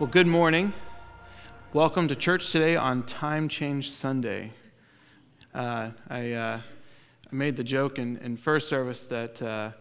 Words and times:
Well, 0.00 0.08
good 0.08 0.26
morning. 0.26 0.72
Welcome 1.74 2.08
to 2.08 2.16
church 2.16 2.52
today 2.52 2.74
on 2.74 3.02
Time 3.02 3.48
Change 3.48 3.90
Sunday. 3.90 4.54
Uh, 5.52 5.90
I, 6.08 6.32
uh, 6.32 6.60
I, 7.30 7.34
made 7.34 7.58
the 7.58 7.64
joke 7.64 7.98
in, 7.98 8.16
in 8.16 8.38
first 8.38 8.70
service 8.70 9.04
that 9.04 9.42
uh, 9.42 9.72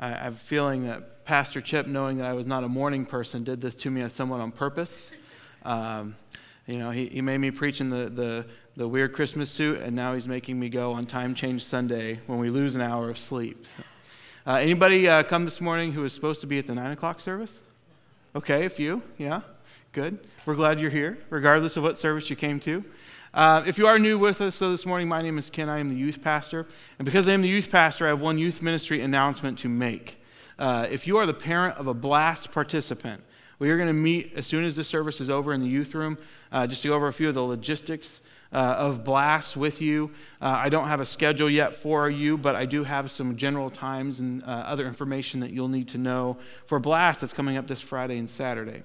I, 0.00 0.06
I, 0.06 0.10
have 0.12 0.32
a 0.32 0.38
feeling 0.38 0.86
that 0.86 1.26
Pastor 1.26 1.60
Chip, 1.60 1.86
knowing 1.88 2.16
that 2.16 2.26
I 2.26 2.32
was 2.32 2.46
not 2.46 2.64
a 2.64 2.68
morning 2.70 3.04
person, 3.04 3.44
did 3.44 3.60
this 3.60 3.74
to 3.74 3.90
me 3.90 4.08
somewhat 4.08 4.40
on 4.40 4.50
purpose. 4.50 5.12
Um, 5.62 6.16
you 6.66 6.78
know, 6.78 6.90
he, 6.90 7.08
he 7.10 7.20
made 7.20 7.36
me 7.36 7.50
preach 7.50 7.82
in 7.82 7.90
the, 7.90 8.08
the, 8.08 8.46
the 8.78 8.88
weird 8.88 9.12
Christmas 9.12 9.50
suit, 9.50 9.82
and 9.82 9.94
now 9.94 10.14
he's 10.14 10.26
making 10.26 10.58
me 10.58 10.70
go 10.70 10.92
on 10.94 11.04
Time 11.04 11.34
Change 11.34 11.62
Sunday 11.62 12.20
when 12.26 12.38
we 12.38 12.48
lose 12.48 12.76
an 12.76 12.80
hour 12.80 13.10
of 13.10 13.18
sleep. 13.18 13.66
Uh, 14.46 14.54
anybody 14.54 15.06
uh, 15.06 15.22
come 15.22 15.44
this 15.44 15.60
morning 15.60 15.92
who 15.92 16.00
was 16.00 16.14
supposed 16.14 16.40
to 16.40 16.46
be 16.46 16.58
at 16.58 16.66
the 16.66 16.74
9 16.74 16.92
o'clock 16.92 17.20
service? 17.20 17.60
Okay, 18.34 18.64
a 18.64 18.70
few, 18.70 19.02
yeah. 19.18 19.42
Good. 19.96 20.18
We're 20.44 20.56
glad 20.56 20.78
you're 20.78 20.90
here, 20.90 21.16
regardless 21.30 21.78
of 21.78 21.82
what 21.82 21.96
service 21.96 22.28
you 22.28 22.36
came 22.36 22.60
to. 22.60 22.84
Uh, 23.32 23.62
if 23.66 23.78
you 23.78 23.86
are 23.86 23.98
new 23.98 24.18
with 24.18 24.42
us, 24.42 24.54
so 24.54 24.70
this 24.70 24.84
morning, 24.84 25.08
my 25.08 25.22
name 25.22 25.38
is 25.38 25.48
Ken. 25.48 25.70
I 25.70 25.78
am 25.78 25.88
the 25.88 25.96
youth 25.96 26.20
pastor. 26.20 26.66
And 26.98 27.06
because 27.06 27.30
I 27.30 27.32
am 27.32 27.40
the 27.40 27.48
youth 27.48 27.70
pastor, 27.70 28.04
I 28.04 28.08
have 28.10 28.20
one 28.20 28.36
youth 28.36 28.60
ministry 28.60 29.00
announcement 29.00 29.58
to 29.60 29.70
make. 29.70 30.20
Uh, 30.58 30.86
if 30.90 31.06
you 31.06 31.16
are 31.16 31.24
the 31.24 31.32
parent 31.32 31.78
of 31.78 31.86
a 31.86 31.94
blast 31.94 32.52
participant, 32.52 33.22
we 33.58 33.70
are 33.70 33.78
going 33.78 33.88
to 33.88 33.94
meet 33.94 34.34
as 34.36 34.46
soon 34.46 34.66
as 34.66 34.76
this 34.76 34.86
service 34.86 35.18
is 35.18 35.30
over 35.30 35.54
in 35.54 35.62
the 35.62 35.66
youth 35.66 35.94
room 35.94 36.18
uh, 36.52 36.66
just 36.66 36.82
to 36.82 36.88
go 36.88 36.94
over 36.94 37.08
a 37.08 37.12
few 37.14 37.28
of 37.28 37.34
the 37.34 37.42
logistics 37.42 38.20
uh, 38.52 38.56
of 38.56 39.02
Blast 39.02 39.56
with 39.56 39.80
you. 39.80 40.10
Uh, 40.42 40.48
I 40.48 40.68
don't 40.68 40.88
have 40.88 41.00
a 41.00 41.06
schedule 41.06 41.48
yet 41.48 41.74
for 41.74 42.10
you, 42.10 42.36
but 42.36 42.54
I 42.54 42.66
do 42.66 42.84
have 42.84 43.10
some 43.10 43.34
general 43.34 43.70
times 43.70 44.20
and 44.20 44.42
uh, 44.42 44.46
other 44.46 44.86
information 44.86 45.40
that 45.40 45.52
you'll 45.52 45.68
need 45.68 45.88
to 45.88 45.98
know 45.98 46.36
for 46.66 46.78
Blast 46.78 47.22
that's 47.22 47.32
coming 47.32 47.56
up 47.56 47.66
this 47.66 47.80
Friday 47.80 48.18
and 48.18 48.28
Saturday. 48.28 48.82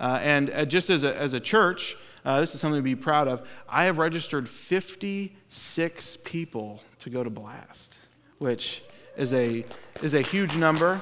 Uh, 0.00 0.18
and 0.22 0.50
uh, 0.50 0.64
just 0.64 0.88
as 0.88 1.04
a, 1.04 1.14
as 1.16 1.34
a 1.34 1.40
church, 1.40 1.96
uh, 2.24 2.40
this 2.40 2.54
is 2.54 2.60
something 2.60 2.78
to 2.78 2.82
be 2.82 2.96
proud 2.96 3.28
of. 3.28 3.46
I 3.68 3.84
have 3.84 3.98
registered 3.98 4.48
56 4.48 6.16
people 6.24 6.82
to 7.00 7.10
go 7.10 7.22
to 7.22 7.30
Blast, 7.30 7.98
which 8.38 8.82
is 9.16 9.32
a, 9.34 9.64
is 10.02 10.14
a 10.14 10.22
huge 10.22 10.56
number. 10.56 11.00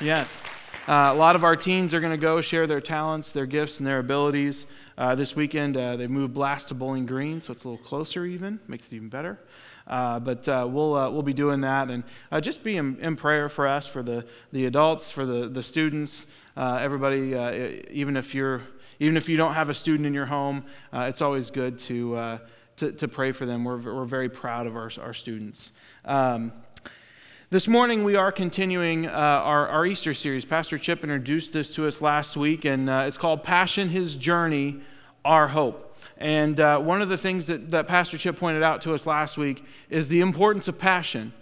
Yes. 0.00 0.44
Uh, 0.88 1.10
a 1.12 1.14
lot 1.14 1.36
of 1.36 1.44
our 1.44 1.54
teens 1.54 1.94
are 1.94 2.00
going 2.00 2.12
to 2.12 2.20
go 2.20 2.40
share 2.40 2.66
their 2.66 2.80
talents, 2.80 3.30
their 3.30 3.46
gifts, 3.46 3.78
and 3.78 3.86
their 3.86 4.00
abilities. 4.00 4.66
Uh, 4.98 5.14
this 5.14 5.36
weekend, 5.36 5.76
uh, 5.76 5.96
they 5.96 6.08
moved 6.08 6.34
Blast 6.34 6.68
to 6.68 6.74
Bowling 6.74 7.06
Green, 7.06 7.40
so 7.40 7.52
it's 7.52 7.62
a 7.62 7.68
little 7.68 7.84
closer, 7.84 8.26
even, 8.26 8.58
makes 8.66 8.88
it 8.88 8.94
even 8.94 9.08
better. 9.08 9.38
Uh, 9.86 10.20
but 10.20 10.48
uh, 10.48 10.66
we'll, 10.68 10.94
uh, 10.94 11.10
we'll 11.10 11.22
be 11.22 11.32
doing 11.32 11.60
that. 11.62 11.90
And 11.90 12.04
uh, 12.30 12.40
just 12.40 12.62
be 12.62 12.76
in, 12.76 12.98
in, 13.00 13.16
prayer 13.16 13.48
for 13.48 13.66
us, 13.66 13.86
for 13.86 14.02
the, 14.02 14.24
the 14.52 14.66
adults, 14.66 15.10
for 15.10 15.26
the, 15.26 15.48
the 15.48 15.62
students, 15.62 16.26
uh, 16.56 16.78
everybody, 16.80 17.34
uh, 17.34 17.82
even, 17.90 18.16
if 18.16 18.34
you're, 18.34 18.62
even 19.00 19.16
if 19.16 19.28
you 19.28 19.36
don't 19.36 19.54
have 19.54 19.68
a 19.68 19.74
student 19.74 20.06
in 20.06 20.14
your 20.14 20.26
home, 20.26 20.64
it's 20.92 21.20
always 21.20 21.50
good 21.50 21.78
to, 21.80 22.40
to, 22.76 22.92
to, 22.92 23.08
pray 23.08 23.32
for 23.32 23.46
them. 23.46 23.64
We're, 23.64 23.78
we're 23.78 24.04
very 24.04 24.28
proud 24.28 24.66
of 24.66 24.76
our, 24.76 24.90
our 25.00 25.14
students. 25.14 25.72
Um, 26.04 26.52
this 27.52 27.68
morning, 27.68 28.02
we 28.02 28.16
are 28.16 28.32
continuing 28.32 29.04
uh, 29.04 29.10
our, 29.10 29.68
our, 29.68 29.84
Easter 29.84 30.14
series. 30.14 30.46
Pastor 30.46 30.78
Chip 30.78 31.02
introduced 31.02 31.52
this 31.52 31.70
to 31.72 31.86
us 31.86 32.00
last 32.00 32.34
week, 32.34 32.64
and 32.64 32.88
uh, 32.88 33.04
it's 33.06 33.18
called 33.18 33.42
Passion, 33.42 33.90
His 33.90 34.16
Journey, 34.16 34.80
Our 35.22 35.48
Hope. 35.48 35.91
And 36.22 36.60
uh, 36.60 36.78
one 36.78 37.02
of 37.02 37.08
the 37.08 37.18
things 37.18 37.48
that, 37.48 37.72
that 37.72 37.88
Pastor 37.88 38.16
Chip 38.16 38.36
pointed 38.36 38.62
out 38.62 38.82
to 38.82 38.94
us 38.94 39.06
last 39.06 39.36
week 39.36 39.64
is 39.90 40.06
the 40.06 40.20
importance 40.20 40.68
of 40.68 40.78
passion. 40.78 41.32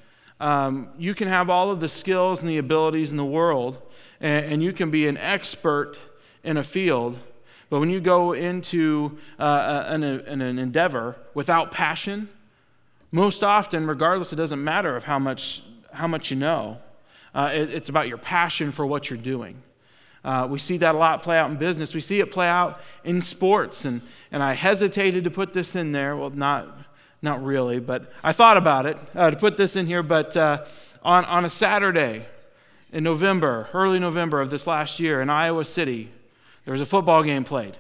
Um, 0.41 0.89
you 0.99 1.15
can 1.15 1.29
have 1.29 1.51
all 1.51 1.71
of 1.71 1.81
the 1.81 1.89
skills 1.89 2.41
and 2.41 2.49
the 2.49 2.57
abilities 2.57 3.11
in 3.11 3.19
the 3.19 3.25
world, 3.25 3.77
and, 4.23 4.55
and 4.55 4.63
you 4.63 4.73
can 4.73 4.91
be 4.91 5.07
an 5.07 5.19
expert 5.19 5.99
in 6.43 6.57
a 6.57 6.65
field, 6.65 7.19
but 7.69 7.79
when 7.79 7.91
you 7.91 8.01
go 8.01 8.33
into 8.33 9.19
uh, 9.39 9.85
an, 9.87 10.03
an, 10.03 10.41
an 10.41 10.59
endeavor 10.59 11.15
without 11.35 11.71
passion, 11.71 12.31
most 13.13 13.45
often, 13.45 13.87
regardless, 13.87 14.33
it 14.33 14.37
doesn't 14.37 14.65
matter 14.65 14.97
of 14.97 15.05
how 15.05 15.19
much, 15.19 15.63
how 15.93 16.07
much 16.07 16.31
you 16.31 16.39
know. 16.39 16.79
Uh, 17.35 17.51
it, 17.53 17.71
it's 17.71 17.91
about 17.91 18.09
your 18.09 18.17
passion 18.17 18.73
for 18.73 18.87
what 18.87 19.11
you're 19.11 19.19
doing. 19.19 19.63
Uh, 20.25 20.47
we 20.51 20.59
see 20.59 20.77
that 20.77 20.95
a 20.95 20.99
lot 20.99 21.23
play 21.23 21.39
out 21.39 21.51
in 21.51 21.57
business. 21.57 21.95
We 21.95 22.01
see 22.01 22.21
it 22.21 22.31
play 22.31 22.49
out 22.49 22.81
in 23.05 23.23
sports. 23.23 23.85
And, 23.85 24.03
and 24.31 24.43
I 24.43 24.53
hesitated 24.53 25.25
to 25.25 25.31
put 25.31 25.53
this 25.53 25.75
in 25.75 25.93
there. 25.93 26.17
Well, 26.17 26.31
not, 26.31 26.79
not 27.23 27.43
really, 27.43 27.81
but 27.81 28.13
I 28.23 28.33
thought 28.33 28.57
about 28.57 28.87
it 28.87 28.99
uh, 29.15 29.31
to 29.31 29.37
put 29.37 29.57
this 29.57 29.77
in 29.77 29.87
here. 29.87 30.03
But 30.03 30.37
uh, 30.37 30.65
on, 31.03 31.25
on 31.25 31.45
a 31.45 31.51
Saturday 31.51 32.27
in 32.93 33.05
November, 33.05 33.69
early 33.73 33.99
November 33.99 34.41
of 34.41 34.51
this 34.51 34.67
last 34.67 35.01
year 35.01 35.21
in 35.21 35.31
Iowa 35.31 35.65
City, 35.65 36.11
there 36.65 36.73
was 36.73 36.81
a 36.81 36.87
football 36.87 37.23
game 37.23 37.45
played, 37.45 37.79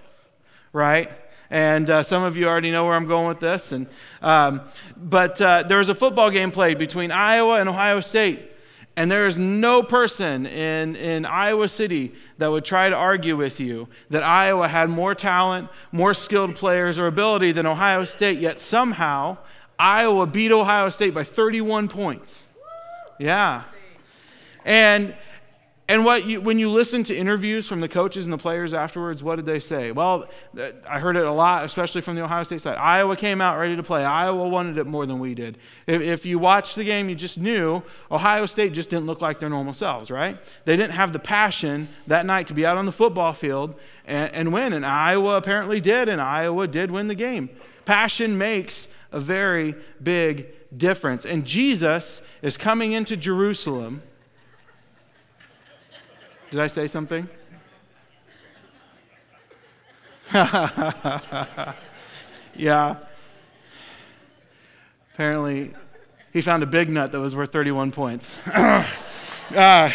right? 0.72 1.10
And 1.50 1.90
uh, 1.90 2.02
some 2.04 2.22
of 2.22 2.36
you 2.36 2.46
already 2.46 2.70
know 2.70 2.86
where 2.86 2.94
I'm 2.94 3.06
going 3.06 3.28
with 3.28 3.40
this. 3.40 3.72
And, 3.72 3.86
um, 4.22 4.62
but 4.96 5.40
uh, 5.42 5.64
there 5.64 5.78
was 5.78 5.88
a 5.88 5.94
football 5.94 6.30
game 6.30 6.52
played 6.52 6.78
between 6.78 7.10
Iowa 7.10 7.58
and 7.58 7.68
Ohio 7.68 8.00
State. 8.00 8.49
And 9.00 9.10
there 9.10 9.24
is 9.24 9.38
no 9.38 9.82
person 9.82 10.44
in, 10.44 10.94
in 10.94 11.24
Iowa 11.24 11.68
City 11.68 12.12
that 12.36 12.48
would 12.48 12.66
try 12.66 12.90
to 12.90 12.94
argue 12.94 13.34
with 13.34 13.58
you 13.58 13.88
that 14.10 14.22
Iowa 14.22 14.68
had 14.68 14.90
more 14.90 15.14
talent, 15.14 15.70
more 15.90 16.12
skilled 16.12 16.54
players, 16.54 16.98
or 16.98 17.06
ability 17.06 17.52
than 17.52 17.64
Ohio 17.64 18.04
State, 18.04 18.40
yet 18.40 18.60
somehow 18.60 19.38
Iowa 19.78 20.26
beat 20.26 20.52
Ohio 20.52 20.90
State 20.90 21.14
by 21.14 21.24
31 21.24 21.88
points. 21.88 22.44
Yeah. 23.18 23.62
And 24.66 25.14
and 25.90 26.04
what 26.04 26.24
you, 26.24 26.40
when 26.40 26.60
you 26.60 26.70
listen 26.70 27.02
to 27.04 27.16
interviews 27.16 27.66
from 27.66 27.80
the 27.80 27.88
coaches 27.88 28.24
and 28.24 28.32
the 28.32 28.38
players 28.38 28.72
afterwards, 28.72 29.24
what 29.24 29.36
did 29.36 29.44
they 29.44 29.58
say? 29.58 29.90
Well, 29.90 30.28
I 30.88 31.00
heard 31.00 31.16
it 31.16 31.24
a 31.24 31.32
lot, 31.32 31.64
especially 31.64 32.00
from 32.00 32.14
the 32.14 32.22
Ohio 32.22 32.44
State 32.44 32.60
side. 32.60 32.78
Iowa 32.78 33.16
came 33.16 33.40
out 33.40 33.58
ready 33.58 33.74
to 33.74 33.82
play. 33.82 34.04
Iowa 34.04 34.48
wanted 34.48 34.78
it 34.78 34.86
more 34.86 35.04
than 35.04 35.18
we 35.18 35.34
did. 35.34 35.58
If, 35.88 36.00
if 36.00 36.24
you 36.24 36.38
watched 36.38 36.76
the 36.76 36.84
game, 36.84 37.08
you 37.08 37.16
just 37.16 37.40
knew 37.40 37.82
Ohio 38.08 38.46
State 38.46 38.72
just 38.72 38.88
didn't 38.88 39.06
look 39.06 39.20
like 39.20 39.40
their 39.40 39.50
normal 39.50 39.74
selves, 39.74 40.12
right? 40.12 40.38
They 40.64 40.76
didn't 40.76 40.92
have 40.92 41.12
the 41.12 41.18
passion 41.18 41.88
that 42.06 42.24
night 42.24 42.46
to 42.46 42.54
be 42.54 42.64
out 42.64 42.78
on 42.78 42.86
the 42.86 42.92
football 42.92 43.32
field 43.32 43.74
and, 44.06 44.32
and 44.32 44.52
win. 44.52 44.72
And 44.72 44.86
Iowa 44.86 45.34
apparently 45.34 45.80
did, 45.80 46.08
and 46.08 46.20
Iowa 46.20 46.68
did 46.68 46.92
win 46.92 47.08
the 47.08 47.16
game. 47.16 47.50
Passion 47.84 48.38
makes 48.38 48.86
a 49.10 49.18
very 49.18 49.74
big 50.00 50.54
difference. 50.76 51.26
And 51.26 51.44
Jesus 51.44 52.22
is 52.42 52.56
coming 52.56 52.92
into 52.92 53.16
Jerusalem 53.16 54.04
did 56.50 56.58
I 56.58 56.66
say 56.66 56.86
something? 56.88 57.28
yeah. 62.56 62.96
Apparently, 65.14 65.72
he 66.32 66.40
found 66.40 66.62
a 66.62 66.66
big 66.66 66.88
nut 66.88 67.12
that 67.12 67.20
was 67.20 67.36
worth 67.36 67.52
31 67.52 67.92
points. 67.92 68.36
uh, 68.46 69.90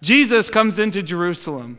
Jesus 0.00 0.48
comes 0.48 0.78
into 0.78 1.02
Jerusalem. 1.02 1.78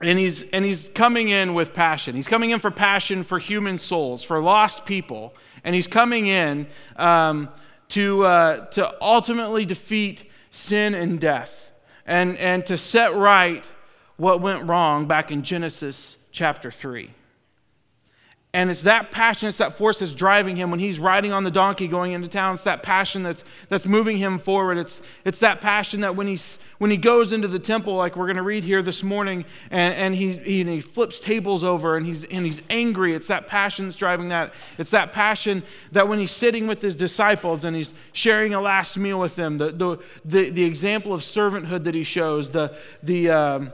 And 0.00 0.18
he's, 0.18 0.44
and 0.50 0.64
he's 0.64 0.88
coming 0.94 1.30
in 1.30 1.54
with 1.54 1.74
passion. 1.74 2.14
He's 2.14 2.28
coming 2.28 2.50
in 2.50 2.60
for 2.60 2.70
passion 2.70 3.24
for 3.24 3.38
human 3.38 3.78
souls, 3.78 4.22
for 4.22 4.40
lost 4.40 4.84
people. 4.86 5.34
And 5.64 5.74
he's 5.74 5.88
coming 5.88 6.28
in 6.28 6.68
um, 6.96 7.48
to, 7.88 8.24
uh, 8.24 8.66
to 8.66 9.02
ultimately 9.02 9.64
defeat 9.64 10.27
sin 10.50 10.94
and 10.94 11.20
death 11.20 11.70
and, 12.06 12.36
and 12.38 12.66
to 12.66 12.76
set 12.76 13.14
right 13.14 13.70
what 14.16 14.40
went 14.40 14.66
wrong 14.66 15.06
back 15.06 15.30
in 15.30 15.42
Genesis 15.42 16.16
chapter 16.32 16.70
3. 16.70 17.10
And 18.54 18.70
it's 18.70 18.82
that 18.82 19.10
passion, 19.10 19.50
it's 19.50 19.58
that 19.58 19.76
force 19.76 19.98
that's 19.98 20.12
driving 20.12 20.56
him 20.56 20.70
when 20.70 20.80
he's 20.80 20.98
riding 20.98 21.32
on 21.32 21.44
the 21.44 21.50
donkey 21.50 21.86
going 21.86 22.12
into 22.12 22.28
town. 22.28 22.54
It's 22.54 22.64
that 22.64 22.82
passion 22.82 23.22
that's, 23.22 23.44
that's 23.68 23.86
moving 23.86 24.16
him 24.16 24.38
forward. 24.38 24.78
It's, 24.78 25.02
it's 25.26 25.40
that 25.40 25.60
passion 25.60 26.00
that 26.00 26.16
when, 26.16 26.26
he's, 26.26 26.58
when 26.78 26.90
he 26.90 26.96
goes 26.96 27.34
into 27.34 27.46
the 27.46 27.58
temple, 27.58 27.96
like 27.96 28.16
we're 28.16 28.24
going 28.24 28.36
to 28.36 28.42
read 28.42 28.64
here 28.64 28.80
this 28.80 29.02
morning, 29.02 29.44
and, 29.70 29.94
and 29.94 30.14
he, 30.14 30.32
he, 30.38 30.62
and 30.62 30.70
he 30.70 30.80
flips 30.80 31.20
tables 31.20 31.62
over 31.62 31.98
and 31.98 32.06
he's, 32.06 32.24
and 32.24 32.46
he's 32.46 32.62
angry, 32.70 33.12
it's 33.12 33.26
that 33.26 33.48
passion 33.48 33.84
that's 33.84 33.98
driving 33.98 34.30
that. 34.30 34.54
It's 34.78 34.92
that 34.92 35.12
passion 35.12 35.62
that 35.92 36.08
when 36.08 36.18
he's 36.18 36.32
sitting 36.32 36.66
with 36.66 36.80
his 36.80 36.96
disciples 36.96 37.66
and 37.66 37.76
he's 37.76 37.92
sharing 38.14 38.54
a 38.54 38.62
last 38.62 38.96
meal 38.96 39.20
with 39.20 39.36
them, 39.36 39.58
the, 39.58 39.72
the, 39.72 39.98
the, 40.24 40.48
the 40.48 40.64
example 40.64 41.12
of 41.12 41.20
servanthood 41.20 41.84
that 41.84 41.94
he 41.94 42.02
shows, 42.02 42.48
the, 42.48 42.74
the, 43.02 43.28
um, 43.28 43.72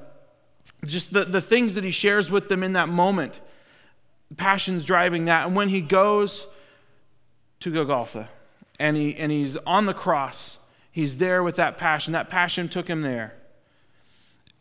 just 0.84 1.12
the, 1.12 1.24
the 1.24 1.40
things 1.40 1.76
that 1.76 1.84
he 1.84 1.92
shares 1.92 2.28
with 2.28 2.48
them 2.48 2.64
in 2.64 2.72
that 2.72 2.88
moment 2.88 3.40
passion's 4.36 4.84
driving 4.84 5.26
that. 5.26 5.46
And 5.46 5.56
when 5.56 5.68
he 5.68 5.80
goes 5.80 6.46
to 7.60 7.72
Golgotha 7.72 8.28
and, 8.78 8.96
he, 8.96 9.16
and 9.16 9.30
he's 9.30 9.56
on 9.58 9.86
the 9.86 9.94
cross, 9.94 10.58
he's 10.90 11.18
there 11.18 11.42
with 11.42 11.56
that 11.56 11.78
passion. 11.78 12.12
That 12.12 12.30
passion 12.30 12.68
took 12.68 12.88
him 12.88 13.02
there. 13.02 13.34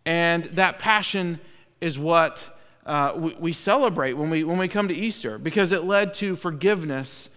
And 0.05 0.45
that 0.45 0.79
passion 0.79 1.39
is 1.81 1.97
what 1.97 2.49
uh, 2.85 3.13
we, 3.15 3.35
we 3.39 3.53
celebrate 3.53 4.13
when 4.13 4.29
we, 4.29 4.43
when 4.43 4.57
we 4.57 4.67
come 4.67 4.87
to 4.87 4.93
Easter 4.93 5.37
because 5.37 5.71
it 5.71 5.83
led 5.83 6.13
to 6.15 6.35
forgiveness 6.35 7.29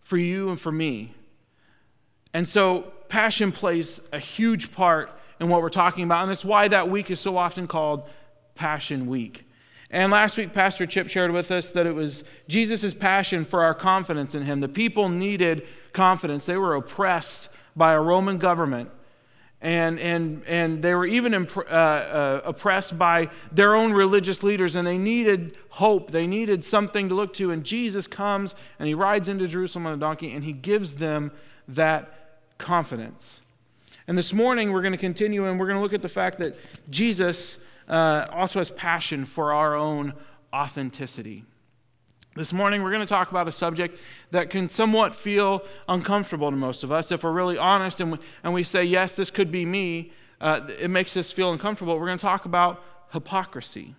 for 0.00 0.16
you 0.16 0.50
and 0.50 0.60
for 0.60 0.72
me. 0.72 1.14
And 2.34 2.46
so, 2.46 2.92
passion 3.08 3.52
plays 3.52 4.00
a 4.12 4.18
huge 4.18 4.72
part 4.72 5.10
in 5.40 5.48
what 5.48 5.62
we're 5.62 5.70
talking 5.70 6.04
about. 6.04 6.24
And 6.24 6.32
it's 6.32 6.44
why 6.44 6.68
that 6.68 6.90
week 6.90 7.10
is 7.10 7.20
so 7.20 7.36
often 7.36 7.66
called 7.66 8.08
Passion 8.54 9.06
Week. 9.06 9.47
And 9.90 10.12
last 10.12 10.36
week, 10.36 10.52
Pastor 10.52 10.86
Chip 10.86 11.08
shared 11.08 11.30
with 11.30 11.50
us 11.50 11.72
that 11.72 11.86
it 11.86 11.94
was 11.94 12.22
Jesus' 12.46 12.92
passion 12.92 13.44
for 13.44 13.62
our 13.62 13.74
confidence 13.74 14.34
in 14.34 14.42
him. 14.42 14.60
The 14.60 14.68
people 14.68 15.08
needed 15.08 15.66
confidence, 15.92 16.44
they 16.44 16.58
were 16.58 16.74
oppressed 16.74 17.48
by 17.74 17.94
a 17.94 18.00
Roman 18.00 18.38
government. 18.38 18.90
And, 19.60 19.98
and, 19.98 20.44
and 20.46 20.82
they 20.84 20.94
were 20.94 21.06
even 21.06 21.34
imp- 21.34 21.56
uh, 21.56 21.60
uh, 21.60 22.40
oppressed 22.44 22.96
by 22.96 23.30
their 23.50 23.74
own 23.74 23.92
religious 23.92 24.44
leaders, 24.44 24.76
and 24.76 24.86
they 24.86 24.98
needed 24.98 25.56
hope. 25.70 26.12
They 26.12 26.28
needed 26.28 26.64
something 26.64 27.08
to 27.08 27.14
look 27.14 27.34
to. 27.34 27.50
And 27.50 27.64
Jesus 27.64 28.06
comes 28.06 28.54
and 28.78 28.86
he 28.86 28.94
rides 28.94 29.28
into 29.28 29.48
Jerusalem 29.48 29.86
on 29.86 29.94
a 29.94 29.96
donkey, 29.96 30.32
and 30.32 30.44
he 30.44 30.52
gives 30.52 30.96
them 30.96 31.32
that 31.66 32.38
confidence. 32.58 33.40
And 34.06 34.16
this 34.16 34.32
morning, 34.32 34.72
we're 34.72 34.82
going 34.82 34.92
to 34.92 34.98
continue 34.98 35.46
and 35.46 35.58
we're 35.58 35.66
going 35.66 35.76
to 35.76 35.82
look 35.82 35.92
at 35.92 36.02
the 36.02 36.08
fact 36.08 36.38
that 36.38 36.56
Jesus 36.88 37.56
uh, 37.88 38.26
also 38.30 38.60
has 38.60 38.70
passion 38.70 39.24
for 39.24 39.52
our 39.52 39.74
own 39.74 40.14
authenticity. 40.52 41.44
This 42.36 42.52
morning, 42.52 42.82
we're 42.82 42.92
going 42.92 43.04
to 43.04 43.06
talk 43.06 43.30
about 43.30 43.48
a 43.48 43.52
subject 43.52 43.98
that 44.30 44.50
can 44.50 44.68
somewhat 44.68 45.14
feel 45.14 45.62
uncomfortable 45.88 46.50
to 46.50 46.56
most 46.56 46.84
of 46.84 46.92
us. 46.92 47.10
If 47.10 47.24
we're 47.24 47.32
really 47.32 47.58
honest 47.58 48.00
and 48.00 48.12
we, 48.12 48.18
and 48.44 48.54
we 48.54 48.62
say, 48.62 48.84
yes, 48.84 49.16
this 49.16 49.30
could 49.30 49.50
be 49.50 49.64
me, 49.64 50.12
uh, 50.40 50.60
it 50.78 50.88
makes 50.88 51.16
us 51.16 51.32
feel 51.32 51.50
uncomfortable. 51.50 51.98
We're 51.98 52.06
going 52.06 52.18
to 52.18 52.22
talk 52.22 52.44
about 52.44 52.82
hypocrisy. 53.12 53.96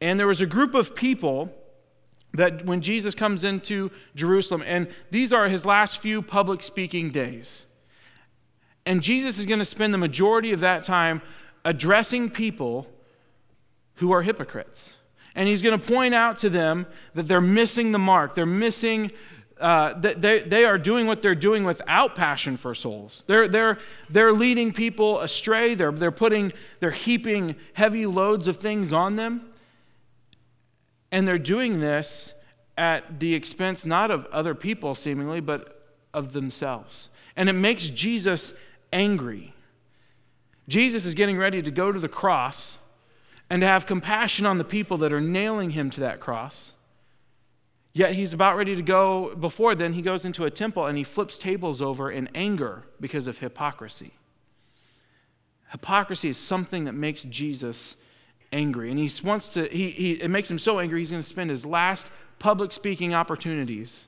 And 0.00 0.20
there 0.20 0.26
was 0.26 0.40
a 0.40 0.46
group 0.46 0.74
of 0.74 0.94
people 0.94 1.50
that 2.34 2.66
when 2.66 2.82
Jesus 2.82 3.14
comes 3.14 3.42
into 3.42 3.90
Jerusalem, 4.14 4.62
and 4.66 4.88
these 5.10 5.32
are 5.32 5.48
his 5.48 5.64
last 5.64 5.98
few 5.98 6.20
public 6.20 6.62
speaking 6.62 7.10
days. 7.10 7.64
And 8.84 9.02
Jesus 9.02 9.38
is 9.38 9.46
going 9.46 9.58
to 9.60 9.64
spend 9.64 9.94
the 9.94 9.98
majority 9.98 10.52
of 10.52 10.60
that 10.60 10.84
time 10.84 11.22
addressing 11.68 12.30
people 12.30 12.86
who 13.96 14.10
are 14.10 14.22
hypocrites. 14.22 14.94
And 15.34 15.46
he's 15.46 15.60
going 15.60 15.78
to 15.78 15.86
point 15.86 16.14
out 16.14 16.38
to 16.38 16.48
them 16.48 16.86
that 17.12 17.24
they're 17.28 17.42
missing 17.42 17.92
the 17.92 17.98
mark. 17.98 18.34
They're 18.34 18.46
missing, 18.46 19.12
uh, 19.60 19.92
they, 19.92 20.38
they 20.38 20.64
are 20.64 20.78
doing 20.78 21.06
what 21.06 21.20
they're 21.20 21.34
doing 21.34 21.64
without 21.64 22.14
passion 22.14 22.56
for 22.56 22.74
souls. 22.74 23.22
They're, 23.26 23.48
they're, 23.48 23.78
they're 24.08 24.32
leading 24.32 24.72
people 24.72 25.20
astray. 25.20 25.74
They're, 25.74 25.92
they're 25.92 26.10
putting, 26.10 26.54
they're 26.80 26.90
heaping 26.90 27.54
heavy 27.74 28.06
loads 28.06 28.48
of 28.48 28.56
things 28.56 28.90
on 28.90 29.16
them. 29.16 29.50
And 31.12 31.28
they're 31.28 31.36
doing 31.36 31.80
this 31.80 32.32
at 32.78 33.20
the 33.20 33.34
expense 33.34 33.84
not 33.84 34.10
of 34.10 34.24
other 34.26 34.54
people, 34.54 34.94
seemingly, 34.94 35.40
but 35.40 35.86
of 36.14 36.32
themselves. 36.32 37.10
And 37.36 37.50
it 37.50 37.52
makes 37.52 37.84
Jesus 37.90 38.54
angry. 38.90 39.52
Jesus 40.68 41.06
is 41.06 41.14
getting 41.14 41.38
ready 41.38 41.62
to 41.62 41.70
go 41.70 41.90
to 41.90 41.98
the 41.98 42.08
cross 42.08 42.78
and 43.50 43.62
to 43.62 43.66
have 43.66 43.86
compassion 43.86 44.44
on 44.44 44.58
the 44.58 44.64
people 44.64 44.98
that 44.98 45.12
are 45.12 45.20
nailing 45.20 45.70
him 45.70 45.90
to 45.90 46.00
that 46.00 46.20
cross. 46.20 46.74
Yet 47.94 48.12
he's 48.12 48.34
about 48.34 48.56
ready 48.56 48.76
to 48.76 48.82
go. 48.82 49.34
Before 49.34 49.74
then, 49.74 49.94
he 49.94 50.02
goes 50.02 50.26
into 50.26 50.44
a 50.44 50.50
temple 50.50 50.86
and 50.86 50.98
he 50.98 51.04
flips 51.04 51.38
tables 51.38 51.80
over 51.80 52.10
in 52.10 52.28
anger 52.34 52.84
because 53.00 53.26
of 53.26 53.38
hypocrisy. 53.38 54.12
Hypocrisy 55.72 56.28
is 56.28 56.36
something 56.36 56.84
that 56.84 56.92
makes 56.92 57.24
Jesus 57.24 57.96
angry. 58.52 58.90
And 58.90 58.98
he 58.98 59.10
wants 59.24 59.48
to, 59.50 59.66
he, 59.68 59.90
he, 59.90 60.12
it 60.12 60.28
makes 60.28 60.50
him 60.50 60.58
so 60.58 60.78
angry, 60.78 61.00
he's 61.00 61.10
going 61.10 61.22
to 61.22 61.28
spend 61.28 61.50
his 61.50 61.64
last 61.64 62.10
public 62.38 62.72
speaking 62.72 63.14
opportunities 63.14 64.06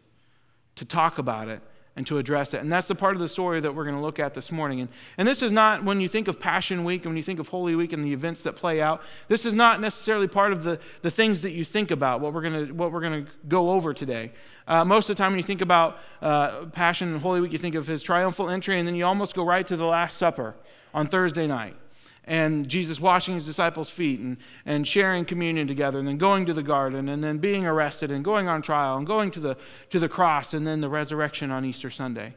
to 0.76 0.84
talk 0.84 1.18
about 1.18 1.48
it 1.48 1.62
and 2.00 2.06
to 2.06 2.16
address 2.16 2.54
it. 2.54 2.62
And 2.62 2.72
that's 2.72 2.88
the 2.88 2.94
part 2.94 3.14
of 3.14 3.20
the 3.20 3.28
story 3.28 3.60
that 3.60 3.74
we're 3.74 3.84
going 3.84 3.94
to 3.94 4.00
look 4.00 4.18
at 4.18 4.32
this 4.32 4.50
morning. 4.50 4.80
And, 4.80 4.88
and 5.18 5.28
this 5.28 5.42
is 5.42 5.52
not, 5.52 5.84
when 5.84 6.00
you 6.00 6.08
think 6.08 6.28
of 6.28 6.40
Passion 6.40 6.82
Week 6.82 7.02
and 7.02 7.10
when 7.10 7.18
you 7.18 7.22
think 7.22 7.38
of 7.38 7.48
Holy 7.48 7.74
Week 7.74 7.92
and 7.92 8.02
the 8.02 8.14
events 8.14 8.42
that 8.44 8.56
play 8.56 8.80
out, 8.80 9.02
this 9.28 9.44
is 9.44 9.52
not 9.52 9.82
necessarily 9.82 10.26
part 10.26 10.50
of 10.50 10.64
the, 10.64 10.80
the 11.02 11.10
things 11.10 11.42
that 11.42 11.50
you 11.50 11.62
think 11.62 11.90
about, 11.90 12.22
what 12.22 12.32
we're 12.32 12.40
going 12.40 12.68
to, 12.68 12.72
what 12.72 12.90
we're 12.90 13.02
going 13.02 13.26
to 13.26 13.30
go 13.48 13.72
over 13.72 13.92
today. 13.92 14.32
Uh, 14.66 14.82
most 14.82 15.10
of 15.10 15.16
the 15.16 15.22
time, 15.22 15.32
when 15.32 15.38
you 15.38 15.44
think 15.44 15.60
about 15.60 15.98
uh, 16.22 16.64
Passion 16.72 17.12
and 17.12 17.20
Holy 17.20 17.42
Week, 17.42 17.52
you 17.52 17.58
think 17.58 17.74
of 17.74 17.86
his 17.86 18.00
triumphal 18.00 18.48
entry, 18.48 18.78
and 18.78 18.88
then 18.88 18.94
you 18.94 19.04
almost 19.04 19.34
go 19.34 19.44
right 19.44 19.66
to 19.66 19.76
the 19.76 19.84
Last 19.84 20.16
Supper 20.16 20.54
on 20.94 21.06
Thursday 21.06 21.46
night 21.46 21.76
and 22.24 22.68
Jesus 22.68 23.00
washing 23.00 23.34
his 23.34 23.46
disciples' 23.46 23.90
feet 23.90 24.20
and, 24.20 24.36
and 24.66 24.86
sharing 24.86 25.24
communion 25.24 25.66
together, 25.66 25.98
and 25.98 26.06
then 26.06 26.18
going 26.18 26.46
to 26.46 26.52
the 26.52 26.62
garden, 26.62 27.08
and 27.08 27.24
then 27.24 27.38
being 27.38 27.66
arrested, 27.66 28.10
and 28.10 28.24
going 28.24 28.48
on 28.48 28.62
trial, 28.62 28.96
and 28.96 29.06
going 29.06 29.30
to 29.32 29.40
the, 29.40 29.56
to 29.90 29.98
the 29.98 30.08
cross, 30.08 30.54
and 30.54 30.66
then 30.66 30.80
the 30.80 30.88
resurrection 30.88 31.50
on 31.50 31.64
Easter 31.64 31.90
Sunday. 31.90 32.34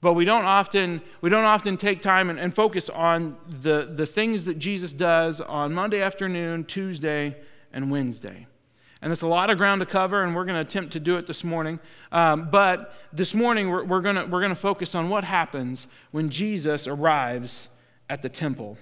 But 0.00 0.14
we 0.14 0.24
don't 0.24 0.44
often, 0.44 1.00
we 1.20 1.30
don't 1.30 1.44
often 1.44 1.76
take 1.76 2.02
time 2.02 2.28
and, 2.28 2.38
and 2.38 2.52
focus 2.52 2.90
on 2.90 3.36
the, 3.46 3.88
the 3.94 4.04
things 4.04 4.46
that 4.46 4.58
Jesus 4.58 4.92
does 4.92 5.40
on 5.40 5.72
Monday 5.72 6.02
afternoon, 6.02 6.64
Tuesday, 6.64 7.36
and 7.72 7.88
Wednesday. 7.90 8.48
And 9.00 9.12
it's 9.12 9.22
a 9.22 9.28
lot 9.28 9.50
of 9.50 9.58
ground 9.58 9.80
to 9.80 9.86
cover, 9.86 10.22
and 10.22 10.34
we're 10.34 10.44
going 10.44 10.56
to 10.56 10.60
attempt 10.60 10.92
to 10.94 11.00
do 11.00 11.16
it 11.18 11.26
this 11.26 11.44
morning. 11.44 11.78
Um, 12.10 12.50
but 12.50 12.94
this 13.12 13.32
morning, 13.32 13.70
we're, 13.70 13.84
we're 13.84 14.00
going 14.00 14.30
we're 14.30 14.46
to 14.46 14.54
focus 14.54 14.94
on 14.94 15.08
what 15.08 15.24
happens 15.24 15.86
when 16.10 16.30
Jesus 16.30 16.86
arrives 16.86 17.68
at 18.12 18.20
the 18.20 18.28
temple. 18.28 18.76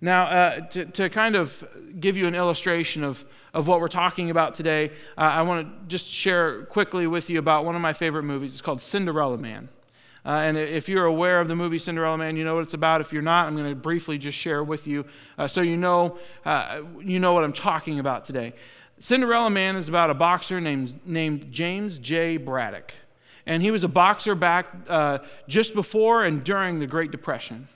Now, 0.00 0.22
uh, 0.22 0.60
to, 0.68 0.84
to 0.84 1.08
kind 1.08 1.34
of 1.34 1.66
give 1.98 2.16
you 2.16 2.28
an 2.28 2.36
illustration 2.36 3.02
of, 3.02 3.24
of 3.52 3.66
what 3.66 3.80
we're 3.80 3.88
talking 3.88 4.30
about 4.30 4.54
today, 4.54 4.90
uh, 5.18 5.22
I 5.22 5.42
want 5.42 5.66
to 5.66 5.88
just 5.88 6.06
share 6.06 6.64
quickly 6.66 7.08
with 7.08 7.28
you 7.28 7.40
about 7.40 7.64
one 7.64 7.74
of 7.74 7.82
my 7.82 7.92
favorite 7.92 8.22
movies. 8.22 8.52
It's 8.52 8.60
called 8.60 8.80
Cinderella 8.80 9.36
Man. 9.36 9.68
Uh, 10.24 10.28
and 10.28 10.56
if 10.56 10.88
you're 10.88 11.06
aware 11.06 11.40
of 11.40 11.48
the 11.48 11.56
movie 11.56 11.80
Cinderella 11.80 12.16
Man, 12.18 12.36
you 12.36 12.44
know 12.44 12.54
what 12.54 12.62
it's 12.62 12.74
about. 12.74 13.00
If 13.00 13.12
you're 13.12 13.20
not, 13.20 13.48
I'm 13.48 13.56
going 13.56 13.68
to 13.68 13.74
briefly 13.74 14.16
just 14.16 14.38
share 14.38 14.62
with 14.62 14.86
you 14.86 15.04
uh, 15.36 15.48
so 15.48 15.60
you 15.60 15.76
know, 15.76 16.18
uh, 16.44 16.82
you 17.00 17.18
know 17.18 17.32
what 17.32 17.42
I'm 17.42 17.52
talking 17.52 17.98
about 17.98 18.26
today. 18.26 18.52
Cinderella 19.00 19.50
Man 19.50 19.74
is 19.74 19.88
about 19.88 20.08
a 20.08 20.14
boxer 20.14 20.60
named, 20.60 21.04
named 21.04 21.50
James 21.50 21.98
J. 21.98 22.36
Braddock 22.36 22.94
and 23.46 23.62
he 23.62 23.70
was 23.70 23.84
a 23.84 23.88
boxer 23.88 24.34
back 24.34 24.66
uh, 24.88 25.18
just 25.48 25.74
before 25.74 26.24
and 26.24 26.44
during 26.44 26.78
the 26.78 26.86
Great 26.86 27.10
Depression. 27.10 27.68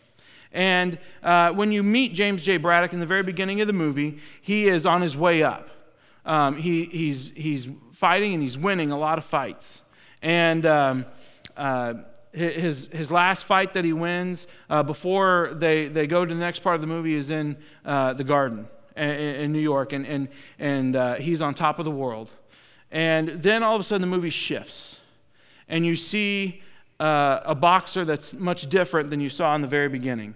And 0.53 0.99
uh, 1.23 1.53
when 1.53 1.73
you 1.73 1.83
meet 1.83 2.15
James 2.15 2.43
J. 2.43 2.57
Braddock 2.57 2.93
in 2.93 3.01
the 3.01 3.07
very 3.07 3.23
beginning 3.23 3.61
of 3.61 3.67
the 3.67 3.73
movie, 3.73 4.19
he 4.41 4.69
is 4.69 4.87
on 4.87 5.03
his 5.03 5.17
way 5.17 5.43
up. 5.43 5.69
Um, 6.25 6.57
he, 6.57 6.85
he's, 6.85 7.33
he's 7.35 7.69
fighting 7.93 8.35
and 8.35 8.43
he's 8.43 8.57
winning 8.57 8.91
a 8.91 8.99
lot 8.99 9.19
of 9.19 9.25
fights. 9.25 9.83
And 10.23 10.65
um, 10.65 11.07
uh, 11.57 11.95
his, 12.33 12.89
his 12.93 13.11
last 13.11 13.45
fight 13.45 13.75
that 13.75 13.85
he 13.85 13.93
wins 13.93 14.47
uh, 14.71 14.83
before 14.83 15.53
they, 15.55 15.89
they 15.89 16.07
go 16.07 16.25
to 16.25 16.35
the 16.35 16.41
next 16.41 16.61
part 16.61 16.77
of 16.77 16.81
the 16.81 16.87
movie 16.87 17.15
is 17.15 17.31
in 17.31 17.57
uh, 17.85 18.15
the 18.15 18.25
garden 18.25 18.69
in, 18.97 19.53
New 19.53 19.61
York, 19.61 19.93
and, 19.93 20.07
and, 20.07 20.29
and 20.59 20.97
uh, 20.97 21.15
he's 21.15 21.41
on 21.41 21.55
top 21.55 21.79
of 21.79 21.85
the 21.85 21.91
world. 21.91 22.31
And 22.91 23.29
then 23.29 23.63
all 23.63 23.75
of 23.75 23.81
a 23.81 23.85
sudden 23.85 24.01
the 24.01 24.15
movie 24.15 24.31
shifts 24.31 24.98
and 25.69 25.85
you 25.85 25.97
see 25.97 26.63
uh, 27.01 27.41
a 27.45 27.55
boxer 27.55 28.05
that's 28.05 28.33
much 28.33 28.69
different 28.69 29.11
than 29.11 29.21
you 29.21 29.31
saw 29.31 29.55
in 29.55 29.61
the 29.61 29.69
very 29.69 29.89
beginning. 29.89 30.35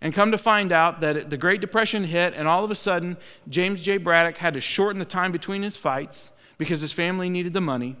And 0.00 0.14
come 0.14 0.32
to 0.32 0.38
find 0.38 0.72
out 0.72 1.00
that 1.02 1.28
the 1.28 1.36
Great 1.36 1.60
Depression 1.60 2.04
hit, 2.04 2.34
and 2.34 2.48
all 2.48 2.64
of 2.64 2.70
a 2.70 2.74
sudden, 2.74 3.18
James 3.48 3.82
J. 3.82 3.98
Braddock 3.98 4.38
had 4.38 4.54
to 4.54 4.60
shorten 4.60 4.98
the 4.98 5.04
time 5.04 5.30
between 5.30 5.62
his 5.62 5.76
fights 5.76 6.32
because 6.56 6.80
his 6.80 6.92
family 6.92 7.28
needed 7.28 7.52
the 7.52 7.60
money. 7.60 7.96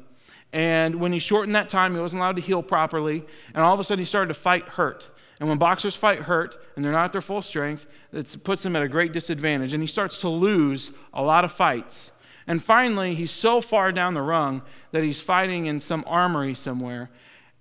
And 0.52 0.96
when 0.96 1.12
he 1.12 1.18
shortened 1.18 1.54
that 1.54 1.68
time, 1.68 1.94
he 1.94 2.00
wasn't 2.00 2.20
allowed 2.20 2.36
to 2.36 2.42
heal 2.42 2.62
properly. 2.62 3.24
And 3.54 3.62
all 3.62 3.74
of 3.74 3.80
a 3.80 3.84
sudden, 3.84 4.00
he 4.00 4.06
started 4.06 4.28
to 4.28 4.40
fight 4.40 4.64
hurt. 4.64 5.08
And 5.38 5.48
when 5.48 5.58
boxers 5.58 5.94
fight 5.94 6.20
hurt 6.20 6.60
and 6.74 6.84
they're 6.84 6.92
not 6.92 7.06
at 7.06 7.12
their 7.12 7.20
full 7.20 7.42
strength, 7.42 7.86
it 8.12 8.36
puts 8.42 8.62
them 8.62 8.76
at 8.76 8.82
a 8.82 8.88
great 8.88 9.12
disadvantage. 9.12 9.72
And 9.72 9.82
he 9.82 9.86
starts 9.86 10.18
to 10.18 10.28
lose 10.28 10.90
a 11.14 11.22
lot 11.22 11.44
of 11.44 11.52
fights 11.52 12.12
and 12.46 12.62
finally, 12.62 13.14
he's 13.14 13.30
so 13.30 13.60
far 13.60 13.92
down 13.92 14.14
the 14.14 14.22
rung 14.22 14.62
that 14.92 15.04
he's 15.04 15.20
fighting 15.20 15.66
in 15.66 15.80
some 15.80 16.04
armory 16.06 16.54
somewhere. 16.54 17.10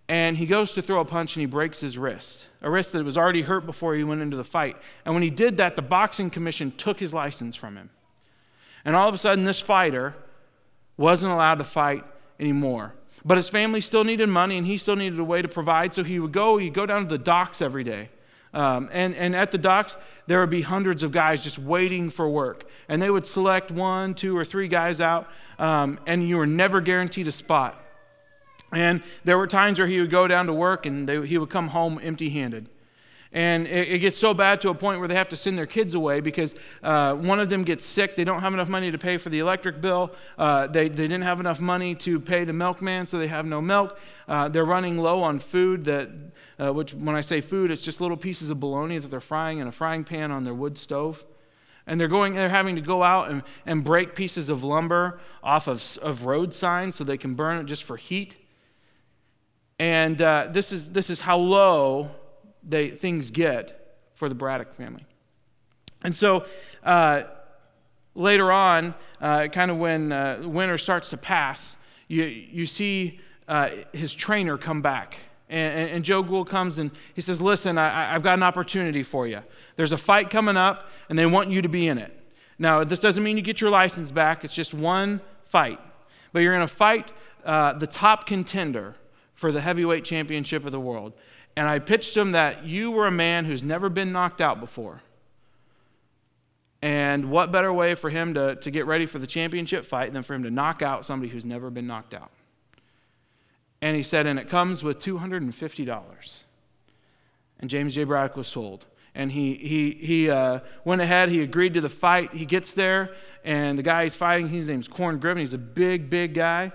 And 0.08 0.38
he 0.38 0.48
goes 0.48 0.72
to 0.72 0.82
throw 0.82 1.02
a 1.02 1.06
punch 1.06 1.36
and 1.36 1.42
he 1.42 1.46
breaks 1.46 1.80
his 1.80 1.98
wrist, 1.98 2.48
a 2.62 2.72
wrist 2.72 2.94
that 2.94 3.06
was 3.06 3.18
already 3.18 3.44
hurt 3.44 3.66
before 3.66 3.94
he 3.94 4.04
went 4.04 4.22
into 4.22 4.38
the 4.38 4.44
fight. 4.44 4.76
And 5.06 5.14
when 5.14 5.22
he 5.22 5.30
did 5.30 5.58
that, 5.58 5.76
the 5.76 5.84
boxing 5.84 6.32
commission 6.32 6.72
took 6.72 7.00
his 7.00 7.14
license 7.14 7.56
from 7.56 7.76
him. 7.76 7.92
And 8.84 8.96
all 8.96 9.08
of 9.08 9.14
a 9.14 9.20
sudden, 9.20 9.44
this 9.44 9.60
fighter 9.60 10.16
wasn't 10.98 11.32
allowed 11.32 11.60
to 11.60 11.64
fight 11.64 12.04
anymore. 12.40 12.96
But 13.24 13.38
his 13.38 13.50
family 13.50 13.82
still 13.82 14.04
needed 14.04 14.30
money 14.30 14.58
and 14.58 14.66
he 14.66 14.78
still 14.78 14.96
needed 14.96 15.20
a 15.20 15.24
way 15.24 15.44
to 15.44 15.48
provide. 15.48 15.94
So 15.94 16.04
he 16.04 16.20
would 16.20 16.32
go, 16.32 16.58
he'd 16.58 16.74
go 16.74 16.88
down 16.88 17.04
to 17.04 17.10
the 17.10 17.18
docks 17.18 17.62
every 17.62 17.84
day 17.84 18.10
um, 18.54 18.90
and, 18.92 19.16
and 19.16 19.36
at 19.36 19.52
the 19.52 19.58
docks, 19.58 19.96
there 20.28 20.40
would 20.40 20.50
be 20.50 20.62
hundreds 20.62 21.04
of 21.04 21.12
guys 21.12 21.44
just 21.44 21.60
waiting 21.60 22.10
for 22.10 22.28
work. 22.30 22.66
And 22.88 23.02
they 23.02 23.10
would 23.10 23.28
select 23.28 23.72
one, 23.72 24.14
two, 24.14 24.36
or 24.36 24.44
three 24.44 24.68
guys 24.68 25.02
out, 25.02 25.28
um, 25.58 26.00
and 26.06 26.28
you 26.28 26.38
were 26.38 26.48
never 26.48 26.82
guaranteed 26.82 27.28
a 27.28 27.32
spot. 27.32 27.84
And 28.72 29.02
there 29.24 29.38
were 29.38 29.48
times 29.48 29.80
where 29.80 29.88
he 29.88 30.00
would 30.00 30.12
go 30.12 30.28
down 30.28 30.46
to 30.46 30.54
work 30.54 30.86
and 30.86 31.10
they, 31.10 31.26
he 31.26 31.38
would 31.38 31.50
come 31.50 31.70
home 31.70 32.00
empty 32.04 32.30
handed. 32.30 32.70
And 33.32 33.68
it, 33.68 33.88
it, 33.90 34.00
gets 34.00 34.18
so 34.18 34.34
bad 34.34 34.60
to 34.62 34.70
a 34.70 34.74
point 34.74 34.98
where 34.98 35.08
they 35.08 35.16
have 35.16 35.30
to 35.30 35.36
send 35.36 35.56
their 35.56 35.68
kids 35.68 35.94
away 35.94 36.20
because 36.20 36.56
uh, 36.82 37.14
one 37.14 37.40
of 37.40 37.48
them 37.48 37.64
gets 37.64 37.86
sick. 37.86 38.16
They 38.16 38.24
don't 38.24 38.42
have 38.42 38.56
enough 38.56 38.70
money 38.70 38.90
to 38.90 38.98
pay 38.98 39.18
for 39.18 39.30
the 39.30 39.38
electric 39.38 39.82
bill. 39.82 40.12
Uh, 40.36 40.66
they, 40.66 40.90
they 40.90 41.08
didn't 41.08 41.22
have 41.22 41.40
enough 41.40 41.60
money 41.60 41.94
to 41.96 42.20
pay 42.20 42.44
the 42.44 42.54
milkman, 42.54 43.06
so 43.06 43.20
they 43.20 43.28
have 43.28 43.46
no 43.46 43.62
milk. 43.62 44.00
Uh, 44.28 44.50
they're 44.50 44.66
running 44.66 44.98
low 44.98 45.22
on 45.22 45.40
food, 45.40 45.84
that, 45.84 46.10
uh, 46.60 46.74
which, 46.74 46.96
when 46.96 47.16
I 47.16 47.22
say 47.22 47.40
food, 47.40 47.70
it's 47.70 47.84
just 47.84 48.02
little 48.02 48.18
pieces 48.18 48.50
of 48.50 48.60
bologna 48.60 48.98
that 48.98 49.10
they're 49.10 49.20
frying 49.20 49.60
in 49.60 49.68
a 49.68 49.72
frying 49.72 50.04
pan 50.04 50.32
on 50.32 50.44
their 50.44 50.56
wood 50.56 50.80
stove. 50.80 51.24
And 51.86 52.00
they're, 52.00 52.08
going, 52.08 52.34
they're 52.34 52.50
having 52.50 52.76
to 52.78 52.82
go 52.82 53.04
out 53.04 53.30
and, 53.30 53.44
and 53.66 53.84
break 53.84 54.16
pieces 54.16 54.50
of 54.50 54.64
lumber 54.64 55.20
off 55.44 55.68
of, 55.68 55.98
of 56.02 56.26
road 56.26 56.56
signs 56.56 56.96
so 56.96 57.04
they 57.04 57.18
can 57.18 57.36
burn 57.36 57.58
it 57.60 57.66
just 57.66 57.84
for 57.84 57.96
heat. 57.96 58.38
And 59.78 60.20
uh, 60.20 60.48
this, 60.52 60.72
is, 60.72 60.92
this 60.92 61.12
is 61.12 61.22
how 61.22 61.38
low 61.38 62.12
they, 62.70 62.90
things 62.92 63.32
get 63.32 63.98
for 64.14 64.30
the 64.30 64.36
Braddock 64.36 64.74
family. 64.74 65.06
And 66.04 66.16
so 66.16 66.46
uh, 66.84 67.24
later 68.16 68.52
on, 68.52 68.96
uh, 69.22 69.48
kind 69.48 69.72
of 69.72 69.78
when 69.78 70.12
uh, 70.12 70.42
winter 70.44 70.78
starts 70.78 71.10
to 71.10 71.18
pass, 71.18 71.76
you, 72.08 72.24
you 72.24 72.66
see 72.66 73.20
uh, 73.48 73.70
his 73.94 74.14
trainer 74.14 74.58
come 74.58 74.82
back. 74.82 75.18
And, 75.50 75.90
and, 75.90 76.06
Joe 76.06 76.22
Gould 76.22 76.48
comes 76.48 76.78
and 76.78 76.92
he 77.16 77.22
says, 77.22 77.42
Listen, 77.42 77.80
I, 77.80 78.14
I've 78.14 78.22
got 78.22 78.38
an 78.38 78.44
opportunity 78.44 79.02
for 79.02 79.26
you. 79.26 79.42
There's 79.78 79.92
a 79.92 79.98
fight 79.98 80.30
coming 80.30 80.58
up, 80.58 80.88
and 81.10 81.18
they 81.18 81.26
want 81.26 81.50
you 81.50 81.64
to 81.64 81.70
be 81.70 81.88
in 81.88 81.98
it. 81.98 82.16
Now, 82.60 82.84
this 82.84 83.00
doesn't 83.00 83.24
mean 83.24 83.36
you 83.36 83.42
get 83.42 83.60
your 83.60 83.72
license 83.72 84.12
back, 84.12 84.46
it's 84.46 84.54
just 84.54 84.76
one 84.76 85.22
fight. 85.46 85.80
But 86.32 86.44
you're 86.44 86.54
going 86.54 86.68
to 86.68 86.74
fight 86.74 87.12
uh, 87.44 87.74
the 87.74 87.88
top 87.88 88.28
contender 88.28 88.96
for 89.34 89.52
the 89.52 89.62
heavyweight 89.62 90.04
championship 90.04 90.66
of 90.66 90.72
the 90.72 90.80
world. 90.80 91.14
And 91.56 91.68
I 91.68 91.80
pitched 91.80 92.16
him 92.16 92.32
that 92.32 92.66
you 92.66 92.92
were 92.92 93.08
a 93.08 93.12
man 93.12 93.46
who's 93.46 93.64
never 93.64 93.90
been 93.90 94.12
knocked 94.12 94.42
out 94.42 94.60
before. 94.60 95.02
And 96.82 97.30
what 97.30 97.52
better 97.52 97.74
way 97.74 97.96
for 97.96 98.10
him 98.10 98.34
to, 98.36 98.56
to 98.56 98.72
get 98.72 98.86
ready 98.86 99.06
for 99.06 99.20
the 99.20 99.28
championship 99.28 99.86
fight 99.86 100.14
than 100.14 100.24
for 100.24 100.34
him 100.34 100.44
to 100.44 100.52
knock 100.52 100.82
out 100.82 101.06
somebody 101.06 101.30
who's 101.30 101.44
never 101.44 101.70
been 101.70 101.88
knocked 101.88 102.14
out? 102.14 102.32
And 103.82 103.98
he 103.98 104.04
said, 104.04 104.26
and 104.26 104.40
it 104.40 104.50
comes 104.50 104.84
with 104.84 105.00
$250. 105.00 106.44
And 107.60 107.70
James 107.70 107.96
J. 107.96 108.06
Braddock 108.06 108.38
was 108.38 108.48
sold. 108.48 108.86
And 109.14 109.32
he, 109.32 109.56
he, 109.56 109.92
he 109.92 110.30
uh, 110.30 110.60
went 110.86 111.02
ahead, 111.02 111.30
he 111.30 111.42
agreed 111.42 111.74
to 111.74 111.82
the 111.82 111.90
fight. 111.90 112.34
He 112.34 112.46
gets 112.46 112.74
there, 112.74 113.14
and 113.44 113.78
the 113.78 113.84
guy 113.84 114.06
he's 114.06 114.16
fighting, 114.16 114.48
his 114.48 114.68
name's 114.68 114.88
Corn 114.88 115.20
Griffin. 115.20 115.40
He's 115.40 115.54
a 115.54 115.58
big, 115.58 116.10
big 116.10 116.36
guy. 116.36 116.72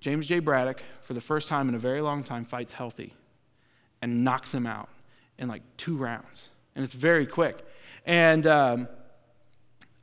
James 0.00 0.26
J. 0.26 0.40
Braddock, 0.40 0.82
for 1.02 1.14
the 1.14 1.20
first 1.20 1.48
time 1.48 1.68
in 1.68 1.74
a 1.74 1.78
very 1.78 2.00
long 2.00 2.24
time, 2.24 2.44
fights 2.44 2.72
healthy 2.72 3.12
and 4.06 4.22
knocks 4.22 4.52
him 4.52 4.66
out 4.66 4.88
in 5.36 5.48
like 5.48 5.62
two 5.76 5.96
rounds. 5.96 6.48
And 6.76 6.84
it's 6.84 6.94
very 6.94 7.26
quick. 7.26 7.58
And 8.06 8.46
um, 8.46 8.88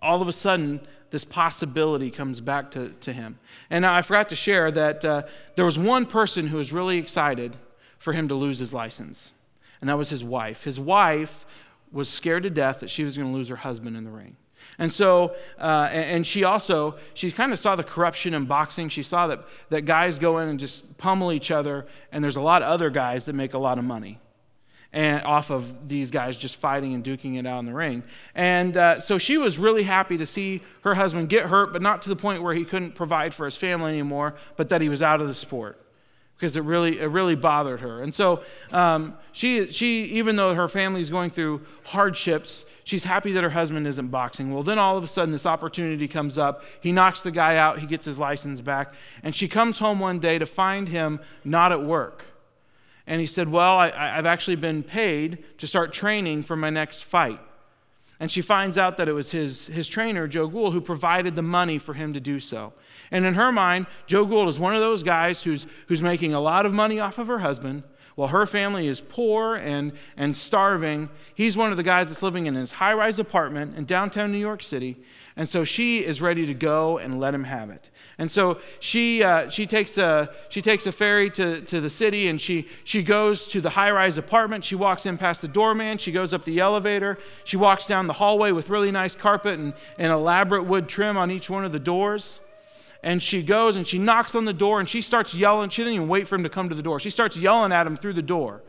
all 0.02 0.22
of 0.22 0.28
a 0.28 0.34
sudden, 0.34 0.82
this 1.10 1.24
possibility 1.24 2.12
comes 2.12 2.42
back 2.42 2.72
to, 2.72 2.90
to 2.90 3.14
him. 3.14 3.40
And 3.70 3.86
I 3.86 4.02
forgot 4.02 4.30
to 4.30 4.36
share 4.36 4.72
that 4.72 5.06
uh, 5.06 5.24
there 5.56 5.64
was 5.64 5.80
one 5.80 6.06
person 6.06 6.48
who 6.48 6.58
was 6.58 6.74
really 6.74 6.98
excited 6.98 7.56
for 7.98 8.12
him 8.12 8.28
to 8.28 8.36
lose 8.36 8.60
his 8.60 8.74
license, 8.74 9.32
and 9.80 9.90
that 9.90 9.98
was 9.98 10.10
his 10.10 10.24
wife. 10.24 10.66
His 10.66 10.78
wife 10.80 11.46
was 11.94 12.10
scared 12.10 12.44
to 12.44 12.50
death 12.50 12.82
that 12.82 12.90
she 12.90 13.06
was 13.06 13.16
going 13.16 13.30
to 13.30 13.34
lose 13.34 13.48
her 13.48 13.56
husband 13.56 13.96
in 13.96 14.04
the 14.04 14.12
ring. 14.12 14.36
And 14.80 14.92
so, 14.92 15.36
uh, 15.60 15.90
and 15.92 16.26
she 16.26 16.44
also, 16.44 16.96
she 17.14 17.32
kind 17.32 17.54
of 17.54 17.60
saw 17.60 17.76
the 17.76 17.84
corruption 17.84 18.34
in 18.34 18.46
boxing. 18.46 18.90
She 18.90 19.04
saw 19.04 19.28
that, 19.28 19.46
that 19.70 19.84
guys 19.84 20.20
go 20.20 20.40
in 20.40 20.50
and 20.50 20.60
just 20.60 20.98
pummel 20.98 21.32
each 21.32 21.52
other, 21.52 21.86
and 22.12 22.24
there's 22.24 22.36
a 22.36 22.42
lot 22.42 22.62
of 22.62 22.70
other 22.70 22.90
guys 22.90 23.26
that 23.26 23.34
make 23.34 23.54
a 23.54 23.60
lot 23.60 23.78
of 23.78 23.86
money 23.86 24.20
and 24.94 25.24
off 25.26 25.50
of 25.50 25.90
these 25.90 26.12
guys 26.12 26.38
just 26.38 26.56
fighting 26.58 26.94
and 26.94 27.04
duking 27.04 27.40
it 27.40 27.48
out 27.48 27.60
in 27.60 27.66
the 27.66 27.74
ring. 27.74 28.04
And 28.36 28.78
uh, 28.78 29.00
so 29.00 29.18
she 29.18 29.38
was 29.38 29.58
really 29.58 29.84
happy 29.84 30.18
to 30.18 30.26
see 30.26 30.62
her 30.82 30.94
husband 30.94 31.30
get 31.30 31.48
hurt, 31.48 31.74
but 31.74 31.82
not 31.82 32.04
to 32.04 32.10
the 32.10 32.16
point 32.16 32.44
where 32.44 32.54
he 32.54 32.64
couldn't 32.64 32.94
provide 32.94 33.34
for 33.34 33.46
his 33.46 33.58
family 33.58 33.92
anymore, 33.92 34.36
but 34.56 34.70
that 34.70 34.82
he 34.82 34.90
was 34.90 35.02
out 35.02 35.20
of 35.20 35.28
the 35.28 35.34
sport 35.34 35.83
because 36.44 36.58
it 36.58 36.64
really, 36.66 37.00
it 37.00 37.06
really 37.06 37.36
bothered 37.36 37.80
her. 37.80 38.02
And 38.02 38.14
so 38.14 38.44
um, 38.74 39.16
she, 39.32 39.72
she, 39.72 40.04
even 40.04 40.36
though 40.36 40.54
her 40.54 40.68
family 40.68 41.00
is 41.00 41.10
going 41.10 41.30
through 41.30 41.62
hardships, 41.86 42.66
she's 42.84 43.06
happy 43.06 43.32
that 43.32 43.46
her 43.46 43.50
husband 43.52 43.88
isn't 43.88 44.10
boxing. 44.10 44.54
Well, 44.54 44.62
then 44.62 44.78
all 44.78 44.98
of 44.98 45.06
a 45.06 45.08
sudden, 45.08 45.32
this 45.32 45.46
opportunity 45.46 46.06
comes 46.06 46.38
up. 46.38 46.66
He 46.82 46.92
knocks 46.92 47.24
the 47.24 47.32
guy 47.32 47.56
out, 47.56 47.80
he 47.80 47.88
gets 47.88 48.06
his 48.06 48.20
license 48.20 48.60
back, 48.60 48.94
and 49.24 49.34
she 49.34 49.48
comes 49.48 49.80
home 49.80 50.02
one 50.02 50.20
day 50.20 50.38
to 50.38 50.46
find 50.46 50.90
him 50.90 51.22
not 51.46 51.72
at 51.72 51.82
work. 51.82 52.26
And 53.08 53.22
he 53.22 53.26
said, 53.26 53.48
Well, 53.48 53.78
I, 53.78 53.92
I've 53.92 54.26
actually 54.26 54.58
been 54.58 54.84
paid 54.84 55.46
to 55.60 55.66
start 55.66 55.94
training 55.94 56.44
for 56.44 56.58
my 56.58 56.70
next 56.70 57.06
fight. 57.06 57.40
And 58.20 58.30
she 58.30 58.42
finds 58.42 58.78
out 58.78 58.98
that 58.98 59.08
it 59.08 59.14
was 59.14 59.32
his, 59.32 59.68
his 59.68 59.88
trainer, 59.88 60.28
Joe 60.28 60.48
Gould, 60.48 60.74
who 60.74 60.82
provided 60.82 61.36
the 61.36 61.42
money 61.42 61.78
for 61.78 61.94
him 61.94 62.12
to 62.12 62.20
do 62.20 62.42
so. 62.42 62.74
And 63.12 63.26
in 63.26 63.36
her 63.36 63.52
mind, 63.52 63.88
Joe 64.08 64.26
Gould 64.26 64.50
is 64.50 64.60
one 64.60 64.76
of 64.76 64.82
those 64.82 65.04
guys 65.04 65.44
who's, 65.44 65.66
who's 65.88 66.02
making 66.02 66.34
a 66.34 66.40
lot 66.40 66.66
of 66.66 66.74
money 66.74 67.00
off 67.00 67.18
of 67.18 67.28
her 67.28 67.40
husband 67.40 67.84
while 68.16 68.30
her 68.30 68.46
family 68.46 68.88
is 68.88 69.00
poor 69.00 69.56
and, 69.56 69.92
and 70.16 70.36
starving. 70.38 71.10
He's 71.34 71.58
one 71.58 71.72
of 71.72 71.78
the 71.78 71.84
guys 71.84 72.08
that's 72.08 72.22
living 72.22 72.46
in 72.46 72.56
his 72.56 72.74
high 72.74 72.94
rise 72.94 73.20
apartment 73.20 73.76
in 73.76 73.86
downtown 73.86 74.32
New 74.32 74.38
York 74.38 74.62
City. 74.62 74.98
And 75.36 75.50
so 75.50 75.64
she 75.64 76.06
is 76.06 76.22
ready 76.22 76.46
to 76.46 76.54
go 76.54 77.00
and 77.00 77.20
let 77.20 77.34
him 77.34 77.46
have 77.46 77.72
it. 77.72 77.90
And 78.20 78.30
so 78.30 78.60
she, 78.80 79.24
uh, 79.24 79.50
she, 79.50 79.66
takes 79.66 79.98
a, 79.98 80.30
she 80.50 80.62
takes 80.62 80.86
a 80.86 80.92
ferry 80.92 81.32
to, 81.32 81.62
to 81.62 81.82
the 81.82 81.90
city 81.90 82.28
and 82.28 82.40
she, 82.40 82.68
she 82.84 83.02
goes 83.02 83.48
to 83.48 83.60
the 83.60 83.72
high 83.72 83.90
rise 83.90 84.20
apartment. 84.20 84.64
She 84.64 84.76
walks 84.76 85.08
in 85.08 85.18
past 85.18 85.42
the 85.42 85.48
doorman. 85.48 85.98
She 85.98 86.12
goes 86.12 86.34
up 86.34 86.46
the 86.46 86.60
elevator. 86.60 87.18
She 87.46 87.58
walks 87.58 87.88
down 87.88 88.06
the 88.06 88.14
hallway 88.14 88.52
with 88.52 88.70
really 88.70 88.92
nice 88.92 89.16
carpet 89.16 89.58
and, 89.58 89.74
and 89.98 90.12
elaborate 90.12 90.66
wood 90.66 90.88
trim 90.88 91.18
on 91.18 91.32
each 91.32 91.50
one 91.50 91.66
of 91.66 91.72
the 91.72 91.80
doors. 91.80 92.40
And 93.04 93.22
she 93.22 93.44
goes 93.44 93.76
and 93.76 93.88
she 93.88 94.00
knocks 94.00 94.34
on 94.34 94.46
the 94.46 94.54
door 94.54 94.80
and 94.80 94.90
she 94.90 95.02
starts 95.02 95.36
yelling. 95.36 95.70
She 95.70 95.84
didn't 95.84 95.96
even 95.96 96.08
wait 96.08 96.28
for 96.28 96.36
him 96.36 96.44
to 96.44 96.50
come 96.50 96.70
to 96.70 96.76
the 96.76 96.82
door. 96.82 97.00
She 97.00 97.12
starts 97.12 97.38
yelling 97.38 97.72
at 97.72 97.86
him 97.86 97.98
through 97.98 98.14
the 98.14 98.22
door 98.22 98.64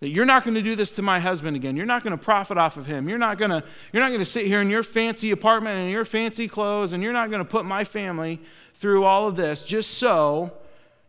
that 0.00 0.10
you're 0.10 0.24
not 0.24 0.44
going 0.44 0.54
to 0.54 0.62
do 0.62 0.76
this 0.76 0.92
to 0.92 1.02
my 1.02 1.18
husband 1.18 1.56
again. 1.56 1.76
You're 1.76 1.86
not 1.86 2.04
going 2.04 2.16
to 2.16 2.22
profit 2.22 2.56
off 2.56 2.76
of 2.76 2.86
him. 2.86 3.08
You're 3.08 3.18
not 3.18 3.36
going 3.36 3.50
to, 3.50 3.64
you're 3.92 4.02
not 4.02 4.10
going 4.10 4.20
to 4.20 4.24
sit 4.24 4.46
here 4.46 4.60
in 4.60 4.70
your 4.70 4.82
fancy 4.82 5.32
apartment 5.32 5.78
and 5.78 5.90
your 5.90 6.04
fancy 6.04 6.46
clothes, 6.46 6.92
and 6.92 7.02
you're 7.02 7.12
not 7.12 7.30
going 7.30 7.42
to 7.42 7.48
put 7.48 7.64
my 7.64 7.84
family 7.84 8.40
through 8.74 9.04
all 9.04 9.26
of 9.26 9.34
this 9.34 9.62
just 9.62 9.92
so 9.92 10.52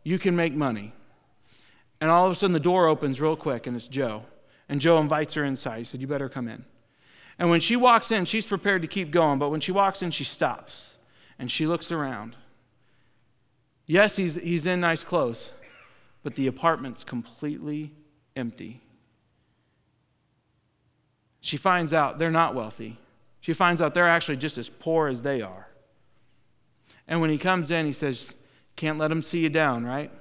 you 0.04 0.18
can 0.18 0.36
make 0.36 0.54
money. 0.54 0.94
And 2.02 2.10
all 2.10 2.26
of 2.26 2.32
a 2.32 2.36
sudden, 2.36 2.54
the 2.54 2.60
door 2.60 2.88
opens 2.88 3.22
real 3.22 3.36
quick, 3.36 3.68
and 3.68 3.76
it's 3.76 3.88
Joe. 3.88 4.24
And 4.68 4.82
Joe 4.82 4.98
invites 4.98 5.36
her 5.36 5.44
inside. 5.44 5.80
He 5.80 5.84
said, 5.84 6.02
You 6.02 6.08
better 6.08 6.30
come 6.30 6.48
in. 6.48 6.66
And 7.38 7.50
when 7.50 7.60
she 7.60 7.76
walks 7.76 8.12
in, 8.12 8.26
she's 8.26 8.46
prepared 8.46 8.82
to 8.82 8.88
keep 8.88 9.12
going, 9.12 9.40
but 9.40 9.50
when 9.50 9.62
she 9.62 9.72
walks 9.72 10.02
in, 10.02 10.12
she 10.12 10.24
stops 10.24 10.96
and 11.38 11.50
she 11.50 11.66
looks 11.68 11.92
around. 11.92 12.36
Yes, 13.90 14.18
he's, 14.18 14.36
he's 14.36 14.68
in 14.68 14.82
nice 14.82 15.04
clothes, 15.04 15.50
but 16.22 16.36
the 16.36 16.46
apartment's 16.46 17.04
completely 17.04 17.92
empty. 18.36 18.82
She 21.42 21.58
finds 21.58 21.92
out 21.92 22.20
they're 22.20 22.30
not 22.30 22.54
wealthy. 22.54 23.00
She 23.42 23.52
finds 23.52 23.82
out 23.82 23.96
they're 23.96 24.08
actually 24.08 24.38
just 24.38 24.60
as 24.60 24.70
poor 24.70 25.08
as 25.08 25.24
they 25.24 25.42
are. 25.42 25.70
And 27.08 27.20
when 27.20 27.32
he 27.32 27.40
comes 27.40 27.72
in, 27.72 27.88
he 27.88 27.92
says, 27.92 28.36
Can't 28.76 29.00
let 29.00 29.08
them 29.08 29.24
see 29.24 29.40
you 29.40 29.50
down, 29.50 29.84
right? 29.84 30.12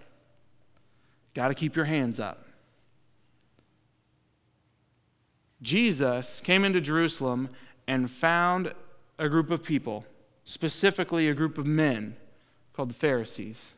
Got 1.34 1.48
to 1.48 1.54
keep 1.54 1.76
your 1.76 1.84
hands 1.84 2.18
up. 2.18 2.46
Jesus 5.60 6.40
came 6.40 6.64
into 6.64 6.80
Jerusalem 6.80 7.50
and 7.86 8.10
found 8.10 8.72
a 9.18 9.28
group 9.28 9.50
of 9.50 9.62
people, 9.62 10.06
specifically 10.46 11.28
a 11.28 11.34
group 11.34 11.58
of 11.58 11.66
men 11.66 12.16
called 12.78 12.90
the 12.90 12.94
Pharisees. 12.94 13.72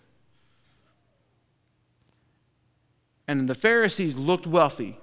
And 3.26 3.48
the 3.48 3.54
Pharisees 3.54 4.16
looked 4.16 4.46
wealthy. 4.46 4.98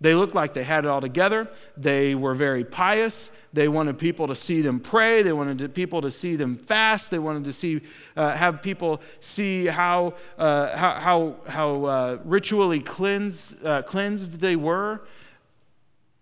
They 0.00 0.14
looked 0.14 0.34
like 0.34 0.54
they 0.54 0.64
had 0.64 0.86
it 0.86 0.88
all 0.88 1.02
together. 1.02 1.50
They 1.76 2.14
were 2.14 2.32
very 2.32 2.64
pious. 2.64 3.30
They 3.52 3.68
wanted 3.68 3.98
people 3.98 4.26
to 4.28 4.34
see 4.34 4.62
them 4.62 4.80
pray. 4.80 5.22
They 5.22 5.34
wanted 5.34 5.74
people 5.74 6.00
to 6.00 6.10
see 6.10 6.34
them 6.34 6.56
fast. 6.56 7.10
They 7.10 7.18
wanted 7.18 7.44
to 7.44 7.52
see, 7.52 7.82
uh, 8.16 8.34
have 8.34 8.62
people 8.62 9.02
see 9.20 9.66
how, 9.66 10.14
uh, 10.38 10.74
how, 10.74 10.94
how, 10.98 11.36
how 11.46 11.84
uh, 11.84 12.18
ritually 12.24 12.80
cleansed, 12.80 13.62
uh, 13.66 13.82
cleansed 13.82 14.40
they 14.40 14.56
were. 14.56 15.02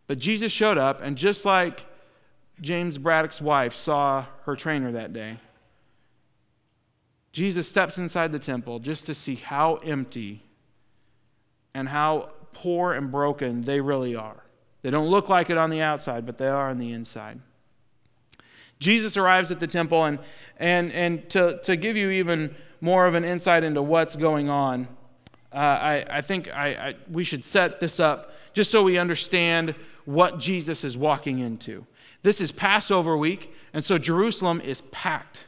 But 0.09 0.19
Jesus 0.19 0.51
showed 0.51 0.79
up, 0.79 1.01
and 1.01 1.17
just 1.17 1.45
like 1.45 1.87
James 2.61 2.99
Braddock's 2.99 3.41
wife 3.41 3.77
saw 3.77 4.27
her 4.47 4.57
trainer 4.57 4.91
that 4.91 5.13
day, 5.13 5.37
Jesus 7.33 7.69
steps 7.69 7.97
inside 7.99 8.33
the 8.33 8.39
temple 8.39 8.79
just 8.79 9.07
to 9.07 9.15
see 9.15 9.37
how 9.37 9.77
empty 9.77 10.43
and 11.75 11.89
how 11.89 12.31
poor 12.53 12.93
and 12.93 13.11
broken 13.11 13.63
they 13.63 13.81
really 13.81 14.17
are. 14.17 14.43
They 14.83 14.91
don't 14.91 15.09
look 15.09 15.29
like 15.29 15.51
it 15.51 15.59
on 15.59 15.71
the 15.71 15.81
outside, 15.81 16.27
but 16.27 16.39
they 16.39 16.49
are 16.49 16.71
on 16.71 16.79
the 16.79 16.93
inside. 16.93 17.41
Jesus 18.79 19.17
arrives 19.17 19.51
at 19.51 19.61
the 19.61 19.67
temple, 19.67 20.05
and, 20.05 20.19
and, 20.57 20.91
and 20.93 21.29
to, 21.31 21.61
to 21.65 21.77
give 21.77 21.97
you 21.97 22.11
even 22.11 22.55
more 22.81 23.07
of 23.07 23.15
an 23.15 23.25
insight 23.25 23.63
into 23.63 23.83
what's 23.83 24.17
going 24.17 24.49
on, 24.49 24.89
uh, 25.53 25.57
I, 25.57 26.05
I 26.09 26.21
think 26.23 26.49
I, 26.49 26.69
I, 26.69 26.95
we 27.11 27.25
should 27.25 27.45
set 27.45 27.79
this 27.79 28.01
up 28.01 28.33
just 28.55 28.71
so 28.71 28.83
we 28.83 28.97
understand 28.97 29.75
what 30.07 30.39
Jesus 30.39 30.83
is 30.83 30.97
walking 30.97 31.41
into. 31.41 31.87
This 32.23 32.41
is 32.41 32.53
Passover 32.53 33.17
week, 33.17 33.53
and 33.75 33.85
so 33.85 33.99
Jerusalem 33.99 34.61
is 34.63 34.81
packed. 34.91 35.45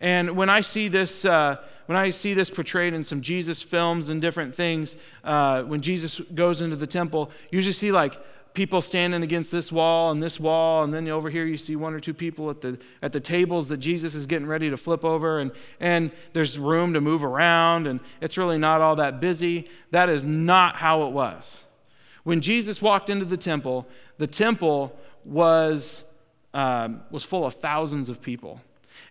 And 0.00 0.36
when 0.36 0.48
I 0.48 0.62
see 0.62 0.88
this, 0.88 1.24
uh, 1.24 1.56
when 1.86 1.96
I 1.96 2.10
see 2.10 2.34
this 2.34 2.48
portrayed 2.48 2.94
in 2.94 3.04
some 3.04 3.20
Jesus 3.20 3.60
films 3.60 4.08
and 4.08 4.20
different 4.20 4.54
things, 4.54 4.96
uh, 5.22 5.62
when 5.62 5.82
Jesus 5.82 6.20
goes 6.34 6.62
into 6.62 6.76
the 6.76 6.86
temple, 6.86 7.30
you 7.50 7.56
usually 7.56 7.74
see 7.74 7.92
like 7.92 8.18
people 8.54 8.80
standing 8.80 9.22
against 9.22 9.52
this 9.52 9.70
wall 9.70 10.10
and 10.10 10.22
this 10.22 10.40
wall, 10.40 10.82
and 10.82 10.92
then 10.92 11.06
over 11.08 11.30
here 11.30 11.44
you 11.44 11.56
see 11.56 11.76
one 11.76 11.94
or 11.94 12.00
two 12.00 12.14
people 12.14 12.50
at 12.50 12.60
the 12.60 12.78
at 13.02 13.12
the 13.12 13.20
tables 13.20 13.68
that 13.68 13.76
Jesus 13.76 14.14
is 14.14 14.26
getting 14.26 14.48
ready 14.48 14.70
to 14.70 14.76
flip 14.76 15.04
over, 15.04 15.38
and 15.38 15.52
and 15.78 16.10
there's 16.32 16.58
room 16.58 16.94
to 16.94 17.00
move 17.00 17.22
around, 17.22 17.86
and 17.86 18.00
it's 18.20 18.38
really 18.38 18.58
not 18.58 18.80
all 18.80 18.96
that 18.96 19.20
busy. 19.20 19.68
That 19.90 20.08
is 20.08 20.24
not 20.24 20.76
how 20.76 21.02
it 21.02 21.12
was. 21.12 21.64
When 22.24 22.40
Jesus 22.40 22.82
walked 22.82 23.10
into 23.10 23.24
the 23.24 23.36
temple, 23.36 23.86
the 24.18 24.26
temple 24.26 24.96
was 25.24 26.04
um, 26.54 27.02
was 27.10 27.24
full 27.24 27.44
of 27.44 27.54
thousands 27.54 28.08
of 28.08 28.20
people, 28.20 28.60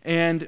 and 0.03 0.48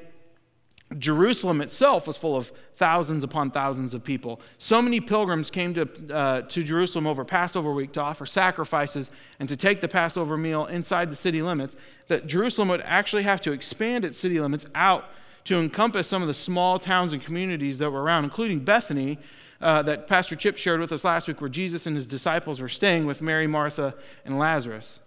Jerusalem 0.98 1.60
itself 1.60 2.06
was 2.06 2.16
full 2.16 2.36
of 2.36 2.52
thousands 2.76 3.24
upon 3.24 3.50
thousands 3.50 3.94
of 3.94 4.02
people. 4.02 4.40
So 4.58 4.82
many 4.82 5.00
pilgrims 5.00 5.50
came 5.50 5.74
to, 5.74 5.88
uh, 6.14 6.42
to 6.42 6.62
Jerusalem 6.62 7.06
over 7.06 7.24
Passover 7.24 7.72
week 7.72 7.92
to 7.92 8.00
offer 8.00 8.26
sacrifices 8.26 9.10
and 9.38 9.48
to 9.48 9.56
take 9.56 9.80
the 9.80 9.88
Passover 9.88 10.36
meal 10.36 10.66
inside 10.66 11.10
the 11.10 11.16
city 11.16 11.42
limits 11.42 11.76
that 12.08 12.26
Jerusalem 12.26 12.68
would 12.68 12.82
actually 12.82 13.22
have 13.22 13.40
to 13.42 13.52
expand 13.52 14.04
its 14.04 14.18
city 14.18 14.40
limits 14.40 14.66
out 14.74 15.06
to 15.44 15.58
encompass 15.58 16.06
some 16.06 16.22
of 16.22 16.28
the 16.28 16.34
small 16.34 16.78
towns 16.78 17.12
and 17.12 17.22
communities 17.22 17.78
that 17.78 17.90
were 17.90 18.02
around, 18.02 18.24
including 18.24 18.60
Bethany, 18.60 19.18
uh, 19.60 19.82
that 19.82 20.06
Pastor 20.06 20.36
Chip 20.36 20.56
shared 20.56 20.80
with 20.80 20.92
us 20.92 21.04
last 21.04 21.28
week, 21.28 21.40
where 21.40 21.50
Jesus 21.50 21.86
and 21.86 21.96
his 21.96 22.06
disciples 22.06 22.60
were 22.60 22.68
staying 22.68 23.06
with 23.06 23.22
Mary, 23.22 23.46
Martha, 23.46 23.94
and 24.24 24.38
Lazarus. 24.38 25.00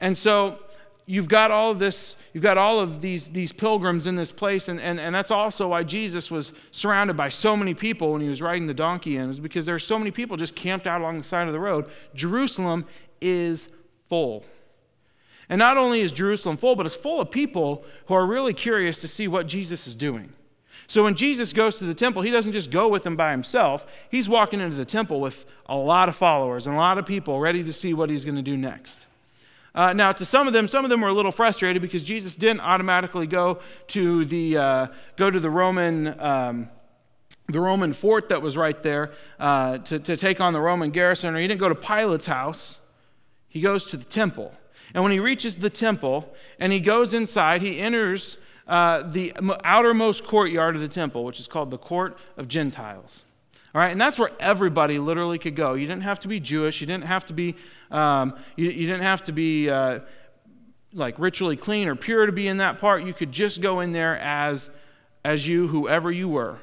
And 0.00 0.18
so 0.18 0.58
you've 1.06 1.28
got 1.28 1.50
all 1.50 1.70
of 1.70 1.78
this, 1.78 2.16
you've 2.32 2.42
got 2.42 2.58
all 2.58 2.80
of 2.80 3.00
these, 3.00 3.28
these 3.28 3.52
pilgrims 3.52 4.06
in 4.06 4.16
this 4.16 4.32
place, 4.32 4.68
and, 4.68 4.80
and, 4.80 5.00
and 5.00 5.14
that's 5.14 5.30
also 5.30 5.68
why 5.68 5.82
Jesus 5.82 6.30
was 6.30 6.52
surrounded 6.70 7.16
by 7.16 7.28
so 7.28 7.56
many 7.56 7.74
people 7.74 8.12
when 8.12 8.20
he 8.20 8.28
was 8.28 8.40
riding 8.40 8.66
the 8.66 8.74
donkey 8.74 9.16
in, 9.16 9.28
was 9.28 9.40
because 9.40 9.66
there 9.66 9.74
are 9.74 9.80
so 9.80 9.98
many 9.98 10.10
people 10.10 10.36
just 10.36 10.54
camped 10.54 10.86
out 10.86 11.00
along 11.00 11.18
the 11.18 11.24
side 11.24 11.46
of 11.46 11.52
the 11.52 11.60
road. 11.60 11.90
Jerusalem 12.14 12.86
is 13.20 13.68
full. 14.08 14.44
And 15.48 15.58
not 15.58 15.76
only 15.76 16.00
is 16.00 16.12
Jerusalem 16.12 16.56
full, 16.56 16.76
but 16.76 16.86
it's 16.86 16.94
full 16.94 17.20
of 17.20 17.30
people 17.30 17.84
who 18.06 18.14
are 18.14 18.24
really 18.24 18.54
curious 18.54 18.98
to 19.00 19.08
see 19.08 19.28
what 19.28 19.46
Jesus 19.46 19.86
is 19.86 19.94
doing. 19.94 20.32
So 20.86 21.04
when 21.04 21.14
Jesus 21.14 21.52
goes 21.52 21.76
to 21.76 21.84
the 21.84 21.94
temple, 21.94 22.22
he 22.22 22.30
doesn't 22.30 22.52
just 22.52 22.70
go 22.70 22.88
with 22.88 23.02
them 23.02 23.16
by 23.16 23.32
himself. 23.32 23.86
He's 24.10 24.28
walking 24.28 24.60
into 24.60 24.76
the 24.76 24.84
temple 24.84 25.20
with 25.20 25.44
a 25.66 25.76
lot 25.76 26.08
of 26.08 26.16
followers 26.16 26.66
and 26.66 26.74
a 26.74 26.78
lot 26.78 26.98
of 26.98 27.06
people 27.06 27.40
ready 27.40 27.62
to 27.64 27.72
see 27.72 27.92
what 27.92 28.10
he's 28.10 28.24
going 28.24 28.36
to 28.36 28.42
do 28.42 28.56
next. 28.56 29.06
Uh, 29.74 29.92
now, 29.92 30.12
to 30.12 30.24
some 30.24 30.46
of 30.46 30.52
them, 30.52 30.68
some 30.68 30.84
of 30.84 30.90
them 30.90 31.00
were 31.00 31.08
a 31.08 31.12
little 31.14 31.32
frustrated 31.32 31.80
because 31.80 32.02
Jesus 32.02 32.34
didn't 32.34 32.60
automatically 32.60 33.26
go 33.26 33.60
to 33.88 34.24
the 34.24 34.56
uh, 34.56 34.86
go 35.16 35.30
to 35.30 35.40
the 35.40 35.50
Roman. 35.50 36.20
Um, 36.20 36.68
the 37.48 37.60
Roman 37.60 37.92
fort 37.92 38.28
that 38.28 38.40
was 38.40 38.56
right 38.56 38.80
there 38.82 39.12
uh, 39.38 39.78
to, 39.78 39.98
to 39.98 40.16
take 40.16 40.40
on 40.40 40.52
the 40.52 40.60
Roman 40.60 40.90
garrison, 40.90 41.34
or 41.34 41.40
he 41.40 41.48
didn't 41.48 41.60
go 41.60 41.68
to 41.68 41.74
Pilate's 41.74 42.26
house. 42.26 42.78
He 43.48 43.60
goes 43.60 43.84
to 43.86 43.96
the 43.96 44.04
temple. 44.04 44.54
And 44.94 45.02
when 45.02 45.12
he 45.12 45.20
reaches 45.20 45.56
the 45.56 45.68
temple 45.68 46.32
and 46.58 46.72
he 46.72 46.80
goes 46.80 47.12
inside, 47.12 47.60
he 47.60 47.78
enters 47.78 48.36
uh, 48.66 49.02
the 49.02 49.32
outermost 49.64 50.24
courtyard 50.24 50.76
of 50.76 50.80
the 50.80 50.88
temple, 50.88 51.24
which 51.24 51.40
is 51.40 51.46
called 51.46 51.70
the 51.70 51.78
Court 51.78 52.16
of 52.36 52.48
Gentiles. 52.48 53.24
All 53.74 53.80
right, 53.80 53.90
and 53.90 54.00
that's 54.00 54.18
where 54.18 54.30
everybody 54.38 54.98
literally 54.98 55.38
could 55.38 55.56
go. 55.56 55.72
You 55.72 55.86
didn't 55.86 56.02
have 56.02 56.20
to 56.20 56.28
be 56.28 56.40
Jewish. 56.40 56.82
You 56.82 56.86
didn't 56.86 57.06
have 57.06 57.24
to 57.26 57.32
be, 57.32 57.56
um, 57.90 58.34
you, 58.54 58.68
you, 58.68 58.86
didn't 58.86 59.04
have 59.04 59.24
to 59.24 59.32
be 59.32 59.70
uh, 59.70 60.00
like 60.92 61.18
ritually 61.18 61.56
clean 61.56 61.88
or 61.88 61.96
pure 61.96 62.26
to 62.26 62.32
be 62.32 62.48
in 62.48 62.58
that 62.58 62.78
part. 62.78 63.02
You 63.02 63.14
could 63.14 63.32
just 63.32 63.62
go 63.62 63.80
in 63.80 63.92
there 63.92 64.18
as, 64.18 64.68
as 65.24 65.48
you, 65.48 65.68
whoever 65.68 66.12
you 66.12 66.28
were. 66.28 66.58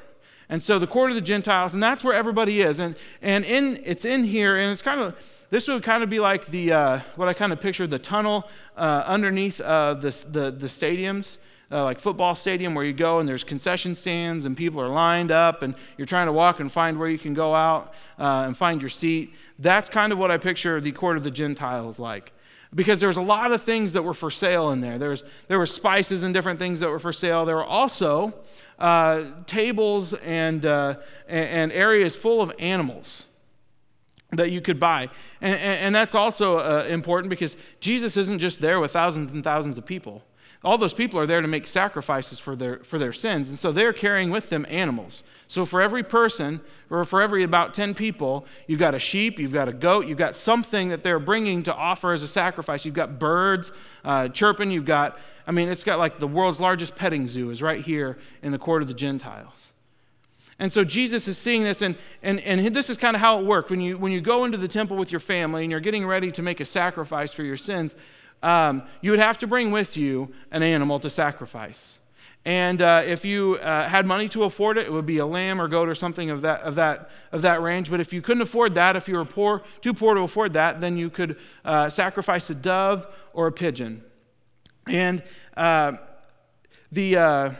And 0.48 0.62
so 0.62 0.78
the 0.78 0.86
court 0.86 1.10
of 1.10 1.16
the 1.16 1.20
Gentiles, 1.20 1.74
and 1.74 1.82
that's 1.82 2.04
where 2.04 2.14
everybody 2.14 2.60
is. 2.60 2.78
And, 2.78 2.94
and 3.22 3.44
in, 3.44 3.80
it's 3.84 4.04
in 4.04 4.22
here, 4.22 4.56
and 4.56 4.70
it's 4.70 4.82
kind 4.82 5.00
of, 5.00 5.16
this 5.50 5.66
would 5.66 5.82
kind 5.82 6.04
of 6.04 6.10
be 6.10 6.20
like 6.20 6.46
the, 6.46 6.72
uh, 6.72 7.00
what 7.16 7.28
I 7.28 7.34
kind 7.34 7.52
of 7.52 7.60
pictured, 7.60 7.90
the 7.90 7.98
tunnel 7.98 8.48
uh, 8.76 9.02
underneath 9.04 9.60
uh, 9.60 9.94
the, 9.94 10.10
the, 10.30 10.50
the 10.52 10.66
stadiums 10.68 11.38
uh, 11.70 11.84
like 11.84 12.00
football 12.00 12.34
stadium 12.34 12.74
where 12.74 12.84
you 12.84 12.92
go 12.92 13.20
and 13.20 13.28
there's 13.28 13.44
concession 13.44 13.94
stands 13.94 14.44
and 14.44 14.56
people 14.56 14.80
are 14.80 14.88
lined 14.88 15.30
up 15.30 15.62
and 15.62 15.74
you're 15.96 16.06
trying 16.06 16.26
to 16.26 16.32
walk 16.32 16.60
and 16.60 16.70
find 16.70 16.98
where 16.98 17.08
you 17.08 17.18
can 17.18 17.32
go 17.32 17.54
out 17.54 17.94
uh, 18.18 18.44
and 18.46 18.56
find 18.56 18.80
your 18.80 18.90
seat. 18.90 19.34
That's 19.58 19.88
kind 19.88 20.12
of 20.12 20.18
what 20.18 20.30
I 20.30 20.36
picture 20.36 20.80
the 20.80 20.92
court 20.92 21.16
of 21.16 21.22
the 21.22 21.30
Gentiles 21.30 21.98
like. 21.98 22.32
Because 22.72 23.00
there's 23.00 23.16
a 23.16 23.22
lot 23.22 23.50
of 23.50 23.62
things 23.62 23.94
that 23.94 24.02
were 24.02 24.14
for 24.14 24.30
sale 24.30 24.70
in 24.70 24.80
there. 24.80 24.96
There's, 24.96 25.24
there 25.48 25.58
were 25.58 25.66
spices 25.66 26.22
and 26.22 26.32
different 26.32 26.58
things 26.60 26.80
that 26.80 26.88
were 26.88 27.00
for 27.00 27.12
sale. 27.12 27.44
There 27.44 27.56
were 27.56 27.64
also 27.64 28.32
uh, 28.78 29.24
tables 29.46 30.14
and, 30.14 30.64
uh, 30.64 30.96
and 31.26 31.72
areas 31.72 32.14
full 32.14 32.40
of 32.40 32.52
animals 32.60 33.26
that 34.30 34.52
you 34.52 34.60
could 34.60 34.78
buy. 34.78 35.08
And, 35.40 35.54
and, 35.54 35.80
and 35.80 35.94
that's 35.94 36.14
also 36.14 36.58
uh, 36.58 36.84
important 36.84 37.30
because 37.30 37.56
Jesus 37.80 38.16
isn't 38.16 38.38
just 38.38 38.60
there 38.60 38.78
with 38.78 38.92
thousands 38.92 39.32
and 39.32 39.42
thousands 39.42 39.76
of 39.76 39.84
people 39.84 40.22
all 40.62 40.76
those 40.76 40.92
people 40.92 41.18
are 41.18 41.26
there 41.26 41.40
to 41.40 41.48
make 41.48 41.66
sacrifices 41.66 42.38
for 42.38 42.54
their, 42.54 42.80
for 42.80 42.98
their 42.98 43.14
sins. 43.14 43.48
And 43.48 43.58
so 43.58 43.72
they're 43.72 43.94
carrying 43.94 44.30
with 44.30 44.50
them 44.50 44.66
animals. 44.68 45.22
So 45.48 45.64
for 45.64 45.80
every 45.80 46.02
person, 46.02 46.60
or 46.90 47.04
for 47.04 47.22
every 47.22 47.42
about 47.42 47.72
10 47.72 47.94
people, 47.94 48.44
you've 48.66 48.78
got 48.78 48.94
a 48.94 48.98
sheep, 48.98 49.38
you've 49.38 49.54
got 49.54 49.68
a 49.68 49.72
goat, 49.72 50.06
you've 50.06 50.18
got 50.18 50.34
something 50.34 50.88
that 50.90 51.02
they're 51.02 51.18
bringing 51.18 51.62
to 51.62 51.74
offer 51.74 52.12
as 52.12 52.22
a 52.22 52.28
sacrifice. 52.28 52.84
You've 52.84 52.94
got 52.94 53.18
birds 53.18 53.72
uh, 54.04 54.28
chirping, 54.28 54.70
you've 54.70 54.84
got, 54.84 55.18
I 55.46 55.52
mean, 55.52 55.68
it's 55.68 55.84
got 55.84 55.98
like 55.98 56.18
the 56.18 56.28
world's 56.28 56.60
largest 56.60 56.94
petting 56.94 57.26
zoo 57.26 57.50
is 57.50 57.62
right 57.62 57.80
here 57.80 58.18
in 58.42 58.52
the 58.52 58.58
court 58.58 58.82
of 58.82 58.88
the 58.88 58.94
Gentiles. 58.94 59.68
And 60.58 60.70
so 60.70 60.84
Jesus 60.84 61.26
is 61.26 61.38
seeing 61.38 61.64
this, 61.64 61.80
and, 61.80 61.96
and, 62.22 62.38
and 62.40 62.76
this 62.76 62.90
is 62.90 62.98
kind 62.98 63.16
of 63.16 63.22
how 63.22 63.40
it 63.40 63.46
worked. 63.46 63.70
When 63.70 63.80
you, 63.80 63.96
when 63.96 64.12
you 64.12 64.20
go 64.20 64.44
into 64.44 64.58
the 64.58 64.68
temple 64.68 64.98
with 64.98 65.10
your 65.10 65.20
family 65.20 65.62
and 65.62 65.70
you're 65.70 65.80
getting 65.80 66.06
ready 66.06 66.30
to 66.32 66.42
make 66.42 66.60
a 66.60 66.66
sacrifice 66.66 67.32
for 67.32 67.42
your 67.44 67.56
sins, 67.56 67.96
um, 68.42 68.82
you 69.00 69.10
would 69.10 69.20
have 69.20 69.38
to 69.38 69.46
bring 69.46 69.70
with 69.70 69.96
you 69.96 70.32
an 70.50 70.62
animal 70.62 71.00
to 71.00 71.10
sacrifice. 71.10 71.98
And 72.44 72.80
uh, 72.80 73.02
if 73.04 73.24
you 73.24 73.56
uh, 73.56 73.86
had 73.86 74.06
money 74.06 74.28
to 74.30 74.44
afford 74.44 74.78
it, 74.78 74.86
it 74.86 74.92
would 74.92 75.04
be 75.04 75.18
a 75.18 75.26
lamb 75.26 75.60
or 75.60 75.68
goat 75.68 75.88
or 75.88 75.94
something 75.94 76.30
of 76.30 76.40
that, 76.42 76.62
of, 76.62 76.76
that, 76.76 77.10
of 77.32 77.42
that 77.42 77.60
range. 77.60 77.90
But 77.90 78.00
if 78.00 78.14
you 78.14 78.22
couldn't 78.22 78.40
afford 78.40 78.74
that, 78.76 78.96
if 78.96 79.08
you 79.08 79.16
were 79.16 79.26
poor, 79.26 79.62
too 79.82 79.92
poor 79.92 80.14
to 80.14 80.22
afford 80.22 80.54
that, 80.54 80.80
then 80.80 80.96
you 80.96 81.10
could 81.10 81.36
uh, 81.64 81.90
sacrifice 81.90 82.48
a 82.48 82.54
dove 82.54 83.06
or 83.34 83.46
a 83.46 83.52
pigeon. 83.52 84.02
And 84.86 85.22
uh, 85.54 85.92
the 86.90 87.16
uh, 87.16 87.50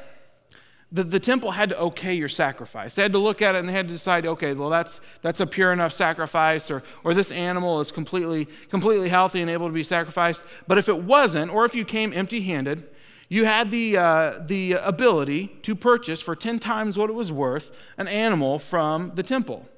the, 0.92 1.04
the 1.04 1.20
temple 1.20 1.52
had 1.52 1.68
to 1.68 1.78
okay 1.78 2.14
your 2.14 2.28
sacrifice. 2.28 2.94
They 2.94 3.02
had 3.02 3.12
to 3.12 3.18
look 3.18 3.42
at 3.42 3.54
it 3.54 3.58
and 3.58 3.68
they 3.68 3.72
had 3.72 3.86
to 3.88 3.94
decide, 3.94 4.26
okay, 4.26 4.54
well, 4.54 4.70
that's, 4.70 5.00
that's 5.22 5.40
a 5.40 5.46
pure 5.46 5.72
enough 5.72 5.92
sacrifice, 5.92 6.70
or, 6.70 6.82
or 7.04 7.14
this 7.14 7.30
animal 7.30 7.80
is 7.80 7.92
completely, 7.92 8.48
completely 8.68 9.08
healthy 9.08 9.40
and 9.40 9.48
able 9.48 9.68
to 9.68 9.72
be 9.72 9.84
sacrificed. 9.84 10.44
But 10.66 10.78
if 10.78 10.88
it 10.88 11.02
wasn't, 11.02 11.52
or 11.52 11.64
if 11.64 11.74
you 11.74 11.84
came 11.84 12.12
empty 12.12 12.40
handed, 12.40 12.88
you 13.28 13.44
had 13.44 13.70
the, 13.70 13.96
uh, 13.96 14.40
the 14.44 14.72
ability 14.72 15.46
to 15.62 15.76
purchase 15.76 16.20
for 16.20 16.34
10 16.34 16.58
times 16.58 16.98
what 16.98 17.08
it 17.08 17.12
was 17.14 17.30
worth 17.30 17.70
an 17.96 18.08
animal 18.08 18.58
from 18.58 19.12
the 19.14 19.22
temple. 19.22 19.68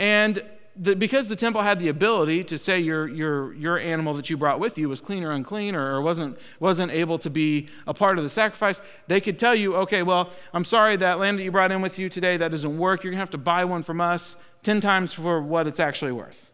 And 0.00 0.42
the, 0.76 0.96
because 0.96 1.28
the 1.28 1.36
temple 1.36 1.62
had 1.62 1.78
the 1.78 1.88
ability 1.88 2.42
to 2.44 2.58
say 2.58 2.80
your, 2.80 3.06
your, 3.06 3.52
your 3.54 3.78
animal 3.78 4.14
that 4.14 4.28
you 4.28 4.36
brought 4.36 4.58
with 4.58 4.76
you 4.76 4.88
was 4.88 5.00
clean 5.00 5.22
or 5.22 5.30
unclean 5.30 5.74
or, 5.74 5.94
or 5.94 6.00
wasn't, 6.02 6.36
wasn't 6.58 6.90
able 6.90 7.18
to 7.20 7.30
be 7.30 7.68
a 7.86 7.94
part 7.94 8.18
of 8.18 8.24
the 8.24 8.30
sacrifice, 8.30 8.80
they 9.06 9.20
could 9.20 9.38
tell 9.38 9.54
you, 9.54 9.76
okay, 9.76 10.02
well, 10.02 10.30
I'm 10.52 10.64
sorry, 10.64 10.96
that 10.96 11.20
lamb 11.20 11.36
that 11.36 11.44
you 11.44 11.52
brought 11.52 11.70
in 11.70 11.80
with 11.80 11.98
you 11.98 12.08
today, 12.08 12.36
that 12.36 12.50
doesn't 12.50 12.76
work. 12.76 13.04
You're 13.04 13.12
going 13.12 13.18
to 13.18 13.22
have 13.22 13.30
to 13.30 13.38
buy 13.38 13.64
one 13.64 13.84
from 13.84 14.00
us 14.00 14.36
10 14.64 14.80
times 14.80 15.12
for 15.12 15.40
what 15.40 15.66
it's 15.68 15.78
actually 15.78 16.12
worth. 16.12 16.50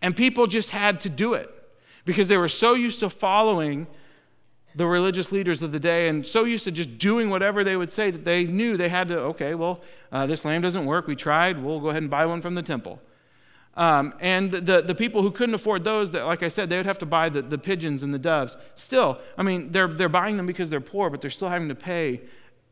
And 0.00 0.16
people 0.16 0.46
just 0.46 0.70
had 0.70 1.00
to 1.02 1.10
do 1.10 1.34
it 1.34 1.50
because 2.06 2.28
they 2.28 2.38
were 2.38 2.48
so 2.48 2.72
used 2.72 3.00
to 3.00 3.10
following 3.10 3.86
the 4.74 4.86
religious 4.86 5.30
leaders 5.30 5.60
of 5.60 5.72
the 5.72 5.80
day 5.80 6.08
and 6.08 6.26
so 6.26 6.44
used 6.44 6.64
to 6.64 6.70
just 6.70 6.98
doing 6.98 7.28
whatever 7.28 7.64
they 7.64 7.76
would 7.76 7.90
say 7.90 8.10
that 8.10 8.24
they 8.24 8.44
knew 8.44 8.76
they 8.76 8.88
had 8.88 9.08
to, 9.08 9.18
okay, 9.18 9.54
well, 9.54 9.80
uh, 10.12 10.24
this 10.24 10.44
lamb 10.44 10.62
doesn't 10.62 10.86
work. 10.86 11.06
We 11.06 11.16
tried. 11.16 11.62
We'll 11.62 11.80
go 11.80 11.90
ahead 11.90 12.02
and 12.02 12.10
buy 12.10 12.24
one 12.24 12.40
from 12.40 12.54
the 12.54 12.62
temple. 12.62 13.00
Um, 13.78 14.12
and 14.18 14.50
the, 14.50 14.82
the 14.82 14.94
people 14.94 15.22
who 15.22 15.30
couldn't 15.30 15.54
afford 15.54 15.84
those, 15.84 16.10
that, 16.10 16.26
like 16.26 16.42
I 16.42 16.48
said, 16.48 16.68
they 16.68 16.76
would 16.76 16.84
have 16.84 16.98
to 16.98 17.06
buy 17.06 17.28
the, 17.28 17.42
the 17.42 17.56
pigeons 17.56 18.02
and 18.02 18.12
the 18.12 18.18
doves. 18.18 18.56
Still, 18.74 19.18
I 19.38 19.44
mean, 19.44 19.70
they're, 19.70 19.86
they're 19.86 20.08
buying 20.08 20.36
them 20.36 20.46
because 20.46 20.68
they're 20.68 20.80
poor, 20.80 21.10
but 21.10 21.20
they're 21.20 21.30
still 21.30 21.48
having 21.48 21.68
to 21.68 21.76
pay 21.76 22.22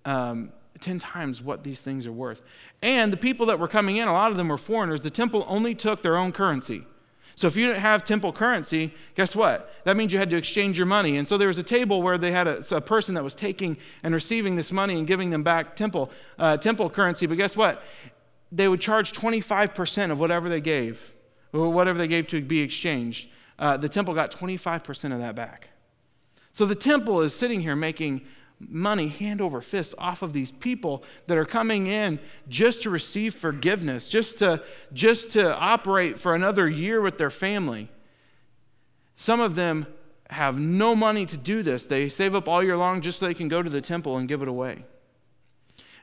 um, 0.04 0.52
10 0.80 0.98
times 0.98 1.40
what 1.40 1.62
these 1.62 1.80
things 1.80 2.08
are 2.08 2.12
worth. 2.12 2.42
And 2.82 3.12
the 3.12 3.16
people 3.16 3.46
that 3.46 3.60
were 3.60 3.68
coming 3.68 3.98
in, 3.98 4.08
a 4.08 4.12
lot 4.12 4.32
of 4.32 4.36
them 4.36 4.48
were 4.48 4.58
foreigners. 4.58 5.02
The 5.02 5.10
temple 5.10 5.46
only 5.48 5.76
took 5.76 6.02
their 6.02 6.16
own 6.16 6.32
currency. 6.32 6.84
So 7.36 7.46
if 7.46 7.54
you 7.54 7.68
didn't 7.68 7.82
have 7.82 8.02
temple 8.02 8.32
currency, 8.32 8.92
guess 9.14 9.36
what? 9.36 9.72
That 9.84 9.96
means 9.96 10.12
you 10.12 10.18
had 10.18 10.30
to 10.30 10.36
exchange 10.36 10.76
your 10.76 10.86
money. 10.86 11.18
And 11.18 11.28
so 11.28 11.38
there 11.38 11.48
was 11.48 11.58
a 11.58 11.62
table 11.62 12.02
where 12.02 12.18
they 12.18 12.32
had 12.32 12.48
a, 12.48 12.74
a 12.74 12.80
person 12.80 13.14
that 13.14 13.22
was 13.22 13.34
taking 13.34 13.76
and 14.02 14.12
receiving 14.12 14.56
this 14.56 14.72
money 14.72 14.98
and 14.98 15.06
giving 15.06 15.30
them 15.30 15.44
back 15.44 15.76
temple, 15.76 16.10
uh, 16.38 16.56
temple 16.56 16.90
currency. 16.90 17.26
But 17.26 17.36
guess 17.36 17.54
what? 17.54 17.82
They 18.52 18.68
would 18.68 18.80
charge 18.80 19.12
25% 19.12 20.10
of 20.10 20.20
whatever 20.20 20.48
they 20.48 20.60
gave 20.60 21.12
or 21.52 21.70
whatever 21.70 21.98
they 21.98 22.08
gave 22.08 22.26
to 22.28 22.40
be 22.40 22.60
exchanged, 22.60 23.28
uh, 23.58 23.76
the 23.76 23.88
temple 23.88 24.14
got 24.14 24.30
25% 24.30 25.12
of 25.12 25.18
that 25.20 25.34
back. 25.34 25.70
So 26.52 26.64
the 26.64 26.74
temple 26.74 27.20
is 27.20 27.34
sitting 27.34 27.60
here 27.60 27.76
making 27.76 28.22
money 28.58 29.08
hand 29.08 29.40
over 29.40 29.60
fist 29.60 29.94
off 29.98 30.22
of 30.22 30.32
these 30.32 30.50
people 30.50 31.04
that 31.26 31.36
are 31.36 31.44
coming 31.44 31.86
in 31.86 32.18
just 32.48 32.82
to 32.82 32.90
receive 32.90 33.34
forgiveness, 33.34 34.08
just 34.08 34.38
to, 34.38 34.62
just 34.92 35.32
to 35.34 35.54
operate 35.56 36.18
for 36.18 36.34
another 36.34 36.68
year 36.68 37.00
with 37.00 37.18
their 37.18 37.30
family. 37.30 37.90
Some 39.16 39.40
of 39.40 39.54
them 39.54 39.86
have 40.30 40.58
no 40.58 40.96
money 40.96 41.26
to 41.26 41.36
do 41.36 41.62
this. 41.62 41.86
They 41.86 42.08
save 42.08 42.34
up 42.34 42.48
all 42.48 42.62
year 42.62 42.76
long 42.76 43.00
just 43.00 43.18
so 43.18 43.26
they 43.26 43.34
can 43.34 43.48
go 43.48 43.62
to 43.62 43.70
the 43.70 43.80
temple 43.80 44.16
and 44.16 44.26
give 44.26 44.42
it 44.42 44.48
away. 44.48 44.84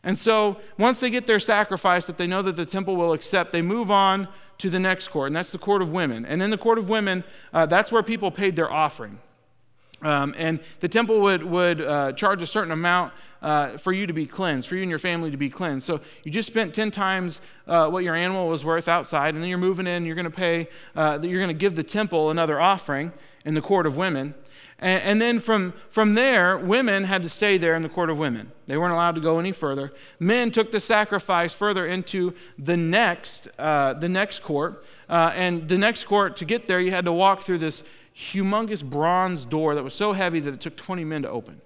And 0.03 0.19
so 0.19 0.57
once 0.77 0.99
they 0.99 1.09
get 1.09 1.27
their 1.27 1.39
sacrifice 1.39 2.05
that 2.07 2.17
they 2.17 2.27
know 2.27 2.41
that 2.41 2.55
the 2.55 2.65
temple 2.65 2.95
will 2.95 3.13
accept, 3.13 3.53
they 3.53 3.61
move 3.61 3.89
on 3.89 4.27
to 4.57 4.69
the 4.69 4.79
next 4.79 5.07
court, 5.07 5.27
and 5.27 5.35
that's 5.35 5.51
the 5.51 5.57
court 5.57 5.81
of 5.81 5.91
women. 5.91 6.25
And 6.25 6.41
in 6.41 6.49
the 6.49 6.57
court 6.57 6.77
of 6.77 6.89
women, 6.89 7.23
uh, 7.53 7.65
that's 7.65 7.91
where 7.91 8.03
people 8.03 8.29
paid 8.31 8.55
their 8.55 8.71
offering. 8.71 9.19
Um, 10.01 10.35
and 10.37 10.59
the 10.81 10.89
temple 10.89 11.21
would, 11.21 11.43
would 11.43 11.81
uh, 11.81 12.11
charge 12.11 12.43
a 12.43 12.47
certain 12.47 12.71
amount 12.71 13.13
uh, 13.41 13.77
for 13.77 13.91
you 13.91 14.05
to 14.05 14.13
be 14.13 14.25
cleansed, 14.25 14.67
for 14.67 14.75
you 14.75 14.81
and 14.81 14.89
your 14.89 14.99
family 14.99 15.31
to 15.31 15.37
be 15.37 15.49
cleansed. 15.49 15.85
So 15.85 16.01
you 16.23 16.31
just 16.31 16.47
spent 16.47 16.73
10 16.73 16.91
times 16.91 17.41
uh, 17.67 17.89
what 17.89 18.03
your 18.03 18.15
animal 18.15 18.47
was 18.47 18.65
worth 18.65 18.87
outside, 18.87 19.33
and 19.33 19.43
then 19.43 19.49
you're 19.49 19.57
moving 19.57 19.87
in, 19.87 20.05
you're 20.05 20.15
going 20.15 20.25
to 20.25 20.31
pay, 20.31 20.67
uh, 20.95 21.19
you're 21.21 21.39
going 21.39 21.47
to 21.47 21.53
give 21.53 21.75
the 21.75 21.83
temple 21.83 22.29
another 22.29 22.59
offering 22.59 23.13
in 23.45 23.53
the 23.53 23.61
court 23.61 23.85
of 23.85 23.95
women. 23.95 24.33
And, 24.83 25.01
and, 25.03 25.21
then 25.21 25.39
from, 25.39 25.73
from 25.87 26.13
there, 26.15 26.57
women 26.57 27.05
had 27.05 27.23
to 27.23 27.29
stay 27.29 27.57
there 27.57 27.73
in 27.73 27.83
the 27.83 27.89
court 27.89 28.09
of 28.09 28.17
women. 28.17 28.51
They 28.67 28.75
weren't 28.75 28.91
allowed 28.91 29.15
to 29.15 29.21
go 29.21 29.39
any 29.39 29.53
further. 29.53 29.93
Men 30.19 30.51
took 30.51 30.73
the 30.73 30.81
sacrifice 30.81 31.53
further 31.53 31.87
into 31.87 32.33
the 32.59 32.75
next, 32.75 33.47
uh, 33.57 33.93
the 33.93 34.09
next 34.09 34.43
court. 34.43 34.83
Uh, 35.07 35.31
and 35.35 35.69
the 35.69 35.77
next 35.77 36.03
court, 36.03 36.35
to 36.35 36.43
get 36.43 36.67
there, 36.67 36.81
you 36.81 36.91
had 36.91 37.05
to 37.05 37.13
walk 37.13 37.43
through 37.43 37.59
this 37.59 37.81
humongous 38.13 38.83
bronze 38.83 39.45
door 39.45 39.73
that 39.73 39.85
was 39.85 39.93
so 39.93 40.11
heavy 40.11 40.41
that 40.41 40.53
it 40.53 40.59
took 40.59 40.75
20 40.75 41.05
men 41.05 41.21
to 41.21 41.29
open. 41.29 41.61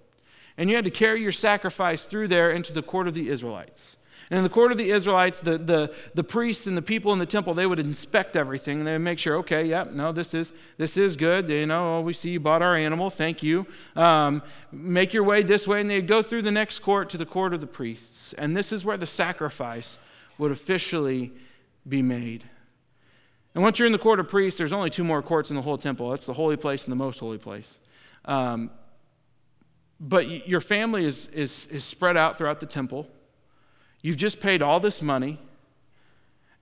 And 0.56 0.70
you 0.70 0.76
had 0.76 0.86
to 0.86 0.92
carry 0.92 1.20
your 1.20 1.32
sacrifice 1.32 2.06
through 2.06 2.28
there 2.28 2.52
into 2.52 2.72
the 2.72 2.84
court 2.84 3.08
of 3.08 3.16
the 3.16 3.30
Israelites. 3.30 3.98
And 4.30 4.40
in 4.40 4.44
the 4.44 4.50
court 4.50 4.72
of 4.74 4.78
the 4.78 4.92
Israelites, 4.92 5.40
the, 5.40 5.58
the, 5.58 5.94
the 6.13 6.24
priests 6.24 6.68
and 6.68 6.76
the 6.76 6.82
people 6.82 7.13
in 7.13 7.20
the 7.20 7.26
temple, 7.26 7.54
they 7.54 7.66
would 7.66 7.80
inspect 7.80 8.36
everything. 8.36 8.80
And 8.80 8.88
they 8.88 8.92
would 8.94 9.02
make 9.02 9.20
sure, 9.20 9.38
okay, 9.38 9.63
yep, 9.63 9.92
no, 9.92 10.12
this 10.12 10.34
is, 10.34 10.52
this 10.78 10.98
is 10.98 11.16
good. 11.16 11.50
You 11.50 11.66
know, 11.66 11.98
oh, 11.98 12.02
we 12.02 12.12
see 12.12 12.32
you 12.32 12.40
bought 12.42 12.62
our 12.62 12.76
animal. 12.76 13.10
Thank 13.10 13.42
you. 13.42 13.66
Um, 13.96 14.44
make 14.72 15.13
your 15.13 15.24
way 15.24 15.44
this 15.44 15.66
way. 15.66 15.80
And 15.80 15.90
they'd 15.90 16.08
go 16.08 16.22
through 16.22 16.42
the 16.42 16.52
next 16.52 16.80
court 16.80 17.10
to 17.12 17.18
the 17.18 17.26
court 17.26 17.54
of 17.54 17.62
the 17.62 17.68
priests. 17.68 18.34
And 18.34 18.56
this 18.56 18.74
is 18.74 18.84
where 18.84 18.98
the 18.98 19.08
sacrifice 19.08 19.98
would 20.38 20.52
officially 20.52 21.32
be 21.88 22.02
made. 22.02 22.44
And 23.56 23.63
once 23.63 23.80
you're 23.80 23.86
in 23.86 23.94
the 23.94 23.98
court 23.98 24.20
of 24.20 24.28
priests, 24.28 24.58
there's 24.58 24.74
only 24.74 24.90
two 24.90 25.06
more 25.06 25.22
courts 25.22 25.50
in 25.50 25.56
the 25.56 25.62
whole 25.62 25.78
temple. 25.78 26.10
That's 26.10 26.26
the 26.26 26.34
holy 26.34 26.58
place 26.58 26.84
and 26.84 26.92
the 26.92 26.98
most 26.98 27.20
holy 27.20 27.38
place. 27.38 27.80
Um, 28.26 28.72
but 30.00 30.48
your 30.48 30.62
family 30.62 31.06
is, 31.06 31.28
is, 31.28 31.66
is 31.68 31.84
spread 31.84 32.18
out 32.18 32.38
throughout 32.38 32.60
the 32.60 32.66
temple. 32.66 33.08
You've 34.02 34.18
just 34.18 34.40
paid 34.40 34.62
all 34.62 34.80
this 34.80 35.02
money, 35.02 35.40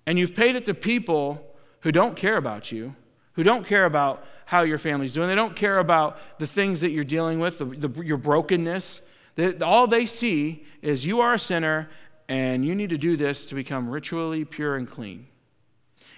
and 0.06 0.18
you've 0.18 0.36
paid 0.36 0.56
it 0.56 0.66
to 0.66 0.74
people 0.74 1.46
who 1.82 1.92
don't 1.92 2.16
care 2.16 2.38
about 2.38 2.72
you, 2.72 2.96
who 3.34 3.44
don't 3.44 3.68
care 3.68 3.86
about 3.86 4.26
how 4.46 4.62
your 4.62 4.78
family's 4.78 5.14
doing. 5.14 5.28
They 5.28 5.36
don't 5.36 5.56
care 5.56 5.80
about 5.80 6.20
the 6.40 6.48
things 6.48 6.82
that 6.82 6.92
you're 6.92 7.04
dealing 7.04 7.40
with, 7.40 7.58
the, 7.58 7.66
the, 7.66 8.04
your 8.04 8.18
brokenness. 8.18 9.02
They, 9.36 9.58
all 9.60 9.88
they 9.88 10.06
see 10.06 10.64
is 10.82 11.06
you 11.06 11.20
are 11.22 11.34
a 11.34 11.40
sinner, 11.40 11.90
and 12.28 12.66
you 12.66 12.76
need 12.76 12.90
to 12.90 12.98
do 12.98 13.18
this 13.18 13.46
to 13.48 13.56
become 13.56 13.90
ritually 13.90 14.46
pure 14.46 14.76
and 14.76 14.90
clean. 14.90 15.28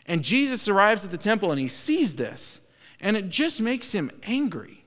And 0.05 0.23
Jesus 0.23 0.67
arrives 0.67 1.03
at 1.03 1.11
the 1.11 1.17
temple 1.17 1.51
and 1.51 1.59
he 1.59 1.67
sees 1.67 2.15
this, 2.15 2.61
and 2.99 3.17
it 3.17 3.29
just 3.29 3.59
makes 3.59 3.91
him 3.91 4.11
angry. 4.23 4.85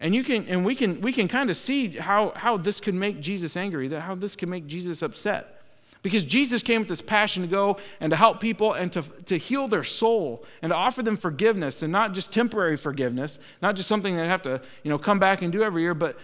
And 0.00 0.14
you 0.14 0.24
can 0.24 0.48
and 0.48 0.64
we 0.64 0.74
can 0.74 1.00
we 1.02 1.12
can 1.12 1.28
kind 1.28 1.50
of 1.50 1.56
see 1.56 1.90
how, 1.90 2.32
how 2.34 2.56
this 2.56 2.80
could 2.80 2.94
make 2.94 3.20
Jesus 3.20 3.56
angry, 3.56 3.86
that 3.88 4.00
how 4.00 4.14
this 4.14 4.34
could 4.34 4.48
make 4.48 4.66
Jesus 4.66 5.02
upset. 5.02 5.60
Because 6.02 6.24
Jesus 6.24 6.62
came 6.62 6.80
with 6.80 6.88
this 6.88 7.02
passion 7.02 7.42
to 7.42 7.48
go 7.48 7.76
and 8.00 8.10
to 8.10 8.16
help 8.16 8.40
people 8.40 8.72
and 8.72 8.90
to, 8.94 9.02
to 9.26 9.36
heal 9.36 9.68
their 9.68 9.84
soul 9.84 10.44
and 10.62 10.70
to 10.70 10.76
offer 10.76 11.02
them 11.02 11.18
forgiveness 11.18 11.82
and 11.82 11.92
not 11.92 12.14
just 12.14 12.32
temporary 12.32 12.78
forgiveness, 12.78 13.38
not 13.60 13.76
just 13.76 13.86
something 13.86 14.16
they 14.16 14.26
have 14.26 14.40
to, 14.42 14.62
you 14.82 14.88
know, 14.88 14.96
come 14.96 15.18
back 15.18 15.42
and 15.42 15.52
do 15.52 15.62
every 15.62 15.82
year, 15.82 15.92
but 15.92 16.18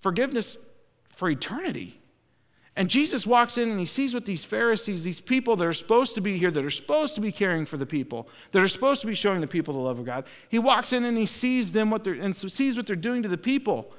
forgiveness 0.00 0.56
for 1.14 1.28
eternity. 1.28 1.99
And 2.76 2.88
Jesus 2.88 3.26
walks 3.26 3.58
in 3.58 3.68
and 3.68 3.80
he 3.80 3.86
sees 3.86 4.14
what 4.14 4.24
these 4.24 4.44
Pharisees, 4.44 5.02
these 5.02 5.20
people 5.20 5.56
that 5.56 5.66
are 5.66 5.72
supposed 5.72 6.14
to 6.14 6.20
be 6.20 6.38
here, 6.38 6.50
that 6.50 6.64
are 6.64 6.70
supposed 6.70 7.14
to 7.16 7.20
be 7.20 7.32
caring 7.32 7.66
for 7.66 7.76
the 7.76 7.86
people, 7.86 8.28
that 8.52 8.62
are 8.62 8.68
supposed 8.68 9.00
to 9.00 9.06
be 9.06 9.14
showing 9.14 9.40
the 9.40 9.46
people 9.46 9.74
the 9.74 9.80
love 9.80 9.98
of 9.98 10.06
God. 10.06 10.24
He 10.48 10.58
walks 10.58 10.92
in 10.92 11.04
and 11.04 11.18
he 11.18 11.26
sees 11.26 11.72
them 11.72 11.90
what 11.90 12.04
they're 12.04 12.14
and 12.14 12.34
sees 12.34 12.76
what 12.76 12.86
they're 12.86 12.96
doing 12.96 13.22
to 13.22 13.28
the 13.28 13.36
people. 13.36 13.92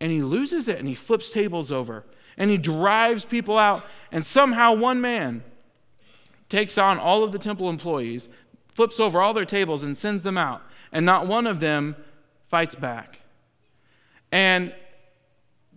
And 0.00 0.10
he 0.10 0.22
loses 0.22 0.66
it 0.68 0.78
and 0.78 0.88
he 0.88 0.94
flips 0.94 1.30
tables 1.30 1.70
over 1.70 2.04
and 2.36 2.50
he 2.50 2.58
drives 2.58 3.24
people 3.24 3.56
out. 3.56 3.84
And 4.10 4.26
somehow 4.26 4.74
one 4.74 5.00
man 5.00 5.44
takes 6.48 6.76
on 6.76 6.98
all 6.98 7.22
of 7.22 7.32
the 7.32 7.38
temple 7.38 7.70
employees, 7.70 8.28
flips 8.74 8.98
over 8.98 9.22
all 9.22 9.32
their 9.32 9.44
tables 9.44 9.82
and 9.82 9.96
sends 9.96 10.24
them 10.24 10.36
out. 10.36 10.62
And 10.90 11.06
not 11.06 11.26
one 11.26 11.46
of 11.46 11.60
them 11.60 11.96
fights 12.48 12.74
back. 12.74 13.20
And 14.30 14.74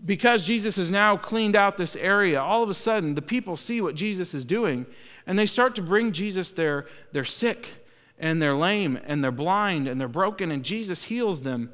because 0.06 0.44
Jesus 0.46 0.76
has 0.76 0.92
now 0.92 1.18
cleaned 1.18 1.56
out 1.56 1.78
this 1.78 1.96
area, 1.96 2.42
all 2.42 2.64
of 2.64 2.70
a 2.70 2.74
sudden 2.74 3.16
the 3.16 3.22
people 3.22 3.58
see 3.58 3.82
what 3.82 3.96
Jesus 3.96 4.34
is 4.34 4.46
doing 4.46 4.86
and 5.26 5.38
they 5.38 5.46
start 5.46 5.76
to 5.76 5.82
bring 5.82 6.14
Jesus 6.14 6.52
their, 6.54 6.88
they're 7.12 7.26
sick 7.26 7.86
and 8.18 8.42
they're 8.42 8.56
lame 8.56 8.98
and 9.06 9.24
they're 9.24 9.32
blind 9.32 9.88
and 9.88 10.00
they're 10.00 10.08
broken, 10.08 10.52
and 10.52 10.64
Jesus 10.64 11.04
heals 11.04 11.42
them 11.42 11.70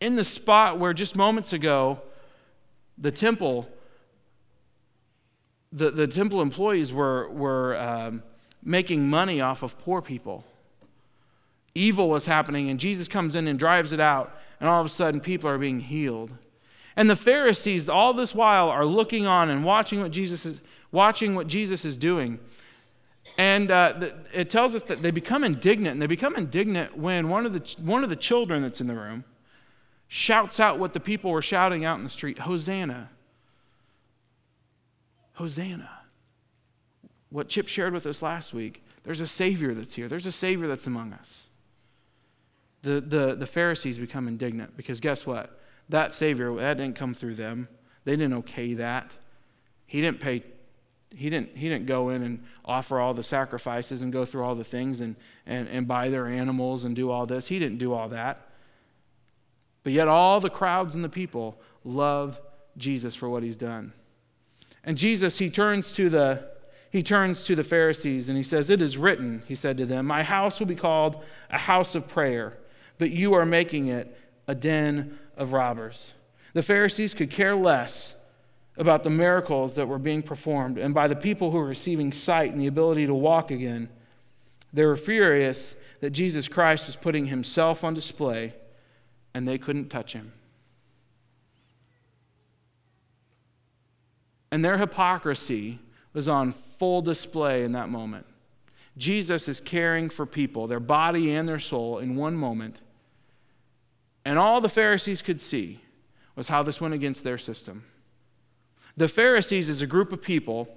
in 0.00 0.16
the 0.16 0.24
spot 0.24 0.78
where 0.78 0.92
just 0.92 1.14
moments 1.14 1.52
ago 1.52 2.00
the 2.98 3.12
temple 3.12 3.68
the, 5.74 5.90
the 5.90 6.06
temple 6.06 6.40
employees 6.40 6.92
were, 6.92 7.28
were 7.30 7.76
um, 7.76 8.22
making 8.62 9.08
money 9.08 9.40
off 9.40 9.64
of 9.64 9.76
poor 9.80 10.00
people. 10.00 10.44
Evil 11.74 12.08
was 12.08 12.26
happening, 12.26 12.70
and 12.70 12.78
Jesus 12.78 13.08
comes 13.08 13.34
in 13.34 13.48
and 13.48 13.58
drives 13.58 13.90
it 13.90 13.98
out, 13.98 14.38
and 14.60 14.68
all 14.68 14.78
of 14.78 14.86
a 14.86 14.90
sudden 14.90 15.20
people 15.20 15.50
are 15.50 15.58
being 15.58 15.80
healed. 15.80 16.30
And 16.96 17.10
the 17.10 17.16
Pharisees, 17.16 17.88
all 17.88 18.12
this 18.12 18.34
while, 18.34 18.68
are 18.68 18.84
looking 18.84 19.26
on 19.26 19.50
and 19.50 19.64
watching 19.64 20.00
what 20.00 20.12
Jesus 20.12 20.46
is, 20.46 20.60
watching 20.92 21.34
what 21.34 21.46
Jesus 21.46 21.84
is 21.84 21.96
doing. 21.96 22.38
And 23.38 23.70
uh, 23.70 23.94
the, 23.98 24.14
it 24.32 24.50
tells 24.50 24.74
us 24.74 24.82
that 24.82 25.02
they 25.02 25.10
become 25.10 25.44
indignant, 25.44 25.94
and 25.94 26.02
they 26.02 26.06
become 26.06 26.36
indignant 26.36 26.96
when 26.96 27.28
one 27.28 27.46
of, 27.46 27.52
the, 27.52 27.82
one 27.82 28.04
of 28.04 28.10
the 28.10 28.16
children 28.16 28.62
that's 28.62 28.80
in 28.80 28.86
the 28.86 28.94
room 28.94 29.24
shouts 30.06 30.60
out 30.60 30.78
what 30.78 30.92
the 30.92 31.00
people 31.00 31.30
were 31.30 31.42
shouting 31.42 31.84
out 31.84 31.98
in 31.98 32.04
the 32.04 32.10
street 32.10 32.40
Hosanna! 32.40 33.10
Hosanna! 35.32 35.90
What 37.30 37.48
Chip 37.48 37.66
shared 37.66 37.92
with 37.92 38.06
us 38.06 38.22
last 38.22 38.54
week 38.54 38.84
there's 39.04 39.20
a 39.20 39.26
Savior 39.26 39.74
that's 39.74 39.94
here, 39.94 40.08
there's 40.08 40.26
a 40.26 40.32
Savior 40.32 40.66
that's 40.66 40.86
among 40.86 41.12
us. 41.12 41.48
The, 42.82 43.00
the, 43.00 43.34
the 43.34 43.46
Pharisees 43.46 43.98
become 43.98 44.28
indignant 44.28 44.76
because 44.76 45.00
guess 45.00 45.26
what? 45.26 45.60
That 45.88 46.14
Savior, 46.14 46.54
that 46.56 46.76
didn't 46.76 46.96
come 46.96 47.14
through 47.14 47.34
them. 47.34 47.68
They 48.04 48.16
didn't 48.16 48.34
okay 48.34 48.74
that. 48.74 49.12
He 49.86 50.00
didn't 50.00 50.20
pay 50.20 50.42
he 51.16 51.30
didn't, 51.30 51.56
he 51.56 51.68
didn't 51.68 51.86
go 51.86 52.10
in 52.10 52.22
and 52.22 52.44
offer 52.64 52.98
all 52.98 53.14
the 53.14 53.22
sacrifices 53.22 54.02
and 54.02 54.12
go 54.12 54.24
through 54.24 54.42
all 54.42 54.54
the 54.54 54.64
things 54.64 55.00
and, 55.00 55.16
and, 55.46 55.68
and 55.68 55.86
buy 55.86 56.08
their 56.08 56.26
animals 56.26 56.84
and 56.84 56.96
do 56.96 57.10
all 57.10 57.26
this. 57.26 57.46
He 57.46 57.58
didn't 57.58 57.78
do 57.78 57.92
all 57.92 58.08
that. 58.08 58.48
But 59.84 59.92
yet, 59.92 60.08
all 60.08 60.40
the 60.40 60.50
crowds 60.50 60.94
and 60.94 61.04
the 61.04 61.08
people 61.08 61.56
love 61.84 62.40
Jesus 62.76 63.14
for 63.14 63.28
what 63.28 63.42
he's 63.42 63.56
done. 63.56 63.92
And 64.82 64.98
Jesus, 64.98 65.38
he 65.38 65.50
turns 65.50 65.92
to 65.92 66.08
the, 66.08 66.50
he 66.90 67.02
turns 67.02 67.42
to 67.44 67.54
the 67.54 67.64
Pharisees 67.64 68.28
and 68.28 68.36
he 68.36 68.44
says, 68.44 68.70
It 68.70 68.82
is 68.82 68.98
written, 68.98 69.42
he 69.46 69.54
said 69.54 69.76
to 69.78 69.86
them, 69.86 70.06
My 70.06 70.22
house 70.22 70.58
will 70.58 70.66
be 70.66 70.74
called 70.74 71.22
a 71.50 71.58
house 71.58 71.94
of 71.94 72.08
prayer, 72.08 72.58
but 72.98 73.10
you 73.10 73.34
are 73.34 73.46
making 73.46 73.88
it 73.88 74.18
a 74.48 74.54
den 74.54 75.18
of 75.36 75.52
robbers. 75.52 76.12
The 76.52 76.62
Pharisees 76.62 77.14
could 77.14 77.30
care 77.30 77.56
less 77.56 78.14
about 78.76 79.02
the 79.02 79.10
miracles 79.10 79.76
that 79.76 79.86
were 79.86 79.98
being 79.98 80.22
performed 80.22 80.78
and 80.78 80.94
by 80.94 81.08
the 81.08 81.16
people 81.16 81.50
who 81.50 81.58
were 81.58 81.66
receiving 81.66 82.12
sight 82.12 82.52
and 82.52 82.60
the 82.60 82.66
ability 82.66 83.06
to 83.06 83.14
walk 83.14 83.50
again. 83.50 83.88
They 84.72 84.84
were 84.84 84.96
furious 84.96 85.76
that 86.00 86.10
Jesus 86.10 86.48
Christ 86.48 86.86
was 86.86 86.96
putting 86.96 87.26
himself 87.26 87.84
on 87.84 87.94
display 87.94 88.54
and 89.32 89.46
they 89.46 89.58
couldn't 89.58 89.88
touch 89.88 90.12
him. 90.12 90.32
And 94.50 94.64
their 94.64 94.78
hypocrisy 94.78 95.80
was 96.12 96.28
on 96.28 96.52
full 96.52 97.02
display 97.02 97.64
in 97.64 97.72
that 97.72 97.88
moment. 97.88 98.26
Jesus 98.96 99.48
is 99.48 99.60
caring 99.60 100.08
for 100.08 100.26
people, 100.26 100.68
their 100.68 100.78
body 100.78 101.34
and 101.34 101.48
their 101.48 101.58
soul, 101.58 101.98
in 101.98 102.14
one 102.14 102.36
moment. 102.36 102.80
And 104.24 104.38
all 104.38 104.60
the 104.60 104.68
Pharisees 104.68 105.22
could 105.22 105.40
see 105.40 105.80
was 106.36 106.48
how 106.48 106.62
this 106.62 106.80
went 106.80 106.94
against 106.94 107.24
their 107.24 107.38
system. 107.38 107.84
The 108.96 109.08
Pharisees, 109.08 109.68
as 109.68 109.82
a 109.82 109.86
group 109.86 110.12
of 110.12 110.22
people, 110.22 110.68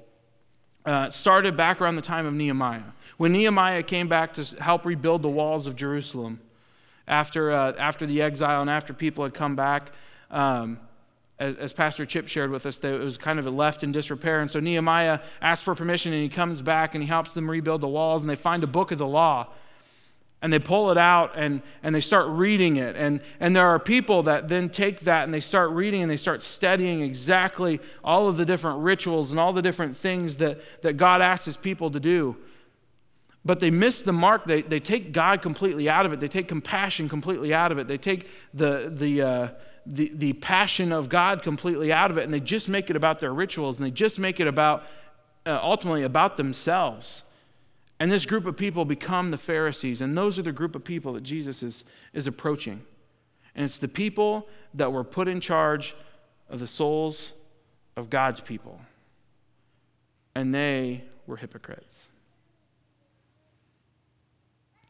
uh, 0.85 1.09
started 1.09 1.55
back 1.55 1.81
around 1.81 1.95
the 1.95 2.01
time 2.01 2.25
of 2.25 2.33
Nehemiah. 2.33 2.93
When 3.17 3.31
Nehemiah 3.31 3.83
came 3.83 4.07
back 4.07 4.33
to 4.35 4.43
help 4.61 4.85
rebuild 4.85 5.21
the 5.21 5.29
walls 5.29 5.67
of 5.67 5.75
Jerusalem 5.75 6.39
after, 7.07 7.51
uh, 7.51 7.73
after 7.77 8.05
the 8.05 8.21
exile 8.21 8.61
and 8.61 8.69
after 8.69 8.93
people 8.93 9.23
had 9.23 9.33
come 9.33 9.55
back, 9.55 9.91
um, 10.31 10.79
as, 11.39 11.55
as, 11.55 11.73
Pastor 11.73 12.05
Chip 12.05 12.27
shared 12.27 12.49
with 12.49 12.65
us, 12.65 12.79
that 12.79 12.93
it 12.93 12.99
was 12.99 13.17
kind 13.17 13.37
of 13.37 13.45
left 13.45 13.83
in 13.83 13.91
disrepair. 13.91 14.39
And 14.39 14.49
so 14.49 14.59
Nehemiah 14.59 15.19
asked 15.41 15.63
for 15.63 15.75
permission 15.75 16.11
and 16.11 16.21
he 16.21 16.29
comes 16.29 16.61
back 16.61 16.95
and 16.95 17.03
he 17.03 17.07
helps 17.07 17.33
them 17.33 17.49
rebuild 17.49 17.81
the 17.81 17.87
walls 17.87 18.23
and 18.23 18.29
they 18.29 18.35
find 18.35 18.63
a 18.63 18.67
book 18.67 18.91
of 18.91 18.97
the 18.97 19.07
law 19.07 19.47
and 20.41 20.53
they 20.53 20.59
pull 20.59 20.91
it 20.91 20.97
out 20.97 21.31
and, 21.35 21.61
and 21.81 21.95
they 21.95 22.01
start 22.01 22.27
reading 22.27 22.77
it. 22.77 22.95
And, 22.95 23.21
and 23.39 23.55
there 23.55 23.65
are 23.67 23.79
people 23.79 24.23
that 24.23 24.49
then 24.49 24.69
take 24.69 25.01
that 25.01 25.23
and 25.23 25.33
they 25.33 25.39
start 25.39 25.71
reading 25.71 26.03
and 26.03 26.11
they 26.11 26.17
start 26.17 26.43
studying 26.43 27.01
exactly 27.01 27.79
all 28.03 28.27
of 28.27 28.37
the 28.37 28.45
different 28.45 28.81
rituals 28.81 29.31
and 29.31 29.39
all 29.39 29.51
the 29.51 29.63
different 29.63 29.97
things 29.97 30.37
that, 30.37 30.59
that 30.83 30.93
God 30.93 31.21
asks 31.21 31.45
his 31.45 31.57
people 31.57 31.89
to 31.89 31.99
do. 31.99 32.37
But 33.43 33.61
they 33.61 33.71
miss 33.71 34.01
the 34.01 34.13
mark. 34.13 34.45
They, 34.45 34.61
they 34.61 34.79
take 34.79 35.11
God 35.11 35.41
completely 35.41 35.89
out 35.89 36.05
of 36.05 36.13
it. 36.13 36.19
They 36.19 36.27
take 36.27 36.47
compassion 36.47 37.09
completely 37.09 37.53
out 37.53 37.71
of 37.71 37.79
it. 37.79 37.87
They 37.87 37.97
take 37.97 38.27
the, 38.53 38.91
the, 38.93 39.21
uh, 39.21 39.47
the, 39.87 40.11
the 40.13 40.33
passion 40.33 40.91
of 40.91 41.09
God 41.09 41.41
completely 41.41 41.91
out 41.91 42.11
of 42.11 42.17
it 42.17 42.25
and 42.25 42.33
they 42.33 42.41
just 42.41 42.69
make 42.69 42.91
it 42.91 42.95
about 42.95 43.21
their 43.21 43.33
rituals 43.33 43.77
and 43.77 43.87
they 43.87 43.91
just 43.91 44.19
make 44.19 44.39
it 44.39 44.47
about, 44.47 44.83
uh, 45.47 45.59
ultimately, 45.63 46.03
about 46.03 46.37
themselves. 46.37 47.23
And 47.99 48.11
this 48.11 48.25
group 48.25 48.45
of 48.45 48.55
people 48.55 48.85
become 48.85 49.31
the 49.31 49.37
Pharisees, 49.37 50.01
and 50.01 50.15
those 50.15 50.37
are 50.37 50.43
the 50.43 50.51
group 50.51 50.75
of 50.75 50.83
people 50.83 51.13
that 51.13 51.23
Jesus 51.23 51.63
is, 51.63 51.83
is 52.13 52.27
approaching. 52.27 52.83
And 53.55 53.65
it's 53.65 53.79
the 53.79 53.87
people 53.87 54.47
that 54.75 54.91
were 54.91 55.03
put 55.03 55.27
in 55.27 55.41
charge 55.41 55.95
of 56.47 56.59
the 56.59 56.67
souls 56.67 57.33
of 57.95 58.09
God's 58.09 58.39
people. 58.39 58.79
And 60.35 60.53
they 60.53 61.03
were 61.25 61.37
hypocrites. 61.37 62.09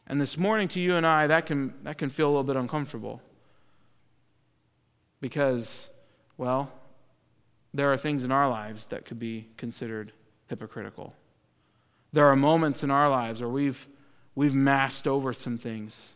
And 0.06 0.20
this 0.20 0.36
morning, 0.36 0.68
to 0.68 0.80
you 0.80 0.96
and 0.96 1.06
I, 1.06 1.26
that 1.26 1.46
can, 1.46 1.74
that 1.84 1.96
can 1.96 2.10
feel 2.10 2.28
a 2.28 2.30
little 2.30 2.44
bit 2.44 2.56
uncomfortable. 2.56 3.22
Because, 5.20 5.88
well, 6.36 6.70
there 7.72 7.92
are 7.92 7.96
things 7.96 8.24
in 8.24 8.32
our 8.32 8.48
lives 8.48 8.86
that 8.86 9.04
could 9.04 9.18
be 9.18 9.48
considered 9.56 10.12
hypocritical. 10.48 11.14
There 12.12 12.26
are 12.26 12.36
moments 12.36 12.82
in 12.82 12.90
our 12.90 13.10
lives 13.10 13.40
where 13.40 13.48
we've, 13.48 13.86
we've 14.34 14.54
masked 14.54 15.06
over 15.06 15.32
some 15.32 15.58
things. 15.58 16.10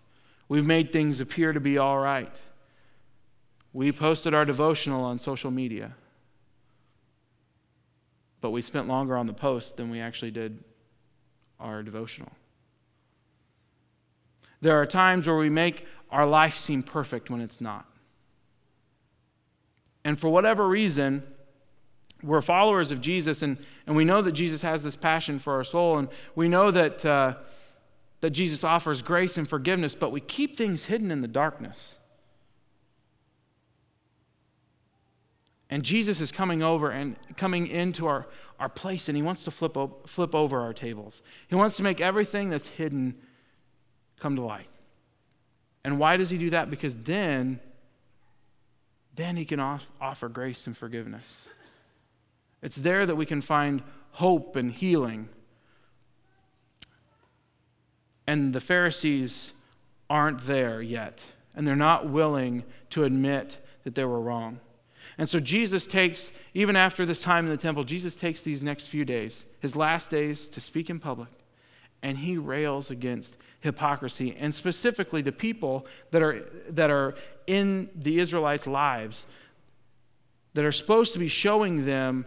We've 0.48 0.66
made 0.66 0.92
things 0.92 1.20
appear 1.20 1.52
to 1.52 1.60
be 1.60 1.78
all 1.78 1.98
right. 1.98 2.34
We 3.72 3.92
posted 3.92 4.34
our 4.34 4.44
devotional 4.44 5.04
on 5.04 5.18
social 5.18 5.50
media, 5.50 5.94
but 8.40 8.50
we 8.50 8.60
spent 8.60 8.88
longer 8.88 9.16
on 9.16 9.26
the 9.26 9.32
post 9.32 9.76
than 9.76 9.90
we 9.90 10.00
actually 10.00 10.30
did 10.30 10.62
our 11.58 11.82
devotional. 11.82 12.32
There 14.60 14.80
are 14.80 14.86
times 14.86 15.26
where 15.26 15.36
we 15.36 15.48
make 15.48 15.86
our 16.10 16.26
life 16.26 16.58
seem 16.58 16.82
perfect 16.82 17.30
when 17.30 17.40
it's 17.40 17.60
not. 17.60 17.86
And 20.04 20.18
for 20.18 20.28
whatever 20.28 20.68
reason, 20.68 21.22
we're 22.22 22.40
followers 22.40 22.90
of 22.90 23.00
Jesus, 23.00 23.42
and, 23.42 23.58
and 23.86 23.96
we 23.96 24.04
know 24.04 24.22
that 24.22 24.32
Jesus 24.32 24.62
has 24.62 24.82
this 24.82 24.96
passion 24.96 25.38
for 25.38 25.54
our 25.54 25.64
soul, 25.64 25.98
and 25.98 26.08
we 26.34 26.48
know 26.48 26.70
that, 26.70 27.04
uh, 27.04 27.34
that 28.20 28.30
Jesus 28.30 28.64
offers 28.64 29.02
grace 29.02 29.36
and 29.36 29.48
forgiveness, 29.48 29.94
but 29.94 30.12
we 30.12 30.20
keep 30.20 30.56
things 30.56 30.84
hidden 30.84 31.10
in 31.10 31.20
the 31.20 31.28
darkness. 31.28 31.98
And 35.68 35.82
Jesus 35.82 36.20
is 36.20 36.30
coming 36.30 36.62
over 36.62 36.90
and 36.90 37.16
coming 37.36 37.66
into 37.66 38.06
our, 38.06 38.26
our 38.60 38.68
place, 38.68 39.08
and 39.08 39.16
he 39.16 39.22
wants 39.22 39.44
to 39.44 39.50
flip, 39.50 39.76
flip 40.06 40.34
over 40.34 40.60
our 40.60 40.74
tables. 40.74 41.22
He 41.48 41.54
wants 41.54 41.76
to 41.78 41.82
make 41.82 42.00
everything 42.00 42.50
that's 42.50 42.68
hidden 42.68 43.16
come 44.20 44.36
to 44.36 44.42
light. 44.42 44.68
And 45.82 45.98
why 45.98 46.16
does 46.16 46.30
he 46.30 46.38
do 46.38 46.50
that? 46.50 46.70
Because 46.70 46.94
then, 46.94 47.58
then 49.16 49.36
he 49.36 49.44
can 49.44 49.58
off, 49.58 49.86
offer 50.00 50.28
grace 50.28 50.66
and 50.66 50.76
forgiveness. 50.76 51.48
It's 52.62 52.76
there 52.76 53.04
that 53.04 53.16
we 53.16 53.26
can 53.26 53.40
find 53.40 53.82
hope 54.12 54.56
and 54.56 54.72
healing. 54.72 55.28
And 58.26 58.54
the 58.54 58.60
Pharisees 58.60 59.52
aren't 60.08 60.46
there 60.46 60.80
yet, 60.80 61.22
and 61.54 61.66
they're 61.66 61.74
not 61.74 62.08
willing 62.08 62.64
to 62.90 63.04
admit 63.04 63.58
that 63.84 63.94
they 63.94 64.04
were 64.04 64.20
wrong. 64.20 64.60
And 65.18 65.28
so 65.28 65.40
Jesus 65.40 65.86
takes, 65.86 66.32
even 66.54 66.76
after 66.76 67.04
this 67.04 67.20
time 67.20 67.44
in 67.44 67.50
the 67.50 67.56
temple, 67.56 67.84
Jesus 67.84 68.14
takes 68.14 68.42
these 68.42 68.62
next 68.62 68.86
few 68.86 69.04
days, 69.04 69.44
his 69.60 69.76
last 69.76 70.08
days, 70.10 70.48
to 70.48 70.60
speak 70.60 70.88
in 70.88 71.00
public, 71.00 71.28
and 72.02 72.18
he 72.18 72.38
rails 72.38 72.90
against 72.90 73.36
hypocrisy, 73.60 74.34
and 74.38 74.54
specifically 74.54 75.22
the 75.22 75.32
people 75.32 75.86
that 76.10 76.22
are, 76.22 76.48
that 76.68 76.90
are 76.90 77.14
in 77.46 77.90
the 77.94 78.18
Israelites' 78.20 78.66
lives 78.66 79.24
that 80.54 80.64
are 80.64 80.72
supposed 80.72 81.12
to 81.12 81.18
be 81.18 81.28
showing 81.28 81.86
them 81.86 82.26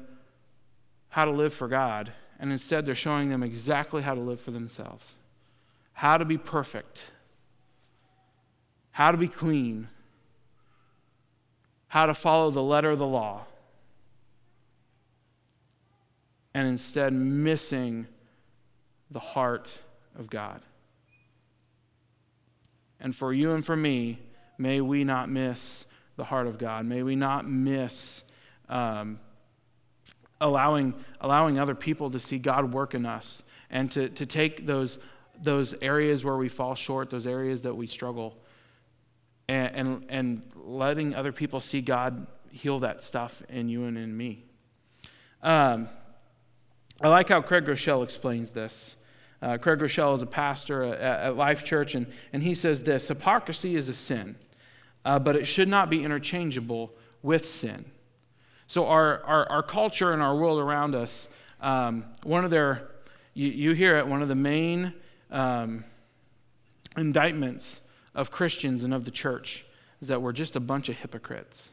how 1.16 1.24
to 1.24 1.32
live 1.32 1.54
for 1.54 1.70
God, 1.70 2.12
and 2.42 2.52
instead 2.52 2.86
they're 2.86 2.94
showing 2.94 3.30
them 3.30 3.42
exactly 3.42 4.02
how 4.02 4.14
to 4.14 4.20
live 4.20 4.42
for 4.42 4.52
themselves 4.52 5.14
how 5.94 6.18
to 6.18 6.26
be 6.26 6.38
perfect, 6.38 7.06
how 8.92 9.14
to 9.14 9.18
be 9.18 9.30
clean, 9.30 9.88
how 11.88 12.06
to 12.06 12.14
follow 12.14 12.52
the 12.52 12.62
letter 12.62 12.92
of 12.92 13.00
the 13.00 13.08
law, 13.08 13.46
and 16.54 16.68
instead 16.68 17.14
missing 17.14 18.08
the 19.10 19.22
heart 19.22 19.80
of 20.20 20.30
God. 20.30 20.62
And 23.00 23.16
for 23.16 23.32
you 23.32 23.54
and 23.54 23.66
for 23.66 23.78
me, 23.78 24.20
may 24.58 24.82
we 24.82 25.06
not 25.06 25.30
miss 25.30 25.86
the 26.18 26.26
heart 26.26 26.48
of 26.48 26.58
God. 26.58 26.86
May 26.86 27.04
we 27.04 27.16
not 27.16 27.48
miss 27.48 28.26
um, 28.68 29.22
allowing, 30.46 30.94
allowing 31.22 31.60
other 31.60 31.76
people 31.76 32.12
to 32.12 32.20
see 32.20 32.38
God 32.38 32.72
work 32.72 32.94
in 32.94 33.06
us 33.06 33.44
and 33.70 33.92
to, 33.92 34.10
to 34.10 34.26
take 34.26 34.66
those, 34.66 35.00
those 35.42 35.74
areas 35.82 36.24
where 36.24 36.38
we 36.38 36.50
fall 36.50 36.76
short, 36.76 37.10
those 37.10 37.28
areas 37.28 37.64
that 37.64 37.76
we 37.76 37.88
struggle, 37.88 38.38
and, 39.48 39.76
and, 39.76 40.06
and 40.10 40.42
letting 40.56 41.16
other 41.16 41.32
people 41.32 41.60
see 41.60 41.82
God 41.82 42.28
heal 42.52 42.80
that 42.80 43.04
stuff 43.04 43.44
in 43.50 43.68
you 43.68 43.86
and 43.86 43.98
in 43.98 44.16
me. 44.16 44.46
Um, 45.42 45.90
I 47.02 47.10
like 47.10 47.30
how 47.30 47.42
Craig 47.42 47.66
Groeschel 47.66 48.04
explains 48.04 48.52
this. 48.52 48.96
Uh, 49.42 49.58
Craig 49.58 49.80
Groeschel 49.80 50.16
is 50.16 50.22
a 50.22 50.28
pastor 50.28 50.84
at, 50.84 51.00
at, 51.00 51.36
Life 51.36 51.64
Church, 51.64 51.94
and, 51.96 52.08
and 52.32 52.42
he 52.42 52.56
says 52.56 52.84
this 52.84 53.08
Hypocrisy 53.08 53.76
is 53.76 53.90
a 53.90 53.94
sin, 53.94 54.38
uh, 55.04 55.20
but 55.20 55.36
it 55.36 55.46
should 55.46 55.68
not 55.68 55.90
be 55.90 56.04
interchangeable 56.04 56.94
with 57.22 57.46
sin. 57.46 57.86
So, 58.68 58.88
our, 58.88 59.24
our, 59.24 59.50
our 59.50 59.64
culture 59.64 60.12
and 60.12 60.22
our 60.22 60.36
world 60.36 60.60
around 60.60 60.96
us, 60.96 61.30
um, 61.62 62.06
one 62.24 62.44
of 62.44 62.52
their, 62.52 62.90
you, 63.34 63.50
you, 63.50 63.72
hear 63.74 63.98
it, 63.98 64.08
one 64.08 64.22
of 64.22 64.28
the 64.28 64.36
main 64.36 64.94
um, 65.30 65.84
indictments 66.98 67.80
of 68.16 68.32
Christians 68.32 68.84
and 68.84 68.94
of 68.94 69.06
the 69.06 69.12
church 69.12 69.66
is 70.02 70.08
that 70.08 70.22
we're 70.22 70.32
just 70.32 70.56
a 70.56 70.60
bunch 70.60 70.90
of 70.90 70.96
hypocrites. 70.96 71.70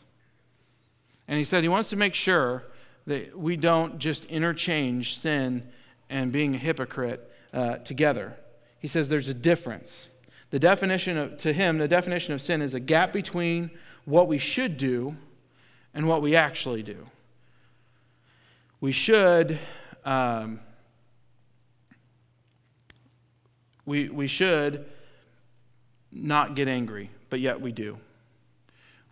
And 1.28 1.38
he 1.38 1.44
said 1.44 1.62
he 1.62 1.68
wants 1.68 1.90
to 1.90 1.96
make 1.96 2.14
sure 2.14 2.64
that 3.06 3.38
we 3.38 3.56
don't 3.56 3.98
just 3.98 4.24
interchange 4.26 5.18
sin 5.18 5.68
and 6.10 6.30
being 6.30 6.54
a 6.54 6.58
hypocrite 6.58 7.30
uh, 7.52 7.76
together. 7.78 8.36
He 8.78 8.88
says 8.88 9.08
there's 9.08 9.28
a 9.28 9.34
difference. 9.34 10.08
The 10.50 10.58
definition 10.58 11.16
of, 11.16 11.38
to 11.38 11.52
him, 11.52 11.78
the 11.78 11.88
definition 11.88 12.34
of 12.34 12.42
sin 12.42 12.60
is 12.60 12.74
a 12.74 12.80
gap 12.80 13.12
between 13.12 13.70
what 14.04 14.28
we 14.28 14.38
should 14.38 14.76
do 14.76 15.16
and 15.94 16.08
what 16.08 16.22
we 16.22 16.36
actually 16.36 16.82
do. 16.82 17.06
We 18.80 18.92
should. 18.92 19.58
Um, 20.04 20.60
we, 23.84 24.08
we 24.08 24.26
should 24.26 24.84
not 26.10 26.54
get 26.54 26.68
angry, 26.68 27.10
but 27.30 27.40
yet 27.40 27.60
we 27.60 27.72
do. 27.72 27.98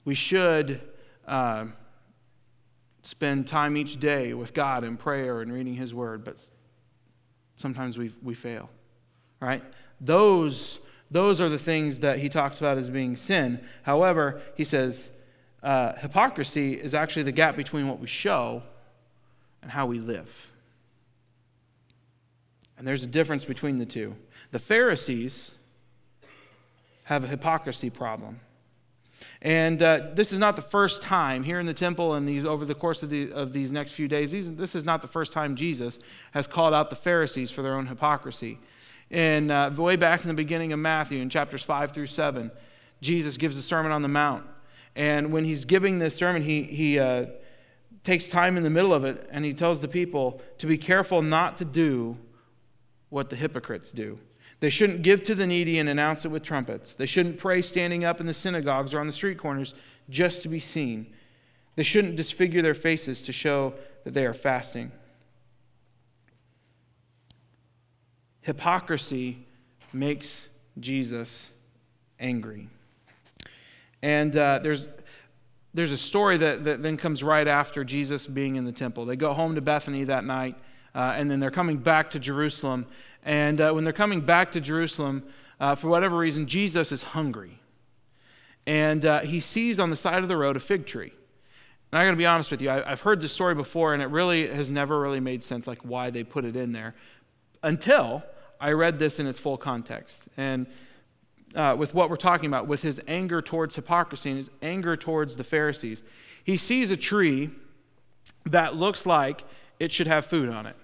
We 0.04 0.14
should 0.14 0.80
uh, 1.26 1.66
spend 3.02 3.46
time 3.46 3.76
each 3.76 3.98
day 3.98 4.34
with 4.34 4.54
God 4.54 4.84
in 4.84 4.96
prayer 4.96 5.40
and 5.40 5.52
reading 5.52 5.74
His 5.74 5.94
Word, 5.94 6.24
but 6.24 6.48
sometimes 7.56 7.98
we, 7.98 8.14
we 8.22 8.34
fail, 8.34 8.70
right? 9.40 9.62
Those, 10.00 10.78
those 11.10 11.40
are 11.40 11.48
the 11.48 11.58
things 11.58 12.00
that 12.00 12.18
he 12.18 12.28
talks 12.28 12.58
about 12.58 12.78
as 12.78 12.88
being 12.88 13.16
sin. 13.16 13.64
However, 13.82 14.40
he 14.54 14.64
says 14.64 15.10
uh, 15.62 15.94
hypocrisy 15.96 16.74
is 16.74 16.94
actually 16.94 17.24
the 17.24 17.32
gap 17.32 17.56
between 17.56 17.88
what 17.88 17.98
we 17.98 18.06
show 18.06 18.62
and 19.62 19.70
how 19.70 19.86
we 19.86 19.98
live. 19.98 20.50
And 22.78 22.86
there's 22.86 23.02
a 23.02 23.08
difference 23.08 23.44
between 23.44 23.78
the 23.78 23.86
two. 23.86 24.16
The 24.52 24.58
Pharisees 24.58 25.54
have 27.04 27.24
a 27.24 27.26
hypocrisy 27.26 27.90
problem. 27.90 28.40
And 29.42 29.82
uh, 29.82 30.08
this 30.14 30.32
is 30.32 30.38
not 30.38 30.56
the 30.56 30.62
first 30.62 31.02
time 31.02 31.42
here 31.42 31.58
in 31.58 31.66
the 31.66 31.74
temple 31.74 32.14
and 32.14 32.26
these 32.28 32.44
over 32.44 32.64
the 32.64 32.74
course 32.74 33.02
of, 33.02 33.10
the, 33.10 33.32
of 33.32 33.52
these 33.52 33.72
next 33.72 33.92
few 33.92 34.08
days. 34.08 34.32
These, 34.32 34.54
this 34.54 34.74
is 34.74 34.84
not 34.84 35.02
the 35.02 35.08
first 35.08 35.32
time 35.32 35.56
Jesus 35.56 35.98
has 36.32 36.46
called 36.46 36.72
out 36.72 36.88
the 36.90 36.96
Pharisees 36.96 37.50
for 37.50 37.62
their 37.62 37.74
own 37.74 37.86
hypocrisy. 37.86 38.58
And 39.10 39.50
uh, 39.50 39.70
way 39.76 39.96
back 39.96 40.22
in 40.22 40.28
the 40.28 40.34
beginning 40.34 40.72
of 40.72 40.78
Matthew, 40.78 41.20
in 41.20 41.28
chapters 41.30 41.62
5 41.62 41.92
through 41.92 42.06
7, 42.06 42.50
Jesus 43.00 43.36
gives 43.36 43.56
the 43.56 43.62
Sermon 43.62 43.92
on 43.92 44.02
the 44.02 44.08
Mount. 44.08 44.44
And 44.96 45.33
when 45.33 45.44
he's 45.44 45.64
giving 45.64 45.98
this 45.98 46.16
sermon, 46.16 46.42
he, 46.42 46.62
he 46.64 46.98
uh, 46.98 47.26
takes 48.05 48.29
time 48.29 48.57
in 48.57 48.62
the 48.62 48.70
middle 48.70 48.92
of 48.92 49.05
it 49.05 49.29
and 49.31 49.44
he 49.44 49.55
tells 49.55 49.81
the 49.81 49.88
people 49.88 50.40
to 50.59 50.66
be 50.66 50.79
careful 50.79 51.22
not 51.22 51.59
to 51.59 51.64
do 51.64 52.16
what 53.09 53.31
the 53.31 53.37
hypocrites 53.37 53.92
do. 53.92 54.18
They 54.61 54.70
shouldn't 54.70 55.03
give 55.03 55.22
to 55.24 55.35
the 55.35 55.46
needy 55.46 55.79
and 55.79 55.88
announce 55.88 56.24
it 56.24 56.29
with 56.29 56.42
trumpets. 56.42 56.94
They 56.94 57.07
shouldn't 57.07 57.38
pray 57.38 57.62
standing 57.62 58.05
up 58.05 58.20
in 58.20 58.26
the 58.26 58.35
synagogues 58.35 58.92
or 58.92 59.00
on 59.00 59.07
the 59.07 59.12
street 59.12 59.38
corners 59.38 59.74
just 60.11 60.42
to 60.42 60.48
be 60.48 60.61
seen. 60.61 61.14
They 61.76 61.83
shouldn't 61.83 62.16
disfigure 62.16 62.61
their 62.61 62.74
faces 62.74 63.22
to 63.22 63.33
show 63.33 63.74
that 64.05 64.12
they 64.12 64.26
are 64.26 64.35
fasting. 64.35 64.92
Hypocrisy 68.42 69.46
makes 69.92 70.48
Jesus 70.79 71.53
angry. 72.18 72.68
And 74.02 74.36
uh, 74.36 74.60
there's, 74.62 74.88
there's 75.74 75.92
a 75.92 75.98
story 75.98 76.36
that, 76.38 76.64
that 76.64 76.82
then 76.82 76.96
comes 76.96 77.22
right 77.22 77.46
after 77.46 77.84
Jesus 77.84 78.26
being 78.26 78.56
in 78.56 78.64
the 78.64 78.72
temple. 78.72 79.04
They 79.04 79.16
go 79.16 79.34
home 79.34 79.54
to 79.54 79.60
Bethany 79.60 80.04
that 80.04 80.24
night, 80.24 80.56
uh, 80.94 81.14
and 81.16 81.30
then 81.30 81.40
they're 81.40 81.50
coming 81.50 81.76
back 81.76 82.10
to 82.12 82.18
Jerusalem. 82.18 82.86
And 83.24 83.60
uh, 83.60 83.72
when 83.72 83.84
they're 83.84 83.92
coming 83.92 84.20
back 84.22 84.52
to 84.52 84.60
Jerusalem, 84.60 85.24
uh, 85.58 85.74
for 85.74 85.88
whatever 85.88 86.16
reason, 86.16 86.46
Jesus 86.46 86.90
is 86.90 87.02
hungry. 87.02 87.60
And 88.66 89.04
uh, 89.04 89.20
he 89.20 89.40
sees 89.40 89.78
on 89.78 89.90
the 89.90 89.96
side 89.96 90.22
of 90.22 90.28
the 90.28 90.36
road 90.36 90.56
a 90.56 90.60
fig 90.60 90.86
tree. 90.86 91.12
And 91.92 91.98
I 91.98 92.04
got 92.04 92.12
to 92.12 92.16
be 92.16 92.26
honest 92.26 92.50
with 92.50 92.62
you, 92.62 92.70
I, 92.70 92.88
have 92.88 93.00
heard 93.00 93.20
this 93.20 93.32
story 93.32 93.54
before, 93.54 93.94
and 93.94 94.02
it 94.02 94.06
really 94.06 94.48
has 94.48 94.70
never 94.70 95.00
really 95.00 95.20
made 95.20 95.42
sense, 95.42 95.66
like 95.66 95.80
why 95.82 96.10
they 96.10 96.24
put 96.24 96.44
it 96.44 96.56
in 96.56 96.72
there, 96.72 96.94
until 97.62 98.22
I 98.60 98.72
read 98.72 98.98
this 98.98 99.18
in 99.18 99.26
its 99.26 99.40
full 99.40 99.56
context. 99.56 100.28
And 100.36 100.66
uh, 101.54 101.74
with 101.78 101.94
what 101.94 102.10
we're 102.10 102.16
talking 102.16 102.46
about, 102.46 102.66
with 102.66 102.82
his 102.82 103.00
anger 103.08 103.42
towards 103.42 103.74
hypocrisy 103.74 104.30
and 104.30 104.36
his 104.36 104.50
anger 104.62 104.96
towards 104.96 105.36
the 105.36 105.44
Pharisees, 105.44 106.02
he 106.44 106.56
sees 106.56 106.90
a 106.90 106.96
tree 106.96 107.50
that 108.46 108.76
looks 108.76 109.06
like 109.06 109.44
it 109.78 109.92
should 109.92 110.06
have 110.06 110.24
food 110.24 110.48
on 110.48 110.66
it. 110.66 110.76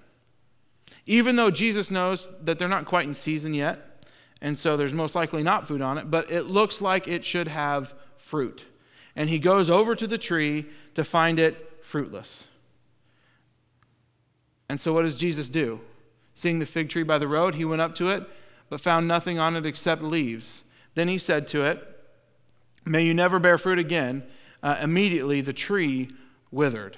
Even 1.07 1.37
though 1.37 1.51
Jesus 1.51 1.91
knows 1.91 2.29
that 2.43 2.59
they're 2.59 2.69
not 2.69 2.85
quite 2.85 3.07
in 3.07 3.15
season 3.15 3.55
yet, 3.55 4.05
and 4.41 4.59
so 4.59 4.77
there's 4.77 4.93
most 4.93 5.15
likely 5.15 5.43
not 5.43 5.67
food 5.67 5.81
on 5.81 5.99
it, 5.99 6.11
but 6.11 6.31
it 6.31 6.43
looks 6.43 6.81
like 6.81 7.09
it 7.09 7.25
should 7.25 7.49
have 7.49 7.95
fruit. 8.17 8.67
And 9.15 9.31
he 9.31 9.39
goes 9.39 9.71
over 9.71 9.95
to 9.95 10.07
the 10.07 10.19
tree 10.19 10.67
to 10.95 11.05
find 11.05 11.39
it 11.39 11.79
fruitless. 11.83 12.47
And 14.69 14.81
so 14.81 14.93
what 14.93 15.03
does 15.03 15.17
Jesus 15.17 15.49
do? 15.49 15.81
Seeing 16.35 16.59
the 16.59 16.67
fig 16.67 16.91
tree 16.91 17.03
by 17.03 17.19
the 17.19 17.29
road, 17.29 17.55
he 17.55 17.65
went 17.65 17.81
up 17.81 17.95
to 17.97 18.09
it, 18.09 18.29
but 18.69 18.81
found 18.81 19.07
nothing 19.07 19.39
on 19.39 19.57
it 19.57 19.67
except 19.67 20.03
leaves. 20.03 20.63
Then 20.95 21.09
he 21.09 21.19
said 21.19 21.47
to 21.49 21.65
it, 21.65 21.93
May 22.85 23.05
you 23.05 23.15
never 23.15 23.39
bear 23.39 23.59
fruit 23.59 23.79
again. 23.79 24.23
Uh, 24.63 24.77
immediately 24.81 25.41
the 25.41 25.53
tree 25.53 26.11
withered. 26.51 26.97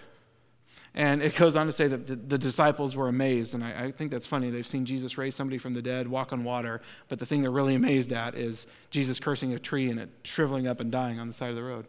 And 0.95 1.23
it 1.23 1.37
goes 1.37 1.55
on 1.57 1.67
to 1.67 1.73
say 1.73 1.87
that 1.87 2.07
the, 2.07 2.17
the 2.17 2.39
disciples 2.39 2.97
were 2.97 3.09
amazed. 3.09 3.55
And 3.55 3.63
I, 3.63 3.85
I, 3.85 3.93
think 3.93 4.11
that's 4.11 4.27
funny. 4.27 4.51
They've 4.51 4.67
seen 4.67 4.85
Jesus 4.85 5.17
raise 5.17 5.35
somebody 5.35 5.59
from 5.59 5.73
the 5.73 5.83
dead, 5.83 6.09
walk 6.09 6.33
on 6.33 6.45
water. 6.45 6.81
But 7.09 7.19
the 7.19 7.27
thing 7.27 7.43
they're 7.43 7.51
really 7.51 7.75
amazed 7.75 8.13
at 8.13 8.35
is 8.35 8.67
Jesus 8.91 9.21
cursing 9.21 9.53
a 9.55 9.59
tree 9.59 9.91
and 9.91 10.01
it 10.01 10.09
shriveling 10.25 10.67
up 10.67 10.81
and 10.81 10.91
dying 10.91 11.21
on 11.21 11.29
the 11.29 11.33
side 11.33 11.51
of 11.51 11.57
the 11.57 11.63
road. 11.63 11.87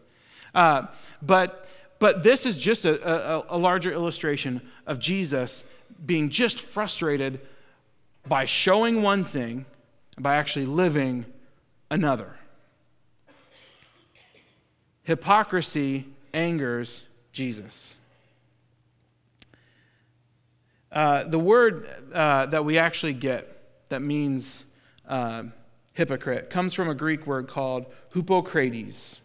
Uh, 0.54 0.88
but, 1.22 1.68
but 2.00 2.24
this 2.24 2.46
is 2.46 2.56
just 2.56 2.86
a, 2.86 3.38
a, 3.40 3.46
a 3.50 3.58
larger 3.58 3.92
illustration 3.92 4.62
of 4.86 5.00
Jesus 5.00 5.64
being 6.06 6.30
just 6.30 6.62
frustrated 6.62 7.42
by 8.28 8.46
showing 8.46 9.02
one 9.02 9.24
thing 9.24 9.66
and 10.16 10.24
by 10.24 10.36
actually 10.36 10.66
living 10.66 11.26
another. 11.90 12.36
Hypocrisy 15.04 16.06
angers 16.34 17.04
Jesus. 17.32 17.96
Uh, 20.92 21.24
the 21.24 21.40
word 21.40 21.88
uh, 22.14 22.48
that 22.48 22.66
we 22.66 22.78
actually 22.78 23.14
get 23.14 23.90
that 23.90 24.02
means 24.02 24.66
uh, 25.08 25.44
hypocrite 25.94 26.50
comes 26.50 26.74
from 26.74 26.90
a 26.90 26.96
Greek 26.96 27.28
word 27.28 27.48
called 27.48 27.86
hypocrates. 28.14 29.20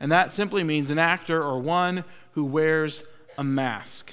And 0.00 0.12
that 0.12 0.32
simply 0.32 0.62
means 0.64 0.90
an 0.90 0.98
actor 0.98 1.42
or 1.42 1.58
one 1.60 2.04
who 2.32 2.44
wears 2.44 3.02
a 3.36 3.44
mask. 3.44 4.12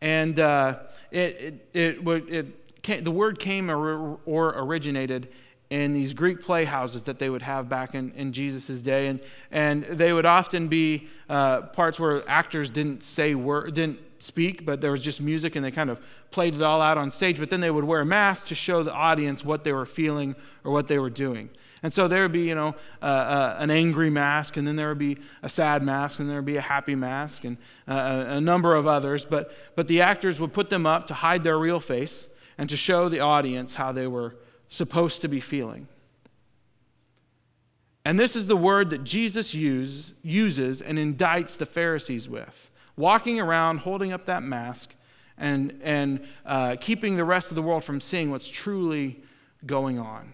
And 0.00 0.38
uh, 0.38 0.80
it, 1.10 1.68
it, 1.72 2.00
it, 2.06 2.28
it 2.28 2.63
the 2.84 3.10
word 3.10 3.38
came 3.38 3.70
or, 3.70 4.18
or 4.24 4.54
originated 4.56 5.28
in 5.70 5.92
these 5.92 6.14
Greek 6.14 6.40
playhouses 6.40 7.02
that 7.02 7.18
they 7.18 7.30
would 7.30 7.42
have 7.42 7.68
back 7.68 7.94
in, 7.94 8.12
in 8.12 8.32
Jesus' 8.32 8.80
day. 8.80 9.08
And, 9.08 9.20
and 9.50 9.84
they 9.84 10.12
would 10.12 10.26
often 10.26 10.68
be 10.68 11.08
uh, 11.28 11.62
parts 11.62 11.98
where 11.98 12.28
actors 12.28 12.70
didn't 12.70 13.02
say 13.02 13.34
word, 13.34 13.74
didn't 13.74 13.98
speak, 14.18 14.64
but 14.64 14.80
there 14.80 14.90
was 14.90 15.02
just 15.02 15.20
music 15.20 15.56
and 15.56 15.64
they 15.64 15.70
kind 15.70 15.90
of 15.90 15.98
played 16.30 16.54
it 16.54 16.62
all 16.62 16.80
out 16.80 16.98
on 16.98 17.10
stage. 17.10 17.38
But 17.38 17.50
then 17.50 17.60
they 17.60 17.70
would 17.70 17.84
wear 17.84 18.00
a 18.00 18.06
mask 18.06 18.46
to 18.46 18.54
show 18.54 18.82
the 18.82 18.92
audience 18.92 19.44
what 19.44 19.64
they 19.64 19.72
were 19.72 19.86
feeling 19.86 20.36
or 20.62 20.72
what 20.72 20.86
they 20.86 20.98
were 20.98 21.10
doing. 21.10 21.50
And 21.82 21.92
so 21.92 22.08
there 22.08 22.22
would 22.22 22.32
be, 22.32 22.48
you 22.48 22.54
know, 22.54 22.74
uh, 23.02 23.04
uh, 23.04 23.56
an 23.58 23.70
angry 23.70 24.08
mask, 24.08 24.56
and 24.56 24.66
then 24.66 24.74
there 24.74 24.88
would 24.88 24.98
be 24.98 25.18
a 25.42 25.50
sad 25.50 25.82
mask, 25.82 26.18
and 26.18 26.30
there 26.30 26.36
would 26.36 26.46
be 26.46 26.56
a 26.56 26.62
happy 26.62 26.94
mask, 26.94 27.44
and 27.44 27.58
uh, 27.86 28.24
a 28.28 28.40
number 28.40 28.74
of 28.74 28.86
others. 28.86 29.26
But, 29.26 29.52
but 29.74 29.86
the 29.86 30.00
actors 30.00 30.40
would 30.40 30.54
put 30.54 30.70
them 30.70 30.86
up 30.86 31.08
to 31.08 31.14
hide 31.14 31.44
their 31.44 31.58
real 31.58 31.80
face 31.80 32.28
and 32.58 32.68
to 32.70 32.76
show 32.76 33.08
the 33.08 33.20
audience 33.20 33.74
how 33.74 33.92
they 33.92 34.06
were 34.06 34.36
supposed 34.68 35.20
to 35.22 35.28
be 35.28 35.40
feeling. 35.40 35.88
And 38.04 38.18
this 38.18 38.36
is 38.36 38.46
the 38.46 38.56
word 38.56 38.90
that 38.90 39.04
Jesus 39.04 39.54
use, 39.54 40.12
uses 40.22 40.82
and 40.82 40.98
indicts 40.98 41.56
the 41.56 41.66
Pharisees 41.66 42.28
with 42.28 42.70
walking 42.96 43.40
around 43.40 43.78
holding 43.78 44.12
up 44.12 44.26
that 44.26 44.42
mask 44.42 44.94
and, 45.36 45.80
and 45.82 46.24
uh, 46.46 46.76
keeping 46.80 47.16
the 47.16 47.24
rest 47.24 47.50
of 47.50 47.56
the 47.56 47.62
world 47.62 47.84
from 47.84 48.00
seeing 48.00 48.30
what's 48.30 48.48
truly 48.48 49.22
going 49.66 49.98
on. 49.98 50.32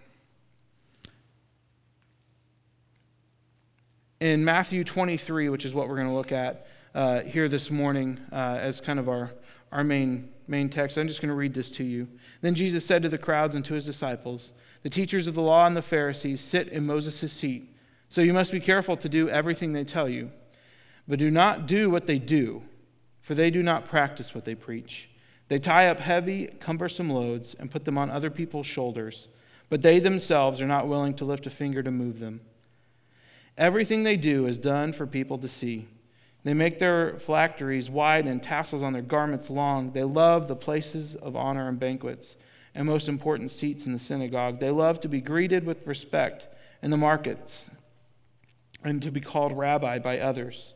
In 4.20 4.44
Matthew 4.44 4.84
23, 4.84 5.48
which 5.48 5.64
is 5.64 5.72
what 5.72 5.88
we're 5.88 5.96
going 5.96 6.08
to 6.08 6.14
look 6.14 6.32
at 6.32 6.66
uh, 6.94 7.20
here 7.20 7.48
this 7.48 7.70
morning 7.70 8.20
uh, 8.30 8.58
as 8.60 8.80
kind 8.80 8.98
of 8.98 9.08
our, 9.08 9.30
our 9.72 9.82
main, 9.82 10.28
main 10.50 10.68
text, 10.68 10.98
I'm 10.98 11.08
just 11.08 11.20
going 11.20 11.30
to 11.30 11.34
read 11.34 11.54
this 11.54 11.70
to 11.72 11.84
you. 11.84 12.08
Then 12.40 12.54
Jesus 12.54 12.84
said 12.84 13.02
to 13.02 13.08
the 13.08 13.18
crowds 13.18 13.54
and 13.54 13.64
to 13.64 13.74
his 13.74 13.84
disciples, 13.84 14.52
The 14.82 14.90
teachers 14.90 15.26
of 15.26 15.34
the 15.34 15.42
law 15.42 15.66
and 15.66 15.76
the 15.76 15.82
Pharisees 15.82 16.40
sit 16.40 16.68
in 16.68 16.84
Moses' 16.84 17.32
seat, 17.32 17.74
so 18.08 18.20
you 18.20 18.32
must 18.32 18.52
be 18.52 18.60
careful 18.60 18.96
to 18.96 19.08
do 19.08 19.28
everything 19.28 19.72
they 19.72 19.84
tell 19.84 20.08
you. 20.08 20.30
But 21.08 21.18
do 21.18 21.30
not 21.30 21.66
do 21.66 21.88
what 21.88 22.06
they 22.06 22.18
do, 22.18 22.62
for 23.20 23.34
they 23.34 23.50
do 23.50 23.62
not 23.62 23.86
practice 23.86 24.34
what 24.34 24.44
they 24.44 24.54
preach. 24.54 25.08
They 25.48 25.58
tie 25.58 25.88
up 25.88 25.98
heavy, 25.98 26.46
cumbersome 26.60 27.10
loads 27.10 27.54
and 27.54 27.70
put 27.70 27.84
them 27.84 27.98
on 27.98 28.10
other 28.10 28.30
people's 28.30 28.66
shoulders, 28.66 29.28
but 29.68 29.82
they 29.82 29.98
themselves 29.98 30.60
are 30.60 30.66
not 30.66 30.88
willing 30.88 31.14
to 31.14 31.24
lift 31.24 31.46
a 31.46 31.50
finger 31.50 31.82
to 31.82 31.90
move 31.90 32.20
them. 32.20 32.40
Everything 33.58 34.02
they 34.02 34.16
do 34.16 34.46
is 34.46 34.58
done 34.58 34.92
for 34.92 35.06
people 35.06 35.38
to 35.38 35.48
see. 35.48 35.88
They 36.42 36.54
make 36.54 36.78
their 36.78 37.18
phylacteries 37.18 37.90
wide 37.90 38.26
and 38.26 38.42
tassels 38.42 38.82
on 38.82 38.92
their 38.92 39.02
garments 39.02 39.50
long. 39.50 39.92
They 39.92 40.04
love 40.04 40.48
the 40.48 40.56
places 40.56 41.14
of 41.14 41.36
honor 41.36 41.68
and 41.68 41.78
banquets 41.78 42.36
and 42.74 42.86
most 42.86 43.08
important 43.08 43.50
seats 43.50 43.86
in 43.86 43.92
the 43.92 43.98
synagogue. 43.98 44.58
They 44.58 44.70
love 44.70 45.00
to 45.00 45.08
be 45.08 45.20
greeted 45.20 45.66
with 45.66 45.86
respect 45.86 46.48
in 46.82 46.90
the 46.90 46.96
markets 46.96 47.70
and 48.82 49.02
to 49.02 49.10
be 49.10 49.20
called 49.20 49.56
rabbi 49.56 49.98
by 49.98 50.18
others. 50.18 50.72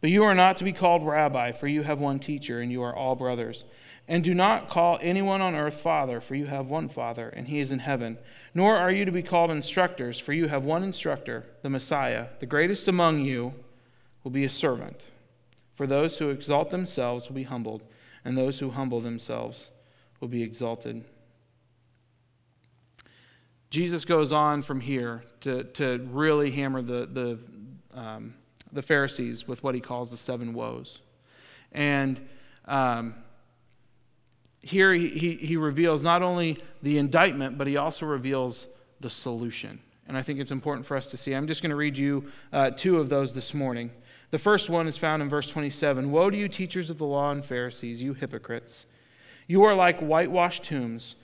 But 0.00 0.10
you 0.10 0.22
are 0.22 0.34
not 0.34 0.56
to 0.58 0.64
be 0.64 0.72
called 0.72 1.04
rabbi, 1.04 1.50
for 1.50 1.66
you 1.66 1.82
have 1.82 1.98
one 1.98 2.20
teacher, 2.20 2.60
and 2.60 2.70
you 2.70 2.82
are 2.82 2.94
all 2.94 3.16
brothers. 3.16 3.64
And 4.06 4.22
do 4.22 4.32
not 4.32 4.70
call 4.70 4.98
anyone 5.02 5.40
on 5.40 5.56
earth 5.56 5.80
father, 5.80 6.20
for 6.20 6.36
you 6.36 6.46
have 6.46 6.66
one 6.66 6.88
father, 6.88 7.28
and 7.28 7.48
he 7.48 7.58
is 7.58 7.72
in 7.72 7.80
heaven. 7.80 8.16
Nor 8.54 8.76
are 8.76 8.92
you 8.92 9.04
to 9.04 9.10
be 9.10 9.22
called 9.22 9.50
instructors, 9.50 10.18
for 10.18 10.32
you 10.32 10.46
have 10.46 10.62
one 10.62 10.84
instructor, 10.84 11.46
the 11.62 11.70
Messiah. 11.70 12.28
The 12.38 12.46
greatest 12.46 12.86
among 12.86 13.24
you 13.24 13.54
will 14.22 14.30
be 14.30 14.44
a 14.44 14.48
servant. 14.48 15.04
For 15.74 15.86
those 15.86 16.18
who 16.18 16.30
exalt 16.30 16.70
themselves 16.70 17.28
will 17.28 17.36
be 17.36 17.44
humbled, 17.44 17.84
and 18.24 18.36
those 18.36 18.58
who 18.58 18.70
humble 18.70 19.00
themselves 19.00 19.70
will 20.20 20.28
be 20.28 20.42
exalted. 20.42 21.04
Jesus 23.70 24.04
goes 24.04 24.32
on 24.32 24.62
from 24.62 24.80
here 24.80 25.22
to, 25.42 25.64
to 25.64 26.06
really 26.10 26.50
hammer 26.50 26.82
the, 26.82 27.06
the 27.06 27.38
um, 27.98 28.34
the 28.72 28.82
Pharisees 28.82 29.46
with 29.46 29.62
what 29.62 29.74
he 29.74 29.80
calls 29.80 30.10
the 30.10 30.16
seven 30.16 30.54
woes. 30.54 31.00
And 31.72 32.20
um, 32.66 33.14
here 34.62 34.92
he, 34.92 35.08
he, 35.08 35.34
he 35.34 35.56
reveals 35.56 36.02
not 36.02 36.22
only 36.22 36.62
the 36.82 36.98
indictment, 36.98 37.58
but 37.58 37.66
he 37.66 37.76
also 37.76 38.06
reveals 38.06 38.66
the 39.00 39.10
solution. 39.10 39.80
and 40.06 40.16
I 40.16 40.22
think 40.22 40.40
it's 40.40 40.50
important 40.50 40.86
for 40.86 40.96
us 40.96 41.10
to 41.10 41.16
see. 41.16 41.34
I'm 41.34 41.46
just 41.46 41.62
going 41.62 41.70
to 41.70 41.76
read 41.76 41.96
you 41.96 42.30
uh, 42.52 42.70
two 42.70 42.98
of 42.98 43.08
those 43.08 43.34
this 43.34 43.54
morning. 43.54 43.90
The 44.30 44.38
first 44.38 44.68
one 44.68 44.86
is 44.86 44.98
found 44.98 45.22
in 45.22 45.28
verse 45.28 45.48
27 45.48 46.10
Woe 46.10 46.30
to 46.30 46.36
you, 46.36 46.48
teachers 46.48 46.90
of 46.90 46.98
the 46.98 47.06
law 47.06 47.30
and 47.30 47.44
Pharisees, 47.44 48.02
you 48.02 48.12
hypocrites! 48.14 48.86
You 49.46 49.64
are 49.64 49.74
like 49.74 50.00
whitewashed 50.00 50.64
tombs. 50.64 51.16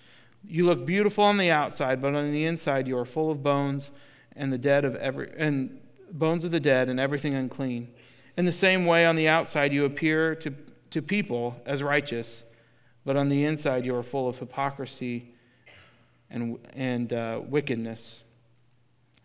You 0.47 0.65
look 0.65 0.87
beautiful 0.87 1.25
on 1.25 1.37
the 1.37 1.51
outside, 1.51 2.01
but 2.01 2.15
on 2.15 2.33
the 2.33 2.47
inside 2.47 2.89
you 2.89 2.97
are 2.97 3.05
full 3.05 3.31
of 3.31 3.43
bones 3.43 3.91
and 4.35 4.53
the 4.53 4.59
dead 4.59 4.85
of 4.85 4.97
every 4.97 5.31
and 5.37 5.81
bones 6.11 6.45
of 6.45 6.51
the 6.51 6.61
dead 6.61 6.89
and 6.89 6.99
everything 6.99 7.35
unclean. 7.35 7.93
In 8.37 8.47
the 8.47 8.53
same 8.53 8.87
way, 8.87 9.05
on 9.05 9.17
the 9.17 9.29
outside 9.29 9.73
you 9.73 9.85
appear 9.85 10.35
to, 10.37 10.55
to 10.91 11.03
people 11.03 11.61
as 11.67 11.83
righteous, 11.83 12.45
but 13.05 13.17
on 13.17 13.29
the 13.29 13.45
inside 13.45 13.85
you 13.85 13.95
are 13.95 14.03
full 14.03 14.29
of 14.29 14.39
hypocrisy 14.39 15.35
and, 16.31 16.59
and 16.73 17.13
uh, 17.13 17.41
wickedness. 17.45 18.25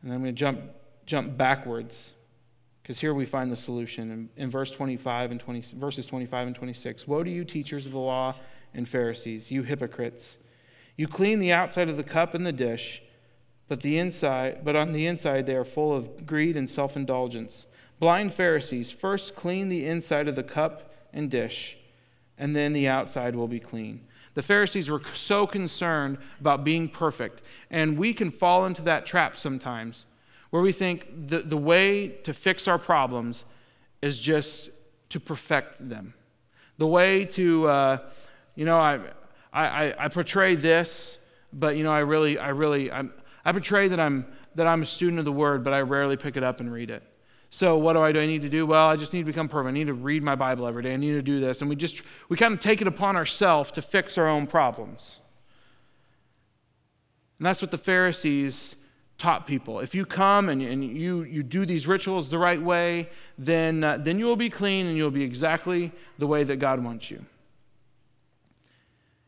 And 0.04 0.14
I'm 0.14 0.20
going 0.20 0.36
to 0.36 0.40
jump, 0.40 0.62
jump 1.06 1.38
backwards 1.38 2.14
because 2.90 3.02
here 3.02 3.14
we 3.14 3.24
find 3.24 3.52
the 3.52 3.56
solution 3.56 4.10
in, 4.10 4.46
in 4.46 4.50
verse 4.50 4.72
25 4.72 5.30
and 5.30 5.40
20, 5.40 5.76
verses 5.76 6.08
25 6.08 6.48
and 6.48 6.56
26. 6.56 7.08
Woe 7.08 7.24
to 7.24 7.30
you, 7.30 7.46
teachers 7.46 7.86
of 7.86 7.92
the 7.92 8.00
law 8.00 8.34
and 8.74 8.90
Pharisees, 8.90 9.52
you 9.52 9.62
hypocrites! 9.62 10.40
You 10.98 11.08
clean 11.08 11.38
the 11.38 11.52
outside 11.52 11.88
of 11.90 11.98
the 11.98 12.04
cup 12.04 12.34
and 12.34 12.48
the 12.48 12.52
dish, 12.52 13.04
but 13.68 13.82
the 13.82 14.00
inside, 14.00 14.66
but 14.66 14.76
on 14.76 14.92
the 14.92 15.06
inside 15.06 15.46
they 15.46 15.54
are 15.54 15.64
full 15.64 15.94
of 15.94 16.26
greed 16.26 16.58
and 16.58 16.68
self-indulgence. 16.68 17.68
Blind 18.00 18.34
Pharisees, 18.34 18.90
first 18.90 19.36
clean 19.36 19.70
the 19.70 19.86
inside 19.86 20.28
of 20.28 20.36
the 20.36 20.42
cup 20.42 20.92
and 21.14 21.30
dish, 21.30 21.78
and 22.40 22.56
then 22.56 22.74
the 22.74 22.88
outside 22.88 23.36
will 23.36 23.48
be 23.48 23.60
clean. 23.60 24.04
The 24.34 24.42
Pharisees 24.42 24.90
were 24.90 25.04
so 25.14 25.46
concerned 25.46 26.18
about 26.40 26.64
being 26.64 26.90
perfect. 26.90 27.44
And 27.70 28.00
we 28.00 28.16
can 28.16 28.32
fall 28.32 28.66
into 28.66 28.82
that 28.84 29.06
trap 29.06 29.38
sometimes 29.38 30.08
where 30.50 30.62
we 30.62 30.72
think 30.72 31.08
the, 31.28 31.40
the 31.40 31.58
way 31.58 32.08
to 32.08 32.34
fix 32.34 32.68
our 32.68 32.80
problems 32.80 33.46
is 34.02 34.20
just 34.20 34.70
to 35.10 35.20
perfect 35.20 35.90
them. 35.90 36.14
The 36.78 36.88
way 36.88 37.26
to, 37.26 37.68
uh, 37.68 37.98
you 38.56 38.66
know, 38.66 38.80
I, 38.80 39.00
I, 39.54 39.94
I 39.98 40.08
portray 40.08 40.56
this, 40.56 41.18
but, 41.52 41.76
you 41.76 41.84
know, 41.84 41.92
I 41.92 42.00
really, 42.00 42.38
I 42.38 42.50
really, 42.50 42.92
I'm, 42.92 43.14
I 43.44 43.52
portray 43.52 43.88
that 43.90 44.00
I'm, 44.00 44.26
that 44.56 44.68
I'm 44.68 44.82
a 44.82 44.86
student 44.86 45.20
of 45.20 45.26
the 45.26 45.32
word, 45.32 45.64
but 45.64 45.74
I 45.74 45.82
rarely 45.82 46.18
pick 46.18 46.38
it 46.38 46.44
up 46.44 46.60
and 46.60 46.72
read 46.72 46.90
it. 46.90 47.04
So 47.52 47.78
what 47.78 47.94
do 47.94 48.02
I 48.02 48.12
do? 48.12 48.20
I 48.20 48.28
need 48.28 48.44
to 48.44 48.50
do? 48.50 48.66
Well, 48.66 48.88
I 48.88 48.96
just 48.96 49.12
need 49.12 49.22
to 49.22 49.26
become 49.26 49.50
perfect. 49.50 49.70
I 49.70 49.72
need 49.72 49.88
to 49.88 49.94
read 49.94 50.22
my 50.22 50.36
Bible 50.36 50.68
every 50.68 50.84
day. 50.84 50.94
I 50.94 50.98
need 50.98 51.14
to 51.14 51.22
do 51.22 51.40
this. 51.40 51.62
And 51.62 51.70
we 51.70 51.76
just 51.76 52.04
we 52.30 52.38
kind 52.38 52.54
of 52.54 52.60
take 52.60 52.80
it 52.80 52.88
upon 52.88 53.16
ourselves 53.16 53.72
to 53.72 53.82
fix 53.82 54.18
our 54.20 54.28
own 54.28 54.46
problems. 54.46 55.20
And 57.40 57.46
that's 57.46 57.62
what 57.62 57.72
the 57.72 57.78
Pharisees 57.78 58.76
taught 59.20 59.46
people. 59.46 59.82
If 59.82 59.94
you 59.94 60.06
come 60.06 60.50
and, 60.50 60.62
and 60.62 60.84
you, 60.84 61.24
you 61.24 61.44
do 61.44 61.66
these 61.66 61.86
rituals 61.86 62.30
the 62.30 62.40
right 62.40 62.62
way, 62.62 63.10
then, 63.38 63.84
uh, 63.84 63.98
then 63.98 64.18
you 64.18 64.26
will 64.26 64.38
be 64.38 64.50
clean 64.50 64.88
and 64.88 64.98
you'll 64.98 65.12
be 65.12 65.24
exactly 65.24 65.92
the 66.18 66.26
way 66.26 66.44
that 66.46 66.56
God 66.56 66.84
wants 66.84 67.12
you. 67.12 67.24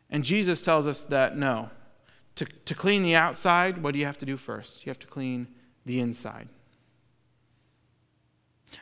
And 0.10 0.24
Jesus 0.24 0.62
tells 0.62 0.88
us 0.88 1.04
that 1.04 1.38
no. 1.38 1.70
To, 2.36 2.46
to 2.46 2.74
clean 2.74 3.04
the 3.04 3.16
outside, 3.16 3.84
what 3.84 3.92
do 3.94 4.00
you 4.00 4.06
have 4.06 4.18
to 4.20 4.26
do 4.26 4.38
first? 4.38 4.86
You 4.86 4.89
have 4.89 5.00
to 5.00 5.08
clean 5.08 5.48
the 5.86 6.00
inside. 6.00 6.48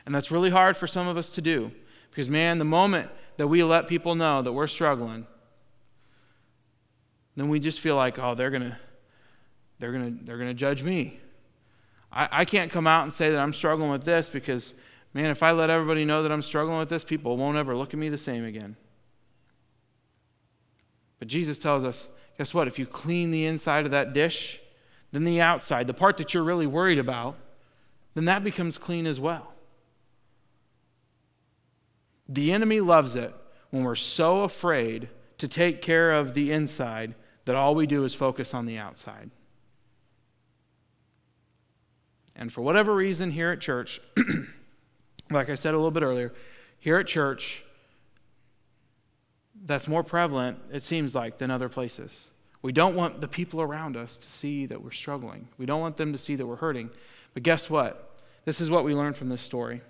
And 0.06 0.14
that's 0.14 0.30
really 0.30 0.50
hard 0.50 0.76
for 0.76 0.86
some 0.86 1.08
of 1.08 1.16
us 1.16 1.30
to 1.30 1.42
do 1.42 1.72
because, 2.10 2.28
man, 2.28 2.58
the 2.58 2.64
moment 2.64 3.10
that 3.36 3.48
we 3.48 3.64
let 3.64 3.88
people 3.88 4.14
know 4.14 4.42
that 4.42 4.52
we're 4.52 4.68
struggling, 4.68 5.26
then 7.34 7.48
we 7.48 7.58
just 7.58 7.80
feel 7.80 7.96
like, 7.96 8.16
oh, 8.18 8.36
they're 8.36 8.50
going 8.50 8.62
to. 8.62 8.78
They're 9.80 9.92
going 9.92 10.18
to 10.18 10.24
they're 10.24 10.38
gonna 10.38 10.54
judge 10.54 10.82
me. 10.82 11.18
I, 12.12 12.28
I 12.30 12.44
can't 12.44 12.70
come 12.70 12.86
out 12.86 13.02
and 13.02 13.12
say 13.12 13.30
that 13.30 13.38
I'm 13.38 13.52
struggling 13.52 13.90
with 13.90 14.04
this 14.04 14.28
because, 14.28 14.74
man, 15.14 15.30
if 15.30 15.42
I 15.42 15.52
let 15.52 15.70
everybody 15.70 16.04
know 16.04 16.22
that 16.22 16.30
I'm 16.30 16.42
struggling 16.42 16.78
with 16.78 16.88
this, 16.88 17.02
people 17.02 17.36
won't 17.36 17.56
ever 17.56 17.74
look 17.74 17.92
at 17.92 17.98
me 17.98 18.08
the 18.08 18.18
same 18.18 18.44
again. 18.44 18.76
But 21.18 21.28
Jesus 21.28 21.58
tells 21.58 21.82
us 21.82 22.08
guess 22.38 22.54
what? 22.54 22.68
If 22.68 22.78
you 22.78 22.86
clean 22.86 23.30
the 23.30 23.44
inside 23.44 23.84
of 23.84 23.90
that 23.90 24.12
dish, 24.12 24.60
then 25.12 25.24
the 25.24 25.40
outside, 25.40 25.86
the 25.86 25.94
part 25.94 26.16
that 26.18 26.32
you're 26.32 26.42
really 26.42 26.66
worried 26.66 26.98
about, 26.98 27.36
then 28.14 28.24
that 28.26 28.44
becomes 28.44 28.78
clean 28.78 29.06
as 29.06 29.20
well. 29.20 29.52
The 32.28 32.52
enemy 32.52 32.80
loves 32.80 33.16
it 33.16 33.34
when 33.70 33.84
we're 33.84 33.94
so 33.94 34.42
afraid 34.42 35.08
to 35.38 35.48
take 35.48 35.82
care 35.82 36.12
of 36.12 36.34
the 36.34 36.52
inside 36.52 37.14
that 37.44 37.56
all 37.56 37.74
we 37.74 37.86
do 37.86 38.04
is 38.04 38.14
focus 38.14 38.54
on 38.54 38.66
the 38.66 38.78
outside. 38.78 39.30
And 42.40 42.50
for 42.50 42.62
whatever 42.62 42.94
reason, 42.94 43.30
here 43.30 43.50
at 43.50 43.60
church, 43.60 44.00
like 45.30 45.50
I 45.50 45.54
said 45.54 45.74
a 45.74 45.76
little 45.76 45.90
bit 45.90 46.02
earlier, 46.02 46.32
here 46.78 46.96
at 46.96 47.06
church, 47.06 47.62
that's 49.66 49.86
more 49.86 50.02
prevalent, 50.02 50.58
it 50.72 50.82
seems 50.82 51.14
like, 51.14 51.36
than 51.36 51.50
other 51.50 51.68
places. 51.68 52.28
We 52.62 52.72
don't 52.72 52.96
want 52.96 53.20
the 53.20 53.28
people 53.28 53.60
around 53.60 53.94
us 53.94 54.16
to 54.16 54.26
see 54.26 54.64
that 54.66 54.82
we're 54.82 54.90
struggling. 54.90 55.48
We 55.58 55.66
don't 55.66 55.82
want 55.82 55.98
them 55.98 56.12
to 56.12 56.18
see 56.18 56.34
that 56.34 56.46
we're 56.46 56.56
hurting. 56.56 56.90
But 57.34 57.42
guess 57.42 57.68
what? 57.68 58.16
This 58.46 58.58
is 58.60 58.70
what 58.70 58.84
we 58.84 58.94
learned 58.94 59.18
from 59.18 59.28
this 59.28 59.42
story. 59.42 59.82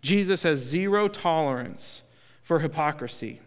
Jesus 0.00 0.44
has 0.44 0.60
zero 0.60 1.08
tolerance 1.08 2.02
for 2.42 2.60
hypocrisy, 2.60 3.40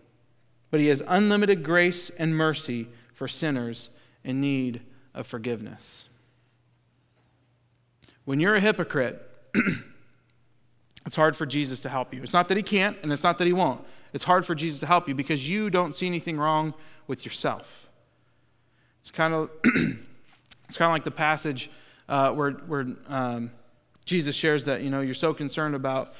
but 0.71 0.81
he 0.81 0.87
has 0.87 1.01
unlimited 1.07 1.63
grace 1.63 2.09
and 2.11 2.35
mercy 2.35 2.89
for 3.13 3.29
sinners 3.29 3.89
in 4.25 4.41
need 4.41 4.81
of 5.13 5.25
forgiveness. 5.25 6.09
When 8.25 8.39
you're 8.39 8.55
a 8.55 8.59
hypocrite, 8.59 9.21
it's 11.05 11.15
hard 11.15 11.35
for 11.35 11.45
Jesus 11.45 11.79
to 11.81 11.89
help 11.89 12.13
you. 12.13 12.21
It's 12.21 12.33
not 12.33 12.47
that 12.49 12.57
he 12.57 12.63
can't, 12.63 12.97
and 13.01 13.13
it's 13.13 13.23
not 13.23 13.37
that 13.37 13.47
he 13.47 13.53
won't. 13.53 13.81
It's 14.13 14.25
hard 14.25 14.45
for 14.45 14.55
Jesus 14.55 14.79
to 14.79 14.85
help 14.85 15.07
you 15.07 15.15
because 15.15 15.47
you 15.47 15.69
don't 15.69 15.93
see 15.93 16.07
anything 16.07 16.37
wrong 16.37 16.73
with 17.07 17.25
yourself. 17.25 17.87
It's 19.01 19.11
kind 19.11 19.33
of 19.33 19.49
it's 19.63 20.77
kind 20.77 20.89
of 20.89 20.93
like 20.93 21.03
the 21.03 21.11
passage 21.11 21.69
uh, 22.09 22.31
where 22.31 22.51
where 22.51 22.87
um, 23.07 23.51
Jesus 24.05 24.35
shares 24.35 24.63
that 24.63 24.81
you 24.81 24.89
know 24.89 25.01
you're 25.01 25.13
so 25.13 25.33
concerned 25.33 25.75
about 25.75 26.13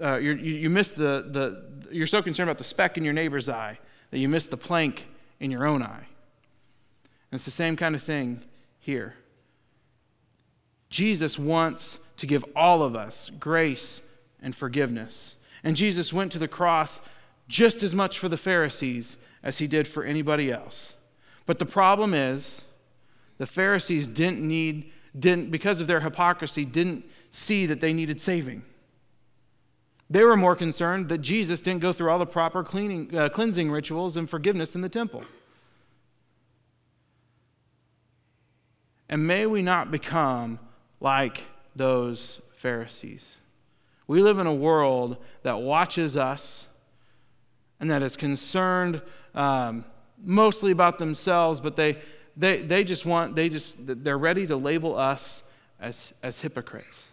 uh, 0.00 0.16
you 0.16 0.34
you 0.34 0.70
miss 0.70 0.90
the, 0.90 1.26
the 1.28 1.64
you're 1.90 2.06
so 2.06 2.22
concerned 2.22 2.48
about 2.48 2.58
the 2.58 2.64
speck 2.64 2.96
in 2.96 3.04
your 3.04 3.12
neighbor's 3.12 3.48
eye 3.48 3.78
that 4.10 4.18
you 4.18 4.28
miss 4.28 4.46
the 4.46 4.56
plank 4.56 5.08
in 5.40 5.50
your 5.50 5.66
own 5.66 5.82
eye. 5.82 6.06
And 7.30 7.38
it's 7.38 7.44
the 7.44 7.50
same 7.50 7.76
kind 7.76 7.94
of 7.94 8.02
thing 8.02 8.42
here. 8.78 9.14
Jesus 10.90 11.38
wants 11.38 11.98
to 12.16 12.26
give 12.26 12.44
all 12.54 12.82
of 12.82 12.94
us 12.94 13.30
grace 13.40 14.02
and 14.42 14.54
forgiveness. 14.54 15.36
And 15.62 15.76
Jesus 15.76 16.12
went 16.12 16.32
to 16.32 16.38
the 16.38 16.48
cross 16.48 17.00
just 17.48 17.82
as 17.82 17.94
much 17.94 18.18
for 18.18 18.28
the 18.28 18.36
Pharisees 18.36 19.16
as 19.42 19.58
he 19.58 19.66
did 19.66 19.88
for 19.88 20.04
anybody 20.04 20.52
else. 20.52 20.94
But 21.46 21.58
the 21.58 21.66
problem 21.66 22.12
is, 22.12 22.62
the 23.38 23.46
Pharisees 23.46 24.06
didn't 24.06 24.46
need, 24.46 24.92
didn't, 25.18 25.50
because 25.50 25.80
of 25.80 25.86
their 25.86 26.00
hypocrisy, 26.00 26.64
didn't 26.64 27.04
see 27.30 27.66
that 27.66 27.80
they 27.80 27.92
needed 27.92 28.20
saving. 28.20 28.62
They 30.10 30.24
were 30.24 30.36
more 30.36 30.56
concerned 30.56 31.08
that 31.08 31.18
Jesus 31.18 31.60
didn't 31.60 31.80
go 31.80 31.92
through 31.92 32.10
all 32.10 32.18
the 32.18 32.26
proper 32.26 32.64
cleaning, 32.64 33.16
uh, 33.16 33.28
cleansing 33.28 33.70
rituals 33.70 34.16
and 34.16 34.28
forgiveness 34.28 34.74
in 34.74 34.80
the 34.80 34.88
temple. 34.88 35.22
And 39.08 39.26
may 39.26 39.46
we 39.46 39.62
not 39.62 39.90
become 39.90 40.58
like 41.00 41.42
those 41.74 42.40
Pharisees. 42.52 43.36
We 44.06 44.22
live 44.22 44.38
in 44.38 44.46
a 44.46 44.54
world 44.54 45.16
that 45.42 45.60
watches 45.60 46.16
us 46.16 46.66
and 47.78 47.90
that 47.90 48.02
is 48.02 48.16
concerned 48.16 49.00
um, 49.34 49.84
mostly 50.22 50.72
about 50.72 50.98
themselves, 50.98 51.60
but 51.60 51.76
they, 51.76 51.98
they, 52.36 52.60
they 52.60 52.84
just 52.84 53.06
want, 53.06 53.34
they 53.34 53.48
just, 53.48 53.76
they're 53.78 54.18
ready 54.18 54.46
to 54.46 54.56
label 54.56 54.96
us 54.96 55.42
as, 55.80 56.12
as 56.22 56.40
hypocrites. 56.40 57.08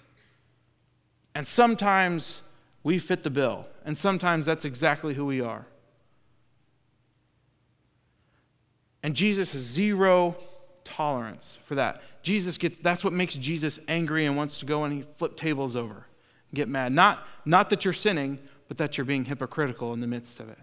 And 1.33 1.47
sometimes 1.47 2.41
we 2.83 2.99
fit 2.99 3.23
the 3.23 3.29
bill, 3.29 3.67
and 3.85 3.97
sometimes 3.97 4.45
that's 4.45 4.65
exactly 4.65 5.13
who 5.13 5.25
we 5.25 5.39
are. 5.39 5.65
And 9.03 9.15
Jesus 9.15 9.53
has 9.53 9.61
zero 9.61 10.35
tolerance 10.83 11.57
for 11.65 11.75
that. 11.75 12.01
Jesus 12.27 12.57
gets 12.57 12.77
that's 12.79 13.05
what 13.05 13.13
makes 13.13 13.35
Jesus 13.35 13.79
angry 13.87 14.25
and 14.25 14.35
wants 14.35 14.59
to 14.59 14.65
go 14.65 14.83
and 14.83 14.93
he 14.93 15.05
flip 15.15 15.37
tables 15.37 15.77
over 15.77 15.95
and 15.95 16.55
get 16.55 16.67
mad. 16.67 16.91
Not, 16.91 17.25
not 17.45 17.69
that 17.69 17.85
you're 17.85 17.93
sinning, 17.93 18.39
but 18.67 18.77
that 18.79 18.97
you're 18.97 19.05
being 19.05 19.23
hypocritical 19.23 19.93
in 19.93 20.01
the 20.01 20.07
midst 20.07 20.41
of 20.41 20.49
it. 20.49 20.59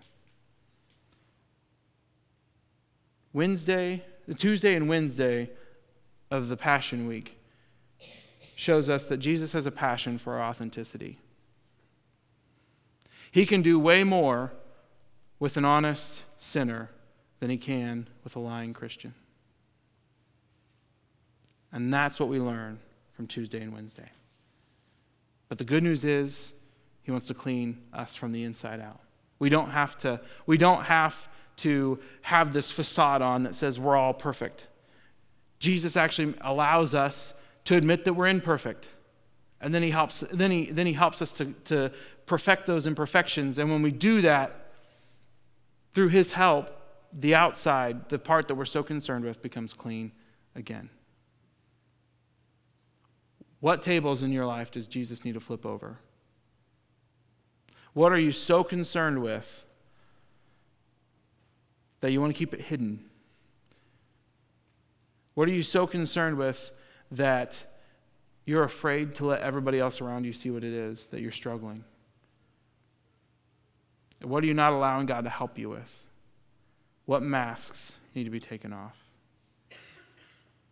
Wednesday, 3.32 4.04
the 4.28 4.34
Tuesday 4.34 4.74
and 4.74 4.90
Wednesday 4.90 5.50
of 6.30 6.50
the 6.50 6.56
Passion 6.58 7.06
Week 7.06 7.38
shows 8.54 8.90
us 8.90 9.06
that 9.06 9.16
Jesus 9.16 9.52
has 9.52 9.64
a 9.64 9.70
passion 9.70 10.18
for 10.18 10.34
our 10.34 10.50
authenticity. 10.50 11.18
He 13.32 13.46
can 13.46 13.62
do 13.62 13.78
way 13.78 14.04
more 14.04 14.52
with 15.38 15.56
an 15.56 15.64
honest 15.64 16.24
sinner 16.36 16.90
than 17.40 17.48
he 17.48 17.56
can 17.56 18.06
with 18.22 18.36
a 18.36 18.38
lying 18.38 18.74
Christian. 18.74 19.14
And 21.74 21.92
that's 21.92 22.20
what 22.20 22.28
we 22.28 22.38
learn 22.38 22.78
from 23.12 23.26
Tuesday 23.26 23.60
and 23.60 23.74
Wednesday. 23.74 24.08
But 25.48 25.58
the 25.58 25.64
good 25.64 25.82
news 25.82 26.04
is, 26.04 26.54
He 27.02 27.10
wants 27.10 27.26
to 27.26 27.34
clean 27.34 27.82
us 27.92 28.14
from 28.14 28.32
the 28.32 28.44
inside 28.44 28.80
out. 28.80 29.00
We 29.40 29.48
don't 29.48 29.70
have 29.70 29.98
to, 29.98 30.20
we 30.46 30.56
don't 30.56 30.84
have 30.84 31.28
to 31.58 31.98
have 32.22 32.52
this 32.52 32.70
facade 32.70 33.22
on 33.22 33.42
that 33.42 33.56
says 33.56 33.78
we're 33.78 33.96
all 33.96 34.14
perfect. 34.14 34.68
Jesus 35.58 35.96
actually 35.96 36.34
allows 36.40 36.94
us 36.94 37.34
to 37.64 37.76
admit 37.76 38.04
that 38.04 38.14
we're 38.14 38.28
imperfect. 38.28 38.88
And 39.60 39.74
then 39.74 39.82
he 39.82 39.90
helps, 39.90 40.22
then 40.32 40.50
he, 40.50 40.66
then 40.66 40.86
he 40.86 40.92
helps 40.92 41.20
us 41.20 41.30
to, 41.32 41.54
to 41.64 41.90
perfect 42.26 42.66
those 42.66 42.86
imperfections. 42.86 43.58
And 43.58 43.70
when 43.70 43.82
we 43.82 43.90
do 43.90 44.20
that, 44.20 44.60
through 45.92 46.08
his 46.08 46.32
help, 46.32 46.70
the 47.12 47.34
outside, 47.34 48.08
the 48.08 48.18
part 48.18 48.48
that 48.48 48.56
we're 48.56 48.64
so 48.64 48.82
concerned 48.82 49.24
with, 49.24 49.42
becomes 49.42 49.72
clean 49.72 50.12
again. 50.54 50.90
What 53.64 53.80
tables 53.80 54.22
in 54.22 54.30
your 54.30 54.44
life 54.44 54.70
does 54.70 54.86
Jesus 54.86 55.24
need 55.24 55.32
to 55.32 55.40
flip 55.40 55.64
over? 55.64 55.96
What 57.94 58.12
are 58.12 58.18
you 58.18 58.30
so 58.30 58.62
concerned 58.62 59.22
with 59.22 59.64
that 62.02 62.12
you 62.12 62.20
want 62.20 62.34
to 62.34 62.38
keep 62.38 62.52
it 62.52 62.60
hidden? 62.60 63.06
What 65.32 65.48
are 65.48 65.52
you 65.52 65.62
so 65.62 65.86
concerned 65.86 66.36
with 66.36 66.72
that 67.10 67.56
you're 68.44 68.64
afraid 68.64 69.14
to 69.14 69.24
let 69.24 69.40
everybody 69.40 69.80
else 69.80 69.98
around 70.02 70.26
you 70.26 70.34
see 70.34 70.50
what 70.50 70.62
it 70.62 70.74
is 70.74 71.06
that 71.06 71.22
you're 71.22 71.32
struggling? 71.32 71.84
What 74.20 74.44
are 74.44 74.46
you 74.46 74.52
not 74.52 74.74
allowing 74.74 75.06
God 75.06 75.24
to 75.24 75.30
help 75.30 75.58
you 75.58 75.70
with? 75.70 76.02
What 77.06 77.22
masks 77.22 77.96
need 78.14 78.24
to 78.24 78.30
be 78.30 78.40
taken 78.40 78.74
off? 78.74 78.98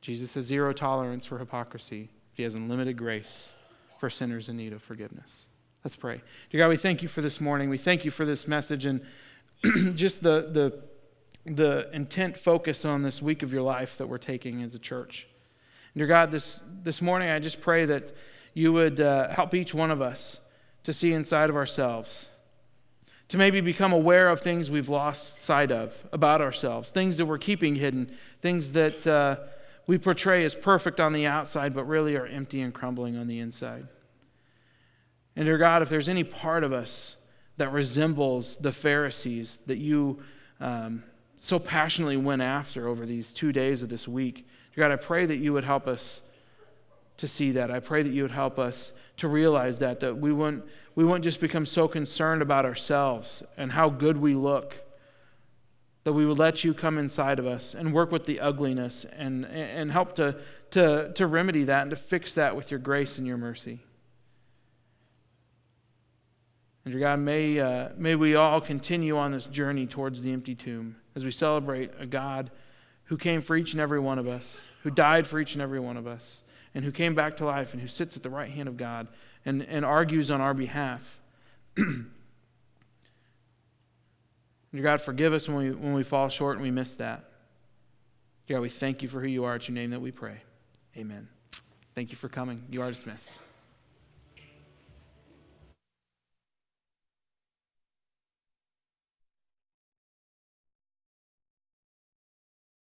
Jesus 0.02 0.34
has 0.34 0.44
zero 0.44 0.74
tolerance 0.74 1.24
for 1.24 1.38
hypocrisy. 1.38 2.10
He 2.34 2.42
has 2.42 2.54
unlimited 2.54 2.96
grace 2.96 3.52
for 3.98 4.10
sinners 4.10 4.48
in 4.48 4.56
need 4.56 4.72
of 4.72 4.82
forgiveness. 4.82 5.46
Let's 5.84 5.96
pray. 5.96 6.20
Dear 6.50 6.64
God, 6.64 6.68
we 6.68 6.76
thank 6.76 7.02
you 7.02 7.08
for 7.08 7.22
this 7.22 7.40
morning. 7.40 7.68
We 7.68 7.78
thank 7.78 8.04
you 8.04 8.10
for 8.10 8.24
this 8.24 8.46
message 8.46 8.86
and 8.86 9.00
just 9.94 10.22
the, 10.22 10.48
the, 11.44 11.52
the 11.52 11.90
intent 11.92 12.36
focus 12.36 12.84
on 12.84 13.02
this 13.02 13.20
week 13.20 13.42
of 13.42 13.52
your 13.52 13.62
life 13.62 13.98
that 13.98 14.08
we're 14.08 14.18
taking 14.18 14.62
as 14.62 14.74
a 14.74 14.78
church. 14.78 15.26
Dear 15.96 16.06
God, 16.06 16.30
this, 16.30 16.62
this 16.82 17.02
morning 17.02 17.30
I 17.30 17.38
just 17.38 17.60
pray 17.60 17.84
that 17.84 18.14
you 18.54 18.72
would 18.72 19.00
uh, 19.00 19.28
help 19.28 19.54
each 19.54 19.74
one 19.74 19.90
of 19.90 20.00
us 20.00 20.40
to 20.84 20.92
see 20.92 21.12
inside 21.12 21.50
of 21.50 21.56
ourselves 21.56 22.28
to 23.32 23.38
maybe 23.38 23.62
become 23.62 23.94
aware 23.94 24.28
of 24.28 24.42
things 24.42 24.70
we've 24.70 24.90
lost 24.90 25.42
sight 25.42 25.72
of 25.72 25.96
about 26.12 26.42
ourselves, 26.42 26.90
things 26.90 27.16
that 27.16 27.24
we're 27.24 27.38
keeping 27.38 27.76
hidden, 27.76 28.10
things 28.42 28.72
that 28.72 29.06
uh, 29.06 29.36
we 29.86 29.98
portray 29.98 30.44
as 30.44 30.54
perfect 30.54 31.00
on 31.00 31.12
the 31.12 31.26
outside, 31.26 31.74
but 31.74 31.84
really 31.84 32.16
are 32.16 32.26
empty 32.26 32.60
and 32.60 32.72
crumbling 32.72 33.16
on 33.16 33.26
the 33.26 33.38
inside. 33.38 33.88
And 35.34 35.46
dear 35.46 35.58
God, 35.58 35.82
if 35.82 35.88
there's 35.88 36.08
any 36.08 36.24
part 36.24 36.64
of 36.64 36.72
us 36.72 37.16
that 37.56 37.72
resembles 37.72 38.56
the 38.56 38.72
Pharisees 38.72 39.58
that 39.66 39.78
you 39.78 40.22
um, 40.60 41.02
so 41.38 41.58
passionately 41.58 42.16
went 42.16 42.42
after 42.42 42.86
over 42.86 43.06
these 43.06 43.32
two 43.32 43.52
days 43.52 43.82
of 43.82 43.88
this 43.88 44.06
week, 44.06 44.46
dear 44.74 44.88
God, 44.88 44.92
I 44.92 44.96
pray 44.96 45.26
that 45.26 45.36
you 45.36 45.52
would 45.52 45.64
help 45.64 45.86
us 45.86 46.22
to 47.16 47.28
see 47.28 47.52
that. 47.52 47.70
I 47.70 47.80
pray 47.80 48.02
that 48.02 48.12
you 48.12 48.22
would 48.22 48.30
help 48.30 48.58
us 48.58 48.92
to 49.18 49.28
realize 49.28 49.78
that, 49.78 50.00
that 50.00 50.18
we 50.18 50.32
wouldn't 50.32 50.64
we 50.94 51.04
wouldn't 51.04 51.24
just 51.24 51.40
become 51.40 51.64
so 51.64 51.88
concerned 51.88 52.42
about 52.42 52.66
ourselves 52.66 53.42
and 53.56 53.72
how 53.72 53.88
good 53.88 54.18
we 54.18 54.34
look, 54.34 54.76
that 56.04 56.12
we 56.12 56.26
would 56.26 56.38
let 56.38 56.64
you 56.64 56.74
come 56.74 56.98
inside 56.98 57.38
of 57.38 57.46
us 57.46 57.74
and 57.74 57.92
work 57.92 58.10
with 58.10 58.26
the 58.26 58.40
ugliness 58.40 59.06
and, 59.16 59.46
and 59.46 59.92
help 59.92 60.16
to, 60.16 60.36
to, 60.72 61.12
to 61.14 61.26
remedy 61.26 61.64
that 61.64 61.82
and 61.82 61.90
to 61.90 61.96
fix 61.96 62.34
that 62.34 62.56
with 62.56 62.70
your 62.70 62.80
grace 62.80 63.18
and 63.18 63.26
your 63.26 63.36
mercy. 63.36 63.80
And 66.84 66.92
dear 66.92 67.00
God, 67.00 67.20
may, 67.20 67.60
uh, 67.60 67.90
may 67.96 68.16
we 68.16 68.34
all 68.34 68.60
continue 68.60 69.16
on 69.16 69.30
this 69.30 69.46
journey 69.46 69.86
towards 69.86 70.22
the 70.22 70.32
empty 70.32 70.56
tomb 70.56 70.96
as 71.14 71.24
we 71.24 71.30
celebrate 71.30 71.92
a 71.98 72.06
God 72.06 72.50
who 73.04 73.16
came 73.16 73.42
for 73.42 73.54
each 73.54 73.72
and 73.72 73.80
every 73.80 74.00
one 74.00 74.18
of 74.18 74.26
us, 74.26 74.68
who 74.82 74.90
died 74.90 75.26
for 75.26 75.38
each 75.38 75.52
and 75.52 75.62
every 75.62 75.78
one 75.78 75.96
of 75.96 76.06
us, 76.08 76.42
and 76.74 76.84
who 76.84 76.90
came 76.90 77.14
back 77.14 77.36
to 77.36 77.44
life 77.44 77.72
and 77.72 77.80
who 77.80 77.86
sits 77.86 78.16
at 78.16 78.24
the 78.24 78.30
right 78.30 78.50
hand 78.50 78.68
of 78.68 78.76
God 78.76 79.06
and, 79.44 79.62
and 79.62 79.84
argues 79.84 80.30
on 80.30 80.40
our 80.40 80.54
behalf. 80.54 81.20
Dear 84.74 84.82
God, 84.82 85.00
forgive 85.02 85.32
us 85.32 85.48
when 85.48 85.56
we, 85.56 85.70
when 85.70 85.92
we 85.92 86.02
fall 86.02 86.28
short 86.28 86.56
and 86.56 86.62
we 86.62 86.70
miss 86.70 86.94
that. 86.96 87.24
God, 88.48 88.60
we 88.60 88.68
thank 88.68 89.02
you 89.02 89.08
for 89.08 89.20
who 89.20 89.28
you 89.28 89.44
are. 89.44 89.56
It's 89.56 89.68
your 89.68 89.74
name 89.74 89.90
that 89.90 90.00
we 90.00 90.10
pray. 90.10 90.38
Amen. 90.96 91.28
Thank 91.94 92.10
you 92.10 92.16
for 92.16 92.28
coming. 92.28 92.64
You 92.70 92.82
are 92.82 92.90
dismissed. 92.90 93.38